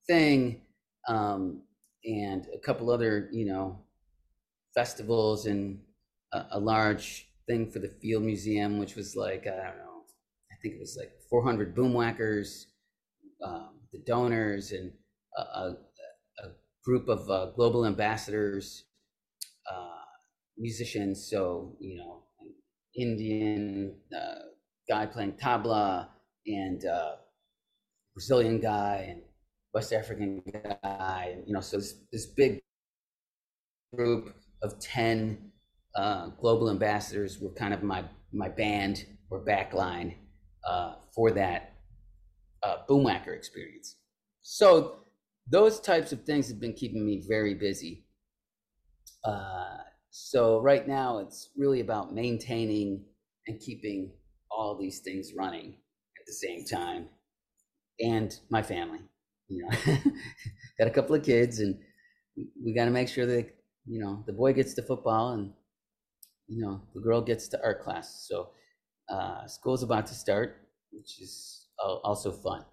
thing, 0.07 0.61
um, 1.07 1.63
and 2.03 2.47
a 2.53 2.59
couple 2.59 2.91
other, 2.91 3.29
you 3.31 3.45
know, 3.45 3.84
festivals 4.75 5.45
and 5.45 5.79
a, 6.33 6.45
a, 6.51 6.59
large 6.59 7.27
thing 7.47 7.71
for 7.71 7.79
the 7.79 7.87
Field 8.01 8.23
Museum, 8.23 8.77
which 8.77 8.95
was 8.95 9.15
like 9.15 9.47
I 9.47 9.55
don't 9.55 9.77
know, 9.77 10.03
I 10.51 10.55
think 10.61 10.75
it 10.75 10.79
was 10.79 10.97
like 10.99 11.11
400 11.29 11.75
boomwhackers, 11.75 12.65
um, 13.43 13.79
the 13.91 13.99
donors, 14.05 14.71
and 14.71 14.91
a, 15.37 15.41
a, 15.41 15.75
group 16.83 17.07
of 17.09 17.27
uh, 17.31 17.47
global 17.55 17.83
ambassadors, 17.85 18.85
uh, 19.71 20.03
musicians. 20.55 21.27
So, 21.27 21.75
you 21.79 21.97
know, 21.97 22.23
Indian 22.95 23.95
uh, 24.15 24.45
guy 24.87 25.07
playing 25.07 25.33
tabla 25.33 26.07
and 26.45 26.85
uh, 26.85 27.15
Brazilian 28.13 28.59
guy 28.59 29.07
and 29.09 29.21
West 29.73 29.93
African 29.93 30.43
guy. 30.53 31.31
And, 31.33 31.47
you 31.47 31.53
know, 31.53 31.61
so 31.61 31.77
this, 31.77 31.95
this 32.11 32.27
big 32.27 32.61
group 33.95 34.33
of 34.65 34.79
10 34.79 35.51
uh, 35.95 36.27
global 36.41 36.69
ambassadors 36.69 37.39
were 37.39 37.53
kind 37.53 37.73
of 37.73 37.83
my, 37.83 38.03
my 38.33 38.49
band 38.49 39.05
or 39.29 39.45
backline 39.45 40.15
uh, 40.67 40.95
for 41.13 41.31
that 41.31 41.75
boomwhacker 42.89 43.35
experience. 43.35 43.97
So 44.41 44.97
those 45.49 45.79
types 45.79 46.11
of 46.11 46.23
things 46.23 46.47
have 46.49 46.59
been 46.59 46.73
keeping 46.73 47.05
me 47.05 47.23
very 47.27 47.53
busy. 47.53 48.05
Uh, 49.23 49.77
so 50.09 50.59
right 50.61 50.87
now 50.87 51.19
it's 51.19 51.49
really 51.57 51.81
about 51.81 52.13
maintaining 52.13 53.03
and 53.47 53.59
keeping 53.59 54.11
all 54.49 54.77
these 54.77 54.99
things 54.99 55.31
running 55.37 55.75
at 56.19 56.25
the 56.25 56.33
same 56.33 56.65
time, 56.65 57.09
and 57.99 58.39
my 58.49 58.63
family. 58.63 58.99
You 59.47 59.63
know, 59.63 59.93
got 60.79 60.87
a 60.87 60.91
couple 60.91 61.15
of 61.15 61.23
kids, 61.23 61.59
and 61.59 61.77
we 62.63 62.73
got 62.73 62.85
to 62.85 62.91
make 62.91 63.07
sure 63.07 63.25
that 63.27 63.54
you 63.85 64.03
know 64.03 64.23
the 64.25 64.33
boy 64.33 64.53
gets 64.53 64.73
to 64.75 64.81
football 64.81 65.33
and 65.33 65.53
you 66.47 66.63
know 66.63 66.81
the 66.93 67.01
girl 67.01 67.21
gets 67.21 67.47
to 67.49 67.63
art 67.63 67.83
class. 67.83 68.25
So 68.27 68.49
uh, 69.09 69.47
school's 69.47 69.83
about 69.83 70.07
to 70.07 70.13
start, 70.13 70.67
which 70.91 71.21
is 71.21 71.67
also 72.03 72.31
fun. 72.31 72.65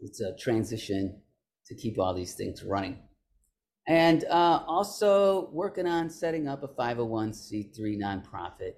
It's 0.00 0.20
a 0.20 0.34
transition 0.36 1.22
to 1.66 1.74
keep 1.74 1.98
all 1.98 2.14
these 2.14 2.34
things 2.34 2.62
running. 2.64 2.98
And 3.86 4.24
uh, 4.24 4.62
also 4.66 5.50
working 5.52 5.86
on 5.86 6.08
setting 6.08 6.48
up 6.48 6.62
a 6.62 6.68
501c3 6.68 7.98
nonprofit 8.00 8.74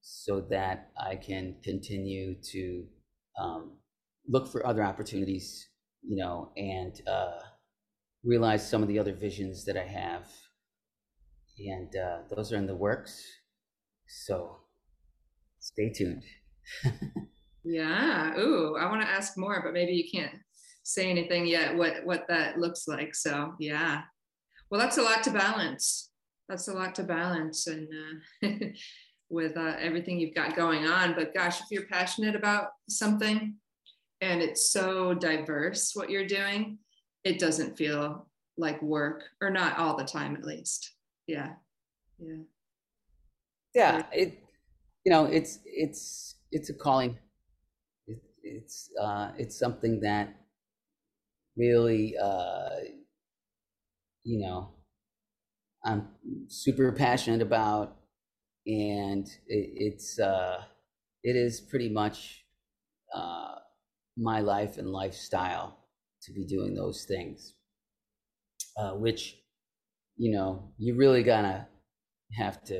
so 0.00 0.40
that 0.50 0.90
I 0.98 1.16
can 1.16 1.56
continue 1.62 2.36
to 2.52 2.84
um, 3.38 3.72
look 4.26 4.50
for 4.50 4.66
other 4.66 4.82
opportunities, 4.82 5.68
you 6.02 6.16
know, 6.16 6.52
and 6.56 6.98
uh, 7.06 7.40
realize 8.24 8.68
some 8.68 8.82
of 8.82 8.88
the 8.88 8.98
other 8.98 9.12
visions 9.12 9.64
that 9.66 9.76
I 9.76 9.84
have. 9.84 10.26
And 11.68 11.94
uh, 11.94 12.18
those 12.34 12.52
are 12.52 12.56
in 12.56 12.66
the 12.66 12.74
works. 12.74 13.22
So 14.06 14.56
stay 15.58 15.90
tuned. 15.90 16.24
yeah. 17.64 18.38
Ooh, 18.38 18.76
I 18.78 18.88
want 18.90 19.02
to 19.02 19.08
ask 19.08 19.36
more, 19.36 19.60
but 19.62 19.72
maybe 19.72 19.92
you 19.92 20.10
can't 20.10 20.34
say 20.82 21.10
anything 21.10 21.46
yet 21.46 21.76
what 21.76 22.04
what 22.04 22.26
that 22.28 22.58
looks 22.58 22.88
like 22.88 23.14
so 23.14 23.54
yeah 23.58 24.02
well 24.70 24.80
that's 24.80 24.98
a 24.98 25.02
lot 25.02 25.22
to 25.22 25.30
balance 25.30 26.10
that's 26.48 26.68
a 26.68 26.72
lot 26.72 26.94
to 26.94 27.02
balance 27.02 27.66
and 27.66 27.88
uh, 28.42 28.48
with 29.28 29.56
uh, 29.56 29.76
everything 29.78 30.18
you've 30.18 30.34
got 30.34 30.56
going 30.56 30.86
on 30.86 31.14
but 31.14 31.34
gosh 31.34 31.60
if 31.60 31.66
you're 31.70 31.86
passionate 31.86 32.34
about 32.34 32.68
something 32.88 33.54
and 34.20 34.42
it's 34.42 34.72
so 34.72 35.14
diverse 35.14 35.92
what 35.94 36.10
you're 36.10 36.26
doing 36.26 36.78
it 37.24 37.38
doesn't 37.38 37.76
feel 37.76 38.26
like 38.56 38.82
work 38.82 39.22
or 39.40 39.50
not 39.50 39.78
all 39.78 39.96
the 39.96 40.04
time 40.04 40.34
at 40.34 40.44
least 40.44 40.94
yeah. 41.30 41.54
Yeah. 42.18 42.44
Yeah 43.74 44.06
it 44.12 44.38
you 45.04 45.10
know 45.12 45.24
it's 45.26 45.60
it's 45.64 46.36
it's 46.52 46.70
a 46.70 46.74
calling. 46.74 47.18
It, 48.08 48.22
it's 48.44 48.90
uh 49.00 49.32
it's 49.38 49.58
something 49.58 50.00
that 50.02 50.36
really, 51.56 52.16
uh, 52.16 52.70
you 54.24 54.38
know, 54.38 54.70
I'm 55.84 56.08
super 56.48 56.92
passionate 56.92 57.40
about, 57.42 57.96
and 58.66 59.26
it, 59.48 59.70
it's 59.76 60.18
uh, 60.18 60.64
it 61.24 61.36
is 61.36 61.60
pretty 61.60 61.88
much 61.90 62.44
uh, 63.14 63.56
my 64.16 64.40
life 64.40 64.78
and 64.78 64.88
lifestyle 64.90 65.78
to 66.22 66.32
be 66.32 66.46
doing 66.46 66.74
those 66.74 67.04
things, 67.06 67.54
uh, 68.76 68.92
which 68.94 69.39
you 70.20 70.30
know 70.32 70.72
you 70.78 70.90
really 70.96 71.22
gotta 71.22 71.66
have 72.38 72.62
to 72.64 72.78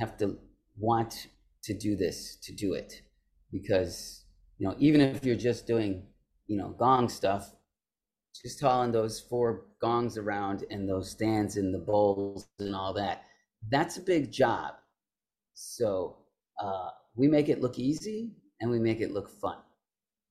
have 0.00 0.16
to 0.18 0.26
want 0.78 1.28
to 1.62 1.72
do 1.74 1.96
this 1.96 2.36
to 2.42 2.52
do 2.52 2.74
it 2.74 2.92
because 3.50 4.24
you 4.58 4.68
know 4.68 4.74
even 4.78 5.00
if 5.00 5.24
you're 5.24 5.44
just 5.50 5.66
doing 5.66 6.04
you 6.46 6.56
know, 6.56 6.74
gong 6.78 7.08
stuff, 7.08 7.52
just 8.42 8.60
hauling 8.60 8.92
those 8.92 9.20
four 9.20 9.66
gongs 9.80 10.18
around 10.18 10.64
and 10.70 10.88
those 10.88 11.10
stands 11.10 11.56
and 11.56 11.72
the 11.72 11.78
bowls 11.78 12.48
and 12.58 12.74
all 12.74 12.92
that. 12.94 13.24
That's 13.70 13.96
a 13.96 14.02
big 14.02 14.30
job. 14.30 14.74
So 15.54 16.16
uh, 16.62 16.90
we 17.14 17.28
make 17.28 17.48
it 17.48 17.60
look 17.60 17.78
easy 17.78 18.32
and 18.60 18.70
we 18.70 18.78
make 18.78 19.00
it 19.00 19.12
look 19.12 19.30
fun. 19.30 19.58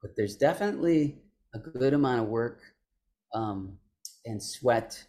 But 0.01 0.11
there's 0.15 0.35
definitely 0.35 1.21
a 1.55 1.59
good 1.59 1.93
amount 1.93 2.21
of 2.21 2.27
work 2.27 2.59
um, 3.33 3.77
and 4.25 4.41
sweat 4.41 5.03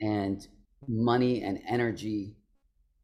and 0.00 0.46
money 0.88 1.42
and 1.42 1.60
energy 1.68 2.36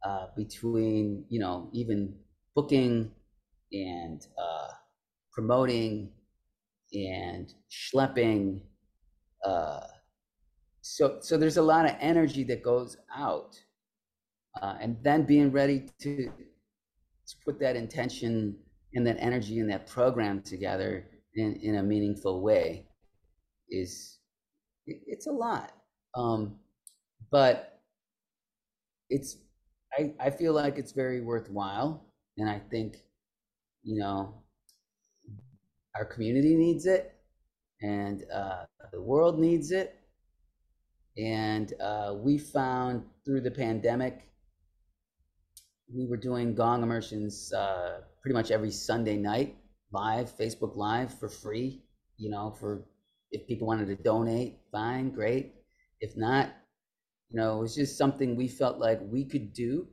uh, 0.07 0.27
between, 0.37 1.25
you 1.29 1.41
know, 1.41 1.69
even 1.73 2.15
booking 2.55 3.11
and 3.73 4.27
uh, 4.39 4.69
promoting 5.33 6.11
and 6.93 7.55
schlepping 7.71 8.61
uh, 9.45 9.81
so 10.81 11.19
so 11.21 11.37
there's 11.37 11.57
a 11.57 11.63
lot 11.63 11.85
of 11.85 11.95
energy 12.01 12.45
that 12.45 12.63
goes 12.63 12.97
out 13.15 13.59
uh, 14.61 14.75
and 14.81 14.97
then 15.03 15.25
being 15.25 15.53
ready 15.53 15.89
to, 16.01 16.27
to 16.27 17.35
put 17.45 17.61
that 17.61 17.77
intention 17.77 18.57
and 18.95 19.07
that 19.07 19.17
energy 19.21 19.61
and 19.61 19.71
that 19.71 19.87
program 19.87 20.43
together 20.43 21.07
in, 21.35 21.55
in 21.63 21.77
a 21.77 21.83
meaningful 21.83 22.43
way 22.43 22.87
is 23.71 24.19
it's 25.07 25.26
a 25.26 25.32
lot 25.32 25.72
um, 26.14 26.57
but 27.30 27.80
it's 29.09 29.36
I, 29.99 30.12
I 30.20 30.30
feel 30.30 30.53
like 30.53 30.78
it's 30.78 30.93
very 30.93 31.20
worthwhile 31.20 32.07
and 32.36 32.49
i 32.49 32.61
think 32.70 32.97
you 33.82 33.99
know 34.01 34.34
our 35.95 36.05
community 36.05 36.55
needs 36.55 36.86
it 36.86 37.14
and 37.82 38.24
uh, 38.32 38.64
the 38.93 39.01
world 39.01 39.38
needs 39.38 39.70
it. 39.70 39.97
And 41.16 41.72
uh, 41.80 42.14
we 42.16 42.38
found 42.38 43.05
through 43.24 43.43
the 43.43 43.51
pandemic, 43.51 44.28
we 45.93 46.07
were 46.07 46.16
doing 46.16 46.55
gong 46.55 46.82
immersions 46.82 47.53
uh, 47.53 48.01
pretty 48.22 48.34
much 48.34 48.51
every 48.51 48.70
Sunday 48.70 49.16
night, 49.16 49.57
live, 49.93 50.36
Facebook 50.36 50.76
Live 50.76 51.12
for 51.18 51.28
free. 51.28 51.82
You 52.16 52.30
know, 52.30 52.55
for 52.59 52.84
if 53.33 53.47
people 53.47 53.66
wanted 53.66 53.87
to 53.87 54.03
donate, 54.03 54.59
fine, 54.72 55.11
great. 55.11 55.55
If 56.01 56.16
not, 56.16 56.51
you 57.31 57.39
know, 57.41 57.59
it 57.59 57.61
was 57.61 57.74
just 57.74 57.97
something 57.97 58.37
we 58.37 58.49
felt 58.49 58.78
like 58.78 59.01
we 59.03 59.24
could 59.24 59.53
do. 59.53 59.87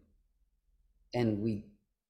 And 1.13 1.41
we 1.41 1.65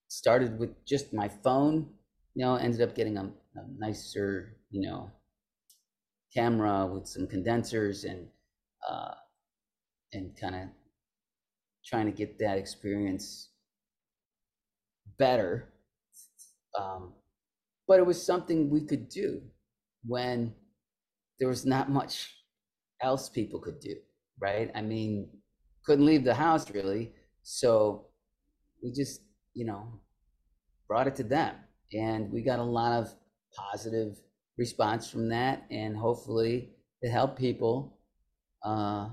started 0.07 0.57
with 0.57 0.85
just 0.85 1.13
my 1.13 1.27
phone, 1.27 1.89
you 2.33 2.45
know, 2.45 2.55
ended 2.55 2.81
up 2.81 2.95
getting 2.95 3.17
a, 3.17 3.23
a 3.23 3.61
nicer, 3.77 4.57
you 4.69 4.81
know, 4.81 5.11
camera 6.33 6.85
with 6.85 7.07
some 7.07 7.27
condensers 7.27 8.03
and 8.03 8.27
uh, 8.87 9.13
and 10.13 10.39
kind 10.39 10.55
of 10.55 10.61
trying 11.85 12.05
to 12.05 12.11
get 12.11 12.39
that 12.39 12.57
experience 12.57 13.49
better. 15.17 15.69
Um, 16.79 17.13
but 17.87 17.99
it 17.99 18.05
was 18.05 18.23
something 18.23 18.69
we 18.69 18.85
could 18.85 19.09
do 19.09 19.41
when 20.05 20.53
there 21.39 21.49
was 21.49 21.65
not 21.65 21.89
much 21.89 22.33
else 23.01 23.29
people 23.29 23.59
could 23.59 23.79
do, 23.79 23.95
right? 24.39 24.71
I 24.75 24.81
mean, 24.81 25.29
couldn't 25.85 26.05
leave 26.05 26.23
the 26.23 26.33
house 26.33 26.69
really, 26.71 27.13
so 27.43 28.07
we 28.83 28.91
just, 28.91 29.21
you 29.53 29.65
know, 29.65 30.01
brought 30.87 31.07
it 31.07 31.15
to 31.15 31.23
them, 31.23 31.55
and 31.93 32.31
we 32.31 32.41
got 32.41 32.59
a 32.59 32.63
lot 32.63 32.93
of 32.93 33.13
positive 33.55 34.17
response 34.57 35.09
from 35.09 35.29
that. 35.29 35.65
And 35.71 35.95
hopefully 35.95 36.71
it 37.01 37.11
helped 37.11 37.37
people. 37.37 37.99
Uh, 38.63 39.09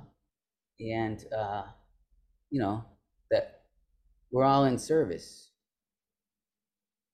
and 0.80 1.24
uh, 1.36 1.64
you 2.50 2.60
know 2.60 2.84
that 3.30 3.62
we're 4.30 4.44
all 4.44 4.64
in 4.64 4.78
service. 4.78 5.50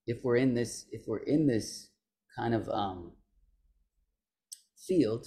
If 0.07 0.19
we're 0.23 0.37
in 0.37 0.55
this 0.55 0.87
if 0.91 1.03
we're 1.07 1.19
in 1.19 1.47
this 1.47 1.89
kind 2.37 2.55
of 2.55 2.69
um, 2.69 3.13
field 4.91 5.25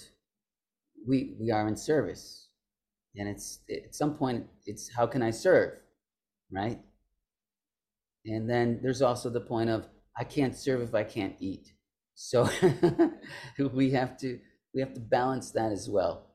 we 1.08 1.36
we 1.40 1.50
are 1.50 1.66
in 1.68 1.76
service 1.76 2.26
and 3.16 3.28
it's 3.28 3.60
at 3.70 3.94
some 3.94 4.14
point 4.22 4.46
it's 4.66 4.84
how 4.96 5.06
can 5.06 5.22
i 5.22 5.30
serve 5.30 5.72
right 6.52 6.80
and 8.26 8.48
then 8.48 8.78
there's 8.82 9.02
also 9.02 9.28
the 9.30 9.46
point 9.52 9.70
of 9.70 9.88
i 10.22 10.24
can't 10.24 10.56
serve 10.56 10.80
if 10.82 10.94
i 10.94 11.04
can't 11.04 11.36
eat 11.40 11.74
so 12.14 12.48
we 13.72 13.90
have 13.90 14.16
to 14.18 14.38
we 14.74 14.80
have 14.80 14.94
to 14.94 15.00
balance 15.00 15.50
that 15.52 15.72
as 15.72 15.88
well. 15.88 16.30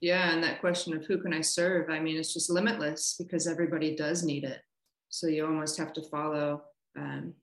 Yeah, 0.00 0.32
and 0.32 0.42
that 0.44 0.60
question 0.60 0.96
of 0.96 1.04
who 1.06 1.20
can 1.20 1.32
I 1.32 1.40
serve? 1.40 1.90
I 1.90 1.98
mean, 1.98 2.16
it's 2.16 2.32
just 2.32 2.50
limitless 2.50 3.16
because 3.18 3.48
everybody 3.48 3.96
does 3.96 4.22
need 4.22 4.44
it. 4.44 4.60
So 5.08 5.26
you 5.26 5.44
almost 5.44 5.76
have 5.78 5.92
to 5.94 6.02
follow, 6.02 6.62
um, 6.96 7.34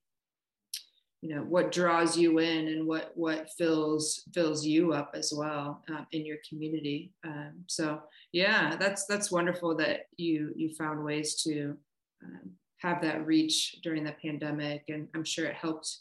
you 1.26 1.34
know, 1.34 1.42
what 1.42 1.72
draws 1.72 2.16
you 2.16 2.38
in 2.38 2.68
and 2.68 2.86
what 2.86 3.12
what 3.16 3.50
fills 3.58 4.24
fills 4.32 4.64
you 4.64 4.94
up 4.94 5.10
as 5.16 5.34
well 5.36 5.82
uh, 5.92 6.04
in 6.12 6.24
your 6.24 6.38
community. 6.48 7.14
Um, 7.24 7.64
so 7.66 8.04
yeah, 8.32 8.76
that's 8.76 9.08
that's 9.08 9.32
wonderful 9.32 9.76
that 9.78 10.02
you 10.18 10.54
you 10.56 10.76
found 10.76 11.04
ways 11.04 11.42
to 11.42 11.76
um, 12.24 12.52
have 12.78 13.02
that 13.02 13.26
reach 13.26 13.78
during 13.82 14.04
the 14.04 14.16
pandemic. 14.22 14.84
And 14.88 15.08
I'm 15.16 15.24
sure 15.24 15.48
it 15.48 15.56
helped 15.56 15.98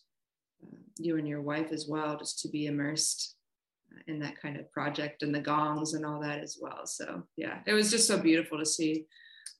uh, 0.63 0.77
you 0.99 1.17
and 1.17 1.27
your 1.27 1.41
wife 1.41 1.73
as 1.73 1.87
well, 1.89 2.19
just 2.19 2.41
to 2.41 2.49
be 2.49 2.67
immersed 2.67 3.37
uh, 3.95 4.03
in 4.07 4.19
that 4.19 4.39
kind 4.39 4.59
of 4.59 4.71
project 4.73 5.23
and 5.23 5.35
the 5.35 5.41
gongs 5.41 5.95
and 5.95 6.05
all 6.05 6.21
that 6.21 6.41
as 6.41 6.59
well. 6.61 6.85
So 6.85 7.23
yeah, 7.39 7.61
it 7.67 7.73
was 7.73 7.91
just 7.91 8.07
so 8.07 8.19
beautiful 8.19 8.59
to 8.59 8.67
see 8.67 9.07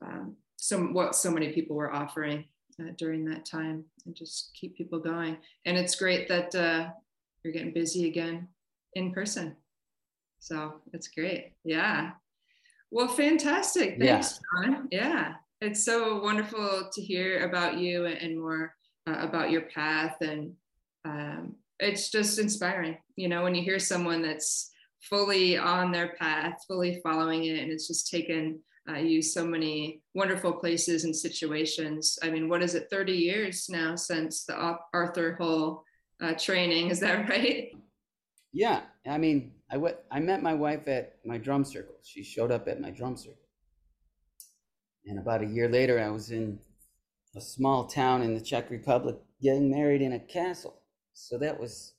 um, 0.05 0.37
some 0.57 0.93
what 0.93 1.15
so 1.15 1.31
many 1.31 1.55
people 1.55 1.75
were 1.75 1.91
offering 1.91 2.45
uh, 2.81 2.93
during 2.99 3.25
that 3.27 3.45
time 3.45 3.85
and 4.07 4.15
just 4.15 4.51
keep 4.59 4.77
people 4.77 4.99
going. 4.99 5.37
And 5.65 5.77
it's 5.77 5.97
great 5.97 6.29
that 6.29 6.55
uh, 6.55 6.89
you're 7.43 7.53
getting 7.53 7.73
busy 7.73 8.09
again 8.09 8.49
in 8.95 9.13
person. 9.13 9.57
So 10.41 10.75
it's 10.93 11.09
great. 11.09 11.53
Yeah. 11.65 12.13
Well, 12.91 13.09
fantastic. 13.09 13.99
Thanks, 13.99 14.41
yeah. 14.63 14.69
John. 14.69 14.89
Yeah 14.91 15.35
it's 15.65 15.85
so 15.85 16.21
wonderful 16.21 16.91
to 16.93 17.03
hear 17.03 17.49
about 17.49 17.79
you 17.79 18.05
and 18.07 18.39
more 18.39 18.75
uh, 19.07 19.17
about 19.21 19.51
your 19.51 19.63
path 19.63 20.17
and 20.21 20.53
um, 21.05 21.55
it's 21.79 22.11
just 22.11 22.39
inspiring 22.39 22.97
you 23.17 23.29
know 23.29 23.43
when 23.43 23.55
you 23.55 23.63
hear 23.63 23.79
someone 23.79 24.23
that's 24.23 24.71
fully 25.01 25.57
on 25.57 25.91
their 25.91 26.15
path 26.19 26.55
fully 26.69 27.01
following 27.03 27.45
it 27.45 27.61
and 27.61 27.73
it's 27.73 27.89
just 27.89 28.11
taken 28.11 28.61
uh, 28.89 28.99
you 28.99 29.23
so 29.23 29.47
many 29.47 30.03
wonderful 30.15 30.53
places 30.53 31.05
and 31.05 31.15
situations. 31.15 32.19
I 32.23 32.31
mean 32.31 32.49
what 32.49 32.63
is 32.63 32.75
it 32.75 32.89
30 32.91 33.13
years 33.13 33.69
now 33.69 33.97
since 33.97 34.45
the 34.45 34.77
arthur 34.93 35.37
hull 35.41 35.85
uh, 36.23 36.35
training? 36.35 36.91
Is 36.91 37.01
that 37.01 37.29
right? 37.29 37.73
Yeah 38.53 38.83
i 39.07 39.19
mean 39.19 39.53
I, 39.71 39.75
w- 39.75 39.97
I 40.11 40.21
met 40.21 40.43
my 40.43 40.55
wife 40.55 40.87
at 40.87 41.17
my 41.25 41.37
drum 41.37 41.65
circle. 41.65 41.97
She 42.05 42.23
showed 42.23 42.53
up 42.53 42.69
at 42.69 42.81
my 42.81 42.91
drum 42.91 43.17
circle. 43.17 43.49
And 45.07 45.19
about 45.19 45.43
a 45.43 45.47
year 45.47 45.69
later, 45.69 45.99
I 45.99 46.11
was 46.11 46.31
in 46.31 46.59
a 47.35 47.41
small 47.41 47.87
town 47.87 48.23
in 48.23 48.35
the 48.35 48.41
Czech 48.41 48.71
Republic 48.71 49.17
getting 49.43 49.71
married 49.71 50.01
in 50.01 50.13
a 50.13 50.21
castle. 50.21 50.81
So 51.13 51.39
that 51.39 51.59
was 51.59 51.95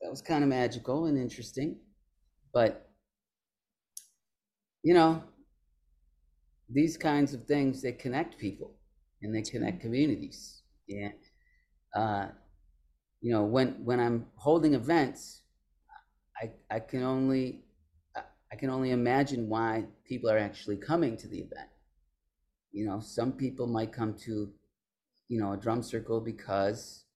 that 0.00 0.10
was 0.10 0.22
kind 0.22 0.44
of 0.44 0.50
magical 0.50 1.06
and 1.06 1.18
interesting. 1.18 1.76
But 2.52 2.85
you 4.86 4.94
know, 4.94 5.20
these 6.68 6.96
kinds 6.96 7.34
of 7.34 7.42
things 7.42 7.82
they 7.82 7.90
connect 7.90 8.38
people 8.38 8.72
and 9.20 9.34
they 9.34 9.42
connect 9.42 9.80
communities. 9.80 10.62
And 10.88 11.12
uh, 11.92 12.28
you 13.20 13.32
know, 13.32 13.42
when 13.42 13.84
when 13.84 13.98
I'm 13.98 14.26
holding 14.36 14.74
events, 14.74 15.42
I 16.40 16.52
I 16.70 16.78
can 16.78 17.02
only 17.02 17.64
I 18.14 18.54
can 18.54 18.70
only 18.70 18.92
imagine 18.92 19.48
why 19.48 19.86
people 20.04 20.30
are 20.30 20.38
actually 20.38 20.76
coming 20.76 21.16
to 21.16 21.26
the 21.26 21.38
event. 21.38 21.70
You 22.70 22.86
know, 22.86 23.00
some 23.00 23.32
people 23.32 23.66
might 23.66 23.92
come 23.92 24.14
to, 24.26 24.52
you 25.26 25.40
know, 25.40 25.52
a 25.54 25.56
drum 25.56 25.82
circle 25.82 26.20
because 26.20 27.06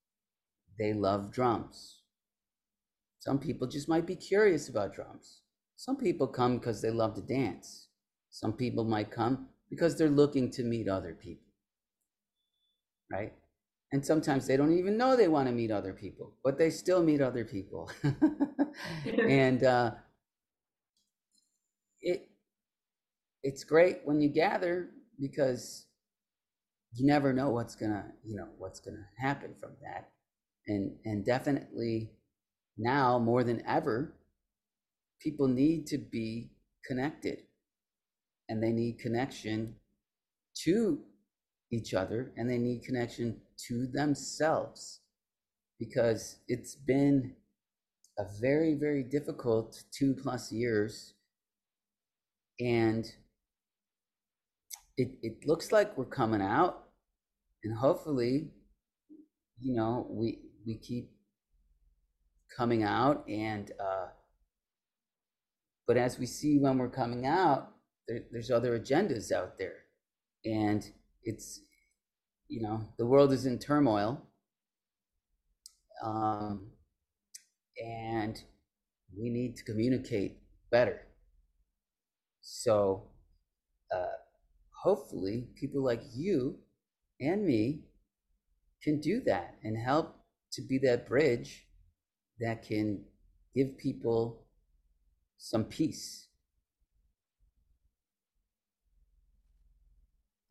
they 0.77 0.93
love 0.93 1.31
drums. 1.31 2.01
Some 3.21 3.39
people 3.39 3.69
just 3.69 3.89
might 3.89 4.07
be 4.07 4.17
curious 4.17 4.69
about 4.69 4.93
drums. 4.93 5.43
Some 5.81 5.97
people 5.97 6.27
come 6.27 6.59
because 6.59 6.83
they 6.83 6.91
love 6.91 7.15
to 7.15 7.23
dance. 7.23 7.87
Some 8.29 8.53
people 8.53 8.85
might 8.85 9.11
come 9.11 9.49
because 9.71 9.97
they're 9.97 10.11
looking 10.11 10.51
to 10.51 10.63
meet 10.63 10.89
other 10.89 11.15
people. 11.15 11.47
Right? 13.11 13.33
And 13.91 14.05
sometimes 14.05 14.47
they 14.47 14.59
don't 14.59 14.77
even 14.77 14.99
know 14.99 15.17
they 15.17 15.27
want 15.27 15.49
to 15.49 15.55
meet 15.55 15.71
other 15.71 15.95
people, 15.95 16.35
but 16.45 16.59
they 16.59 16.69
still 16.69 17.03
meet 17.03 17.23
other 17.23 17.47
people. 17.47 17.91
and 19.27 19.65
uh, 19.65 19.93
it 22.03 22.29
it's 23.43 23.65
great 23.65 24.01
when 24.05 24.21
you 24.21 24.29
gather 24.29 24.91
because 25.19 25.87
you 26.93 27.07
never 27.07 27.33
know 27.33 27.49
what's 27.49 27.75
gonna 27.75 28.05
you 28.23 28.37
know 28.37 28.49
what's 28.59 28.81
gonna 28.81 29.09
happen 29.17 29.55
from 29.59 29.71
that 29.81 30.11
and 30.67 30.95
and 31.07 31.25
definitely 31.25 32.11
now 32.77 33.19
more 33.19 33.43
than 33.43 33.63
ever 33.67 34.15
people 35.21 35.49
need 35.49 35.87
to 35.87 35.99
be 35.99 36.51
connected 36.85 37.43
and 38.49 38.63
they 38.63 38.73
need 38.73 38.99
connection 38.99 39.75
to 40.55 40.99
each 41.71 41.95
other 41.95 42.33
and 42.37 42.51
they 42.51 42.59
need 42.59 42.83
connection 42.83 43.41
to 43.57 43.87
themselves 43.93 45.01
because 45.79 46.37
it's 46.49 46.75
been 46.75 47.35
a 48.19 48.25
very 48.41 48.75
very 48.75 49.03
difficult 49.03 49.83
two 49.93 50.15
plus 50.15 50.51
years 50.51 51.15
and 52.59 53.13
it, 54.97 55.13
it 55.23 55.47
looks 55.47 55.73
like 55.73 55.97
we're 55.97 56.05
coming 56.05 56.43
out 56.43 56.89
and 57.63 57.77
hopefully 57.77 58.51
you 59.61 59.75
know 59.75 60.07
we 60.11 60.41
we 60.67 60.77
keep 60.77 61.11
coming 62.57 62.83
out 62.83 63.25
and 63.29 63.71
uh 63.81 64.07
but 65.91 65.97
as 65.97 66.21
we 66.21 66.27
see 66.27 66.57
when 66.57 66.79
we're 66.79 66.89
coming 66.89 67.27
out 67.27 67.73
there, 68.07 68.23
there's 68.31 68.49
other 68.49 68.79
agendas 68.79 69.33
out 69.33 69.59
there. 69.59 69.75
And 70.45 70.89
it's 71.25 71.63
you 72.47 72.63
know 72.63 72.85
the 72.97 73.07
world 73.07 73.33
is 73.33 73.45
in 73.45 73.59
turmoil. 73.59 74.23
Um 76.01 76.71
and 77.85 78.41
we 79.19 79.31
need 79.31 79.57
to 79.57 79.65
communicate 79.65 80.39
better. 80.71 81.09
So 82.41 83.09
uh 83.93 84.19
hopefully 84.85 85.49
people 85.57 85.83
like 85.83 86.03
you 86.15 86.61
and 87.21 87.45
me 87.45 87.87
can 88.81 89.01
do 89.01 89.23
that 89.27 89.57
and 89.65 89.77
help 89.77 90.15
to 90.53 90.63
be 90.63 90.79
that 90.85 91.09
bridge 91.09 91.67
that 92.39 92.65
can 92.65 93.07
give 93.57 93.77
people 93.77 94.47
some 95.41 95.65
peace. 95.65 96.29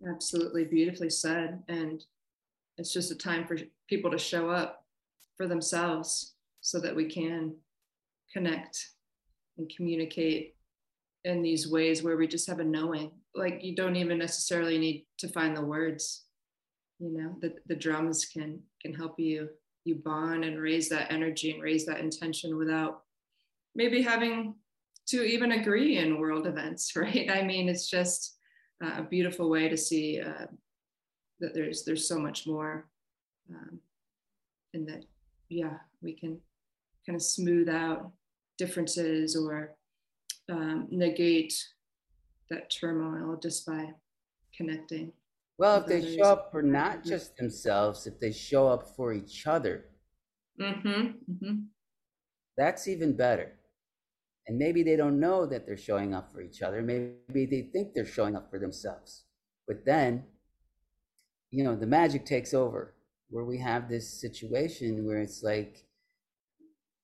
Absolutely 0.06 0.66
beautifully 0.66 1.10
said. 1.10 1.64
And 1.70 2.04
it's 2.78 2.92
just 2.92 3.12
a 3.12 3.16
time 3.16 3.46
for 3.46 3.58
people 3.88 4.12
to 4.12 4.18
show 4.18 4.50
up 4.50 4.86
for 5.38 5.48
themselves 5.48 6.34
so 6.60 6.80
that 6.82 6.96
we 6.96 7.06
can 7.06 7.56
connect 8.34 8.90
and 9.58 9.72
communicate 9.74 10.56
in 11.24 11.42
these 11.42 11.70
ways 11.70 12.04
where 12.04 12.18
we 12.18 12.28
just 12.28 12.48
have 12.48 12.60
a 12.60 12.64
knowing. 12.64 13.12
Like 13.36 13.64
you 13.64 13.76
don't 13.76 13.96
even 13.96 14.18
necessarily 14.18 14.78
need 14.78 15.06
to 15.20 15.30
find 15.30 15.56
the 15.56 15.64
words 15.64 16.26
you 17.00 17.18
know 17.18 17.36
the, 17.42 17.54
the 17.68 17.76
drums 17.76 18.26
can 18.26 18.60
can 18.82 18.94
help 18.94 19.20
you 19.20 19.50
you 19.86 19.96
bond 19.96 20.44
and 20.44 20.60
raise 20.60 20.90
that 20.90 21.12
energy 21.12 21.52
and 21.52 21.64
raise 21.64 21.86
that 21.86 22.00
intention 22.00 22.58
without 22.58 23.04
maybe 23.74 24.02
having 24.02 24.54
to 25.10 25.24
even 25.24 25.54
agree 25.54 25.98
in 25.98 26.20
world 26.20 26.48
events 26.48 26.96
right 26.96 27.30
i 27.32 27.42
mean 27.42 27.70
it's 27.70 27.90
just 27.90 28.38
a 28.82 29.04
beautiful 29.04 29.50
way 29.50 29.68
to 29.68 29.76
see 29.76 30.22
uh, 30.22 30.46
that 31.42 31.54
there's 31.54 31.84
there's 31.84 32.08
so 32.08 32.18
much 32.18 32.48
more 32.48 32.88
um, 33.52 33.80
and 34.74 34.88
that 34.88 35.04
yeah 35.50 35.78
we 36.02 36.14
can 36.14 36.40
kind 37.06 37.16
of 37.16 37.22
smooth 37.22 37.68
out 37.68 38.12
differences 38.58 39.36
or 39.36 39.76
um, 40.50 40.88
negate 40.90 41.54
that 42.50 42.70
turmoil 42.70 43.38
just 43.42 43.66
by 43.66 43.90
connecting 44.56 45.12
well, 45.60 45.82
if 45.82 45.88
they 45.88 46.16
show 46.16 46.24
up 46.24 46.52
for 46.54 46.62
not 46.62 47.04
just 47.04 47.36
themselves, 47.36 48.08
if 48.08 48.18
they 48.18 48.32
show 48.32 48.70
up 48.70 48.96
for 48.96 49.12
each 49.12 49.46
other, 49.46 49.88
mm-hmm, 50.60 50.88
mm-hmm. 51.30 51.56
that's 52.56 52.88
even 52.88 53.12
better. 53.12 53.59
And 54.50 54.58
maybe 54.58 54.84
they 54.84 54.98
don't 54.98 55.22
know 55.22 55.46
that 55.46 55.66
they're 55.66 55.78
showing 55.78 56.14
up 56.14 56.34
for 56.34 56.42
each 56.42 56.62
other. 56.62 56.82
Maybe 56.82 57.46
they 57.46 57.70
think 57.72 57.94
they're 57.94 58.06
showing 58.06 58.36
up 58.36 58.50
for 58.50 58.60
themselves. 58.60 59.24
But 59.66 59.86
then, 59.86 60.26
you 61.52 61.64
know, 61.64 61.76
the 61.78 61.88
magic 61.88 62.26
takes 62.26 62.54
over 62.54 62.96
where 63.30 63.46
we 63.46 63.60
have 63.60 63.88
this 63.88 64.20
situation 64.20 65.06
where 65.06 65.22
it's 65.22 65.44
like, 65.44 65.86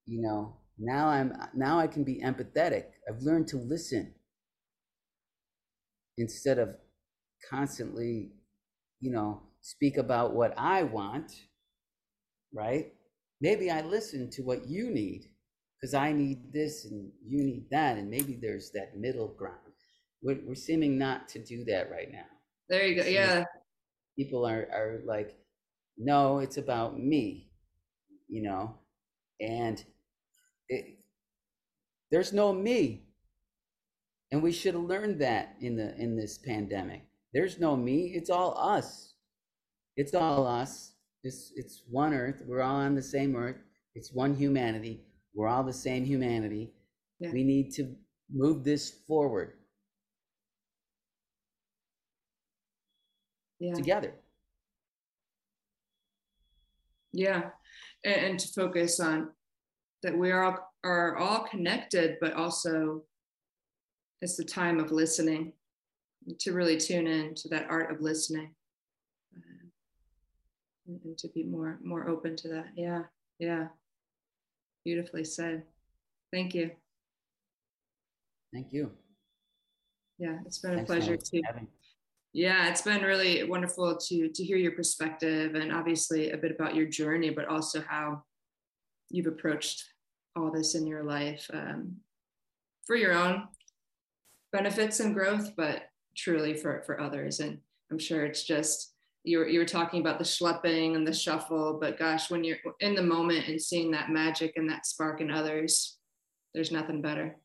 you 0.05 0.21
know, 0.21 0.57
now 0.77 1.07
I'm 1.07 1.33
now 1.55 1.79
I 1.79 1.87
can 1.87 2.03
be 2.03 2.21
empathetic. 2.21 2.85
I've 3.07 3.21
learned 3.21 3.47
to 3.49 3.57
listen 3.57 4.13
instead 6.17 6.59
of 6.59 6.75
constantly 7.49 8.31
you 9.05 9.11
know, 9.11 9.41
speak 9.61 9.97
about 9.97 10.33
what 10.33 10.53
I 10.57 10.83
want, 10.83 11.31
right? 12.53 12.93
Maybe 13.39 13.69
I 13.69 13.81
listen 13.81 14.31
to 14.31 14.41
what 14.41 14.67
you 14.67 14.89
need 14.89 15.29
because 15.85 15.93
I 15.93 16.13
need 16.13 16.51
this 16.51 16.85
and 16.85 17.11
you 17.23 17.43
need 17.43 17.69
that. 17.69 17.97
And 17.97 18.09
maybe 18.09 18.39
there's 18.41 18.71
that 18.71 18.97
middle 18.97 19.27
ground. 19.27 19.59
We're, 20.23 20.39
we're 20.43 20.55
seeming 20.55 20.97
not 20.97 21.27
to 21.29 21.39
do 21.39 21.63
that 21.65 21.91
right 21.91 22.11
now. 22.11 22.25
There 22.69 22.87
you 22.87 23.03
go. 23.03 23.07
Yeah. 23.07 23.43
People 24.17 24.47
are, 24.47 24.67
are 24.73 25.01
like, 25.05 25.37
no, 25.95 26.39
it's 26.39 26.57
about 26.57 26.99
me, 26.99 27.51
you 28.27 28.41
know, 28.41 28.79
and 29.39 29.83
it, 30.69 30.97
there's 32.09 32.33
no 32.33 32.51
me. 32.51 33.03
And 34.31 34.41
we 34.41 34.51
should 34.51 34.73
have 34.73 34.83
learned 34.83 35.21
that 35.21 35.55
in 35.61 35.75
the 35.75 35.95
in 35.97 36.17
this 36.17 36.39
pandemic. 36.39 37.03
There's 37.31 37.59
no 37.59 37.77
me, 37.77 38.13
it's 38.15 38.31
all 38.31 38.57
us. 38.57 39.13
It's 39.97 40.15
all 40.15 40.47
us. 40.47 40.93
It's, 41.23 41.51
it's 41.55 41.83
one 41.87 42.15
earth. 42.15 42.41
We're 42.47 42.63
all 42.63 42.77
on 42.77 42.95
the 42.95 43.03
same 43.03 43.35
earth. 43.35 43.57
It's 43.93 44.11
one 44.11 44.33
humanity. 44.33 45.05
We're 45.35 45.47
all 45.47 45.63
the 45.63 45.73
same 45.73 46.05
humanity. 46.05 46.71
Yeah. 47.19 47.31
We 47.31 47.43
need 47.43 47.71
to 47.73 47.95
move 48.33 48.63
this 48.63 48.89
forward 49.07 49.53
yeah. 53.59 53.73
together. 53.73 54.13
Yeah. 57.11 57.49
And, 58.03 58.15
and 58.15 58.39
to 58.39 58.47
focus 58.47 58.99
on 58.99 59.29
that 60.03 60.17
we 60.17 60.31
are 60.31 60.43
all, 60.43 60.73
are 60.83 61.17
all 61.17 61.43
connected, 61.43 62.17
but 62.21 62.33
also 62.33 63.03
it's 64.21 64.37
the 64.37 64.43
time 64.43 64.79
of 64.79 64.91
listening 64.91 65.53
to 66.39 66.53
really 66.53 66.77
tune 66.77 67.07
in 67.07 67.35
to 67.35 67.49
that 67.49 67.67
art 67.69 67.91
of 67.91 68.01
listening 68.01 68.53
uh, 69.37 69.67
and, 70.87 70.99
and 71.03 71.17
to 71.17 71.27
be 71.29 71.43
more 71.43 71.79
more 71.83 72.09
open 72.09 72.35
to 72.35 72.47
that 72.47 72.65
yeah 72.75 73.03
yeah 73.39 73.67
beautifully 74.85 75.25
said. 75.25 75.63
Thank 76.31 76.53
you. 76.53 76.71
Thank 78.53 78.71
you. 78.71 78.91
Yeah 80.17 80.37
it's 80.45 80.59
been 80.59 80.75
Thanks 80.75 80.89
a 80.89 80.93
pleasure 80.93 81.17
to 81.17 81.41
yeah 82.31 82.69
it's 82.69 82.81
been 82.81 83.01
really 83.01 83.43
wonderful 83.43 83.97
to 83.97 84.29
to 84.29 84.43
hear 84.45 84.55
your 84.55 84.71
perspective 84.71 85.55
and 85.55 85.73
obviously 85.73 86.31
a 86.31 86.37
bit 86.37 86.51
about 86.51 86.73
your 86.73 86.85
journey 86.85 87.29
but 87.29 87.49
also 87.49 87.81
how 87.81 88.23
you've 89.09 89.27
approached 89.27 89.83
all 90.37 90.51
this 90.51 90.73
in 90.73 90.87
your 90.87 91.03
life 91.03 91.49
um, 91.53 91.97
for 92.87 92.95
your 92.95 93.11
own 93.11 93.43
benefits 94.53 95.01
and 95.01 95.13
growth 95.13 95.51
but 95.57 95.89
truly 96.15 96.53
for 96.53 96.81
for 96.85 97.01
others. 97.01 97.41
And 97.41 97.59
i'm 97.91 97.99
sure 97.99 98.25
it's 98.25 98.43
just 98.43 98.94
you 99.25 99.39
were, 99.39 99.47
you 99.47 99.59
were 99.59 99.65
talking 99.65 99.99
about 100.01 100.19
the 100.19 100.23
schlepping 100.23 100.95
and 100.95 101.05
the 101.05 101.13
shuffle 101.13 101.77
but 101.81 101.97
gosh 101.99 102.29
when 102.29 102.43
you're 102.43 102.57
in 102.79 102.95
the 102.95 103.01
moment 103.01 103.47
and 103.47 103.61
seeing 103.61 103.91
that 103.91 104.09
magic 104.09 104.53
and 104.55 104.69
that 104.69 104.85
spark 104.85 105.19
in 105.21 105.31
others 105.31 105.97
there's 106.53 106.71
nothing 106.71 107.01
better. 107.01 107.35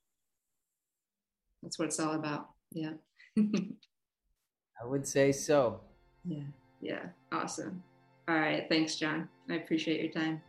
That's 1.64 1.80
what 1.80 1.86
it's 1.86 1.98
all 1.98 2.14
about. 2.14 2.50
Yeah. 2.70 2.92
I 3.38 4.84
would 4.84 5.04
say 5.06 5.32
so. 5.32 5.80
Yeah. 6.24 6.44
Yeah. 6.80 7.02
Awesome. 7.32 7.82
All 8.28 8.36
right. 8.36 8.66
Thanks 8.68 8.94
john. 8.94 9.28
I 9.50 9.54
appreciate 9.54 10.00
your 10.00 10.12
time. 10.12 10.40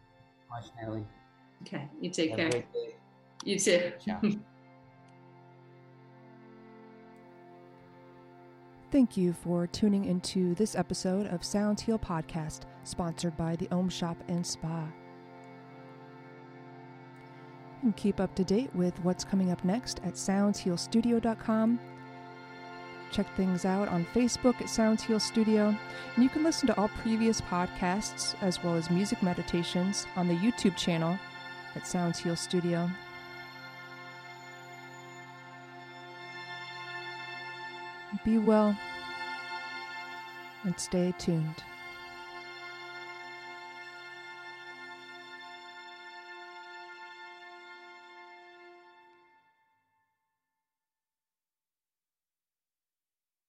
Much 0.50 0.66
Natalie. 0.80 1.08
okay. 1.64 1.88
You 2.00 2.12
take 2.12 2.38
Have 2.38 2.52
care. 2.52 2.64
you 3.44 3.58
too 3.58 3.92
Thank 8.92 9.16
you 9.16 9.32
for 9.32 9.68
tuning 9.68 10.04
into 10.04 10.54
this 10.56 10.76
episode 10.76 11.26
of 11.28 11.46
Sounds 11.46 11.82
Heal 11.82 11.98
Podcast, 11.98 12.64
sponsored 12.84 13.38
by 13.38 13.56
the 13.56 13.70
Om 13.72 13.88
Shoppe 13.88 14.22
and 14.28 14.46
Spa. 14.46 14.86
And 17.84 17.96
keep 17.96 18.20
up 18.20 18.36
to 18.36 18.44
date 18.44 18.70
with 18.76 18.94
what's 19.02 19.24
coming 19.24 19.50
up 19.50 19.64
next 19.64 20.02
at 20.04 20.16
soundshealstudio.com. 20.16 21.80
Check 23.14 23.36
things 23.38 23.64
out 23.64 23.88
on 23.88 24.06
Facebook 24.14 24.60
at 24.60 24.70
Sounds 24.70 25.04
Heal 25.04 25.22
Studio, 25.22 25.74
and 26.16 26.24
you 26.24 26.30
can 26.30 26.44
listen 26.44 26.68
to 26.68 26.78
all 26.78 26.90
previous 26.90 27.40
podcasts 27.40 28.36
as 28.42 28.62
well 28.62 28.76
as 28.76 28.90
music 28.90 29.24
meditations 29.24 30.06
on 30.18 30.28
the 30.28 30.36
YouTube 30.36 30.76
channel 30.76 31.18
at 31.76 31.88
Sounds 31.88 32.20
Heal 32.20 32.36
Studio. 32.36 32.90
Be 38.24 38.38
well 38.38 38.78
and 40.64 40.80
stay 40.80 41.14
tuned. 41.18 41.64